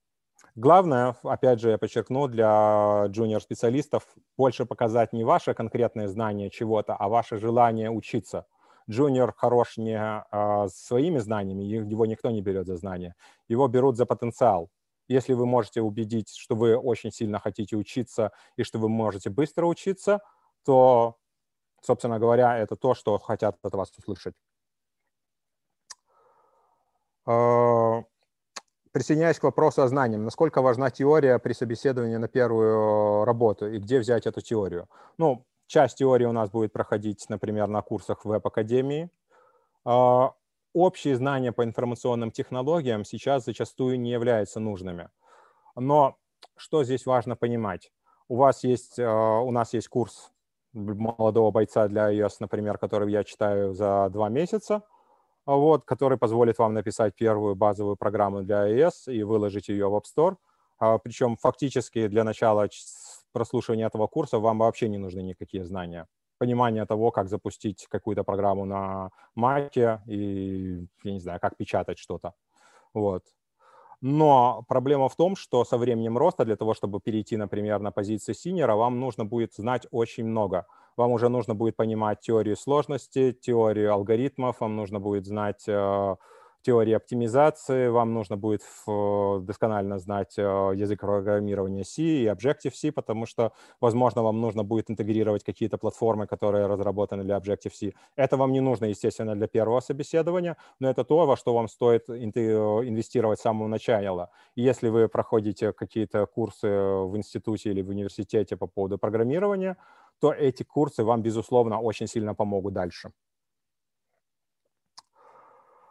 Главное, 0.55 1.15
опять 1.23 1.59
же, 1.59 1.71
я 1.71 1.77
подчеркну, 1.77 2.27
для 2.27 3.05
джуниор-специалистов 3.07 4.03
больше 4.37 4.65
показать 4.65 5.13
не 5.13 5.23
ваше 5.23 5.53
конкретное 5.53 6.07
знание 6.07 6.49
чего-то, 6.49 6.95
а 6.95 7.09
ваше 7.09 7.37
желание 7.37 7.89
учиться. 7.89 8.45
Джуниор 8.89 9.33
хорош 9.35 9.77
не 9.77 9.97
а, 9.97 10.67
своими 10.69 11.19
знаниями, 11.19 11.63
его 11.63 12.05
никто 12.05 12.31
не 12.31 12.41
берет 12.41 12.67
за 12.67 12.77
знания, 12.77 13.15
его 13.47 13.67
берут 13.67 13.97
за 13.97 14.05
потенциал. 14.05 14.69
Если 15.07 15.33
вы 15.33 15.45
можете 15.45 15.81
убедить, 15.81 16.29
что 16.35 16.55
вы 16.55 16.75
очень 16.77 17.11
сильно 17.11 17.39
хотите 17.39 17.75
учиться 17.75 18.31
и 18.57 18.63
что 18.63 18.79
вы 18.79 18.89
можете 18.89 19.29
быстро 19.29 19.65
учиться, 19.65 20.19
то 20.65 21.17
собственно 21.85 22.19
говоря, 22.19 22.57
это 22.57 22.75
то, 22.75 22.93
что 22.93 23.17
хотят 23.19 23.57
от 23.63 23.73
вас 23.73 23.91
услышать. 23.97 24.33
А, 27.25 28.03
присоединяюсь 28.91 29.39
к 29.39 29.43
вопросу 29.43 29.83
о 29.83 29.87
знаниях. 29.87 30.21
Насколько 30.21 30.61
важна 30.61 30.89
теория 30.89 31.39
при 31.39 31.53
собеседовании 31.53 32.17
на 32.17 32.27
первую 32.27 33.25
работу 33.25 33.67
и 33.67 33.79
где 33.79 33.99
взять 33.99 34.25
эту 34.25 34.41
теорию? 34.41 34.89
Ну, 35.17 35.45
часть 35.67 35.97
теории 35.97 36.25
у 36.25 36.31
нас 36.31 36.49
будет 36.49 36.73
проходить, 36.73 37.25
например, 37.29 37.67
на 37.67 37.81
курсах 37.81 38.25
веб-академии. 38.25 39.09
А, 39.83 40.33
общие 40.73 41.15
знания 41.15 41.51
по 41.51 41.63
информационным 41.63 42.31
технологиям 42.31 43.05
сейчас 43.05 43.45
зачастую 43.45 43.99
не 43.99 44.11
являются 44.11 44.59
нужными. 44.59 45.09
Но 45.75 46.17
что 46.55 46.83
здесь 46.83 47.05
важно 47.05 47.35
понимать? 47.35 47.91
У 48.27 48.37
вас 48.37 48.63
есть, 48.63 48.99
а, 48.99 49.39
у 49.39 49.51
нас 49.51 49.73
есть 49.73 49.87
курс 49.87 50.31
молодого 50.73 51.51
бойца 51.51 51.87
для 51.87 52.11
iOS, 52.13 52.37
например, 52.39 52.77
который 52.77 53.11
я 53.11 53.23
читаю 53.23 53.73
за 53.73 54.09
два 54.09 54.29
месяца, 54.29 54.83
вот, 55.45 55.85
который 55.85 56.17
позволит 56.17 56.57
вам 56.57 56.73
написать 56.73 57.15
первую 57.15 57.55
базовую 57.55 57.95
программу 57.95 58.43
для 58.43 58.67
iOS 58.69 59.13
и 59.13 59.23
выложить 59.23 59.69
ее 59.69 59.87
в 59.87 59.95
App 59.95 60.03
Store. 60.03 60.35
А, 60.77 60.97
причем 60.97 61.37
фактически 61.37 62.07
для 62.07 62.23
начала 62.23 62.67
прослушивания 63.35 63.87
этого 63.87 64.07
курса 64.07 64.39
вам 64.39 64.59
вообще 64.59 64.89
не 64.89 64.97
нужны 64.97 65.21
никакие 65.21 65.65
знания 65.65 66.07
понимание 66.37 66.85
того, 66.85 67.11
как 67.11 67.29
запустить 67.29 67.87
какую-то 67.89 68.23
программу 68.23 68.65
на 68.65 69.09
Mac 69.37 69.99
и, 70.07 70.87
я 71.03 71.11
не 71.13 71.19
знаю, 71.19 71.39
как 71.39 71.57
печатать 71.57 71.99
что-то. 71.99 72.33
Вот. 72.93 73.23
Но 74.01 74.63
проблема 74.67 75.07
в 75.07 75.15
том, 75.15 75.35
что 75.35 75.65
со 75.65 75.77
временем 75.77 76.17
роста 76.17 76.45
для 76.45 76.55
того, 76.55 76.73
чтобы 76.73 76.99
перейти, 76.99 77.37
например, 77.37 77.79
на 77.79 77.91
позиции 77.91 78.33
синера, 78.33 78.75
вам 78.75 78.99
нужно 78.99 79.25
будет 79.25 79.53
знать 79.55 79.87
очень 79.91 80.25
много. 80.25 80.65
Вам 80.97 81.11
уже 81.11 81.29
нужно 81.29 81.55
будет 81.55 81.75
понимать 81.75 82.19
теорию 82.21 82.55
сложности, 82.55 83.31
теорию 83.31 83.93
алгоритмов, 83.93 84.61
вам 84.61 84.75
нужно 84.75 84.99
будет 84.99 85.25
знать 85.25 85.63
э, 85.67 86.15
теории 86.65 86.93
оптимизации, 86.93 87.89
вам 87.89 88.13
нужно 88.13 88.37
будет 88.37 88.61
досконально 89.45 89.99
знать 89.99 90.37
э, 90.37 90.41
язык 90.75 91.01
программирования 91.01 91.83
C 91.83 92.01
и 92.01 92.25
Objective-C, 92.25 92.91
потому 92.91 93.25
что, 93.25 93.51
возможно, 93.81 94.23
вам 94.23 94.41
нужно 94.41 94.63
будет 94.63 94.89
интегрировать 94.89 95.43
какие-то 95.43 95.77
платформы, 95.77 96.27
которые 96.27 96.65
разработаны 96.67 97.23
для 97.23 97.37
Objective-C. 97.37 97.93
Это 98.15 98.37
вам 98.37 98.51
не 98.51 98.61
нужно, 98.61 98.85
естественно, 98.85 99.35
для 99.35 99.47
первого 99.47 99.79
собеседования, 99.81 100.57
но 100.79 100.89
это 100.89 101.03
то, 101.03 101.25
во 101.25 101.37
что 101.37 101.53
вам 101.53 101.67
стоит 101.67 102.09
инвестировать 102.09 103.39
с 103.39 103.43
самого 103.43 103.67
начала. 103.67 104.29
если 104.55 104.89
вы 104.89 105.07
проходите 105.07 105.71
какие-то 105.73 106.25
курсы 106.25 106.67
в 106.67 107.15
институте 107.15 107.69
или 107.71 107.83
в 107.83 107.89
университете 107.89 108.57
по 108.57 108.67
поводу 108.67 108.97
программирования, 108.97 109.77
то 110.19 110.31
эти 110.31 110.63
курсы 110.63 111.03
вам, 111.03 111.21
безусловно, 111.21 111.79
очень 111.81 112.07
сильно 112.07 112.35
помогут 112.35 112.73
дальше. 112.73 113.11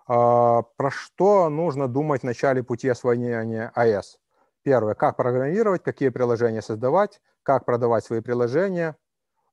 А, 0.07 0.62
про 0.62 0.90
что 0.90 1.48
нужно 1.48 1.88
думать 1.88 2.22
в 2.22 2.24
начале 2.24 2.62
пути 2.62 2.88
освоения 2.88 3.72
АЭС? 3.74 4.18
Первое, 4.62 4.94
как 4.94 5.16
программировать, 5.16 5.82
какие 5.82 6.11
приложения 6.11 6.62
создавать, 6.62 7.20
как 7.42 7.64
продавать 7.64 8.05
свои 8.05 8.20
приложения, 8.20 8.96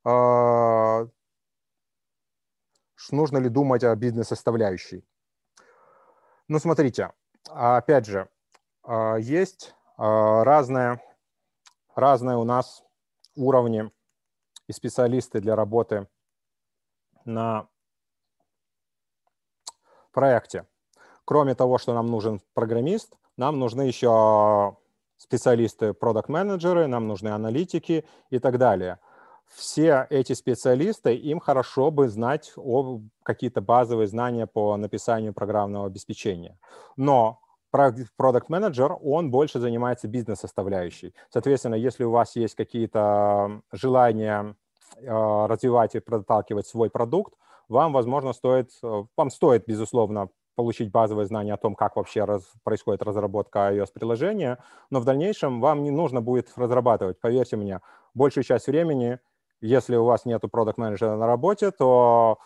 а, 0.04 1.08
нужно 3.12 3.38
ли 3.38 3.50
думать 3.50 3.84
о 3.84 3.96
бизнес-составляющей. 3.96 5.06
Ну, 6.48 6.60
смотрите, 6.60 7.12
опять 7.50 8.06
же, 8.06 8.30
а, 8.84 9.16
есть 9.16 9.76
разные, 9.98 11.02
разные 11.96 12.38
у 12.38 12.44
нас 12.44 12.84
уровни 13.36 13.92
и 14.68 14.74
специалисты 14.74 15.40
для 15.40 15.56
работы 15.56 16.08
на 17.26 17.68
проекте. 20.12 20.66
Кроме 21.26 21.56
того, 21.56 21.78
что 21.78 21.94
нам 21.94 22.08
нужен 22.08 22.42
программист, 22.54 23.16
нам 23.38 23.60
нужны 23.60 23.84
еще 23.84 24.76
специалисты, 25.18 25.94
продукт-менеджеры, 25.94 26.88
нам 26.88 27.08
нужны 27.08 27.30
аналитики 27.30 28.06
и 28.30 28.40
так 28.40 28.58
далее. 28.58 29.00
Все 29.48 30.08
эти 30.10 30.34
специалисты, 30.34 31.14
им 31.14 31.40
хорошо 31.40 31.92
бы 31.92 32.10
знать 32.10 32.54
какие-то 33.24 33.62
базовые 33.62 34.08
знания 34.08 34.48
по 34.48 34.78
написанию 34.78 35.34
программного 35.34 35.88
обеспечения. 35.88 36.58
Но 36.96 37.40
продукт-менеджер, 37.70 38.98
он 39.02 39.32
больше 39.32 39.60
занимается 39.60 40.08
бизнес-составляющей. 40.08 41.14
Соответственно, 41.30 41.76
если 41.76 42.04
у 42.04 42.12
вас 42.12 42.36
есть 42.36 42.56
какие-то 42.56 43.62
желания 43.72 44.56
э, 44.98 45.46
развивать 45.48 45.96
и 45.96 46.00
проталкивать 46.00 46.68
свой 46.68 46.90
продукт, 46.90 47.34
вам, 47.72 47.94
возможно, 47.94 48.34
стоит, 48.34 48.70
э, 48.84 49.04
вам 49.16 49.30
стоит, 49.30 49.66
безусловно, 49.66 50.30
получить 50.56 50.92
базовые 50.92 51.26
знания 51.26 51.54
о 51.54 51.58
том, 51.58 51.74
как 51.76 51.96
вообще 51.96 52.26
раз, 52.26 52.44
происходит 52.64 53.02
разработка 53.02 53.74
iOS-приложения, 53.74 54.58
но 54.90 55.00
в 55.00 55.06
дальнейшем 55.06 55.62
вам 55.62 55.82
не 55.84 55.92
нужно 55.92 56.22
будет 56.22 56.52
разрабатывать. 56.58 57.20
Поверьте 57.22 57.56
мне, 57.56 57.80
большую 58.14 58.44
часть 58.44 58.68
времени, 58.68 59.20
если 59.62 59.96
у 59.96 60.04
вас 60.04 60.26
нет 60.26 60.42
продукт 60.52 60.78
менеджера 60.78 61.16
на 61.16 61.26
работе, 61.26 61.72
то 61.72 62.40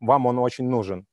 вам 0.00 0.26
он 0.26 0.38
очень 0.38 0.68
нужен. 0.68 1.06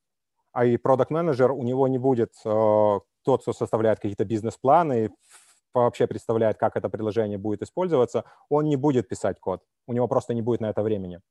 А 0.53 0.63
и 0.65 0.77
продукт 0.77 1.09
менеджер 1.09 1.51
у 1.51 1.63
него 1.63 1.87
не 1.87 1.97
будет 1.97 2.33
э, 2.45 2.99
тот, 3.23 3.41
кто 3.41 3.53
составляет 3.53 3.99
какие-то 3.99 4.25
бизнес-планы 4.25 5.05
и 5.05 5.09
вообще 5.73 6.05
представляет, 6.05 6.57
как 6.57 6.75
это 6.77 6.89
приложение 6.89 7.37
будет 7.39 7.63
использоваться, 7.63 8.23
он 8.49 8.65
не 8.65 8.75
будет 8.75 9.07
писать 9.07 9.39
код. 9.39 9.63
У 9.87 9.93
него 9.93 10.07
просто 10.07 10.33
не 10.33 10.41
будет 10.41 10.61
на 10.61 10.69
это 10.69 10.83
времени. 10.83 11.21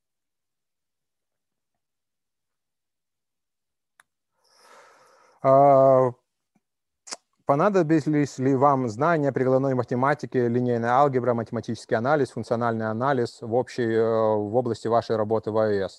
Понадобились 7.47 8.39
ли 8.39 8.55
вам 8.55 8.89
знания 8.89 9.33
прикладной 9.33 9.75
математики, 9.75 10.37
линейная 10.37 10.91
алгебра, 10.91 11.35
математический 11.35 11.97
анализ, 11.97 12.31
функциональный 12.31 12.91
анализ 12.91 13.41
в, 13.41 13.55
общей, 13.55 13.93
э, 13.93 14.03
в 14.03 14.55
области 14.57 14.89
вашей 14.89 15.17
работы 15.17 15.51
в 15.51 15.57
iOS? 15.57 15.91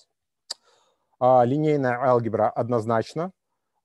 А, 1.20 1.44
линейная 1.44 1.98
алгебра 1.98 2.48
однозначно. 2.50 3.32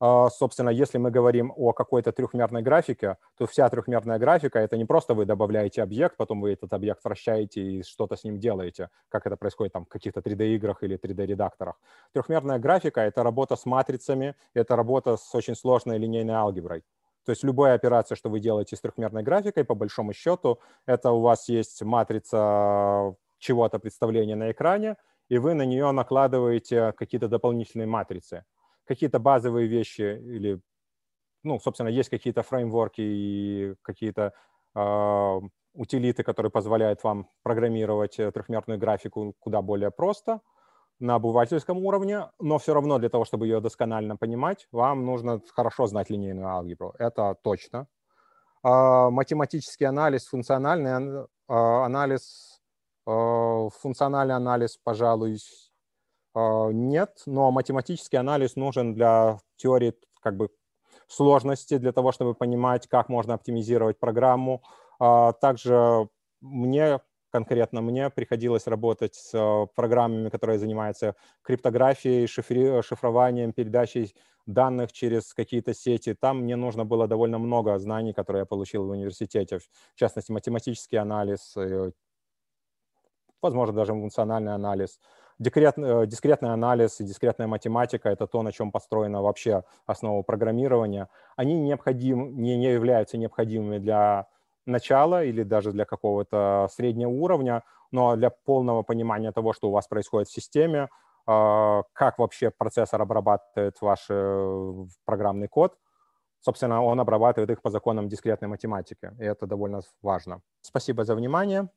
А, 0.05 0.29
собственно, 0.29 0.69
если 0.69 0.97
мы 0.97 1.11
говорим 1.11 1.53
о 1.55 1.71
какой-то 1.71 2.11
трехмерной 2.11 2.61
графике, 2.61 3.15
то 3.37 3.47
вся 3.47 3.69
трехмерная 3.69 4.19
графика— 4.19 4.59
это 4.59 4.75
не 4.75 4.83
просто 4.83 5.13
вы 5.13 5.23
добавляете 5.23 5.81
объект, 5.81 6.17
потом 6.17 6.41
вы 6.41 6.51
этот 6.51 6.73
объект 6.73 7.05
вращаете 7.05 7.61
и 7.61 7.83
что-то 7.83 8.17
с 8.17 8.25
ним 8.25 8.37
делаете, 8.37 8.89
как 9.07 9.25
это 9.25 9.37
происходит 9.37 9.71
там 9.71 9.85
в 9.85 9.87
каких-то 9.87 10.19
3D-играх 10.19 10.83
или 10.83 10.97
3D-редакторах. 10.97 11.75
Трехмерная 12.11 12.59
графика— 12.59 12.99
это 13.01 13.23
работа 13.23 13.55
с 13.55 13.65
матрицами, 13.65 14.35
это 14.53 14.75
работа 14.75 15.15
с 15.15 15.33
очень 15.33 15.55
сложной 15.55 15.97
линейной 15.99 16.33
алгеброй. 16.33 16.83
То 17.25 17.31
есть 17.31 17.45
любая 17.45 17.73
операция, 17.73 18.17
что 18.17 18.29
вы 18.29 18.41
делаете 18.41 18.75
с 18.75 18.81
трехмерной 18.81 19.23
графикой, 19.23 19.63
по 19.63 19.73
большому 19.73 20.11
счету, 20.11 20.59
это 20.85 21.11
у 21.11 21.21
вас 21.21 21.47
есть 21.47 21.81
матрица 21.81 23.15
чего-то 23.37 23.79
представления 23.79 24.35
на 24.35 24.51
экране, 24.51 24.97
и 25.29 25.37
вы 25.37 25.53
на 25.53 25.63
нее 25.63 25.89
накладываете 25.91 26.91
какие-то 26.91 27.29
дополнительные 27.29 27.87
матрицы 27.87 28.43
какие-то 28.85 29.19
базовые 29.19 29.67
вещи 29.67 30.01
или, 30.01 30.59
ну, 31.43 31.59
собственно, 31.59 31.89
есть 31.89 32.09
какие-то 32.09 32.43
фреймворки 32.43 33.01
и 33.01 33.75
какие-то 33.81 34.33
э, 34.75 35.39
утилиты, 35.73 36.23
которые 36.23 36.51
позволяют 36.51 37.03
вам 37.03 37.29
программировать 37.43 38.19
э, 38.19 38.31
трехмерную 38.31 38.79
графику 38.79 39.33
куда 39.39 39.61
более 39.61 39.91
просто 39.91 40.41
на 40.99 41.15
обывательском 41.15 41.77
уровне, 41.85 42.29
но 42.39 42.57
все 42.59 42.73
равно 42.73 42.99
для 42.99 43.09
того, 43.09 43.25
чтобы 43.25 43.47
ее 43.47 43.59
досконально 43.59 44.15
понимать, 44.15 44.67
вам 44.71 45.05
нужно 45.05 45.41
хорошо 45.53 45.87
знать 45.87 46.09
линейную 46.09 46.47
алгебру. 46.47 46.93
Это 46.99 47.35
точно. 47.43 47.87
Э, 48.63 49.09
математический 49.09 49.87
анализ, 49.87 50.27
функциональный 50.27 50.91
э, 51.21 51.53
анализ, 51.53 52.59
функциональный 53.05 54.35
анализ, 54.35 54.77
пожалуй, 54.81 55.35
а, 55.35 55.72
нет, 56.35 57.21
но 57.25 57.51
математический 57.51 58.17
анализ 58.17 58.55
нужен 58.55 58.93
для 58.93 59.39
теории 59.57 59.93
как 60.21 60.37
бы 60.37 60.49
сложности, 61.07 61.77
для 61.77 61.91
того, 61.91 62.11
чтобы 62.11 62.33
понимать, 62.33 62.87
как 62.87 63.09
можно 63.09 63.33
оптимизировать 63.33 63.99
программу. 63.99 64.63
А, 64.99 65.33
также 65.33 66.07
мне, 66.41 66.99
конкретно 67.31 67.81
мне, 67.81 68.09
приходилось 68.09 68.67
работать 68.67 69.15
с 69.15 69.31
а, 69.33 69.67
программами, 69.75 70.29
которые 70.29 70.59
занимаются 70.59 71.15
криптографией, 71.41 72.27
шифри, 72.27 72.81
шифрованием, 72.81 73.53
передачей 73.53 74.15
данных 74.45 74.91
через 74.91 75.33
какие-то 75.33 75.73
сети. 75.73 76.13
Там 76.13 76.39
мне 76.41 76.55
нужно 76.55 76.85
было 76.85 77.07
довольно 77.07 77.37
много 77.39 77.77
знаний, 77.79 78.13
которые 78.13 78.41
я 78.41 78.45
получил 78.45 78.85
в 78.85 78.89
университете, 78.89 79.59
в 79.59 79.95
частности, 79.95 80.31
математический 80.31 80.97
анализ, 80.97 81.55
э, 81.55 81.91
возможно, 83.41 83.75
даже 83.75 83.93
функциональный 83.93 84.53
анализ. 84.53 84.99
Дискрет, 85.39 85.77
э, 85.77 86.05
дискретный 86.05 86.53
анализ 86.53 86.99
и 87.01 87.03
дискретная 87.03 87.47
математика— 87.47 88.09
это 88.11 88.27
то, 88.27 88.41
на 88.43 88.51
чем 88.51 88.71
построена 88.71 89.21
вообще 89.21 89.63
основа 89.85 90.21
программирования. 90.21 91.09
Они 91.35 91.59
необходим, 91.59 92.41
не, 92.41 92.55
не 92.57 92.71
являются 92.71 93.17
необходимыми 93.17 93.79
для 93.79 94.27
начала 94.65 95.23
или 95.23 95.43
даже 95.43 95.71
для 95.71 95.85
какого-то 95.85 96.67
среднего 96.71 97.09
уровня, 97.09 97.63
но 97.91 98.15
для 98.15 98.29
полного 98.29 98.83
понимания 98.83 99.31
того, 99.31 99.53
что 99.53 99.69
у 99.69 99.71
вас 99.71 99.87
происходит 99.87 100.29
в 100.29 100.33
системе, 100.33 100.89
а, 101.25 101.83
как 101.93 102.19
вообще 102.19 102.51
процессор 102.51 103.01
обрабатывает 103.01 103.77
ваш 103.81 104.05
э, 104.09 104.73
программный 105.05 105.47
код, 105.47 105.77
собственно, 106.41 106.83
он 106.83 106.99
обрабатывает 106.99 107.49
их 107.49 107.61
по 107.61 107.69
законам 107.69 108.09
дискретной 108.09 108.47
математики, 108.49 109.11
и 109.19 109.23
это 109.23 109.47
довольно 109.47 109.81
важно. 110.01 110.41
Спасибо 110.61 111.05
за 111.05 111.15
внимание. 111.15 111.69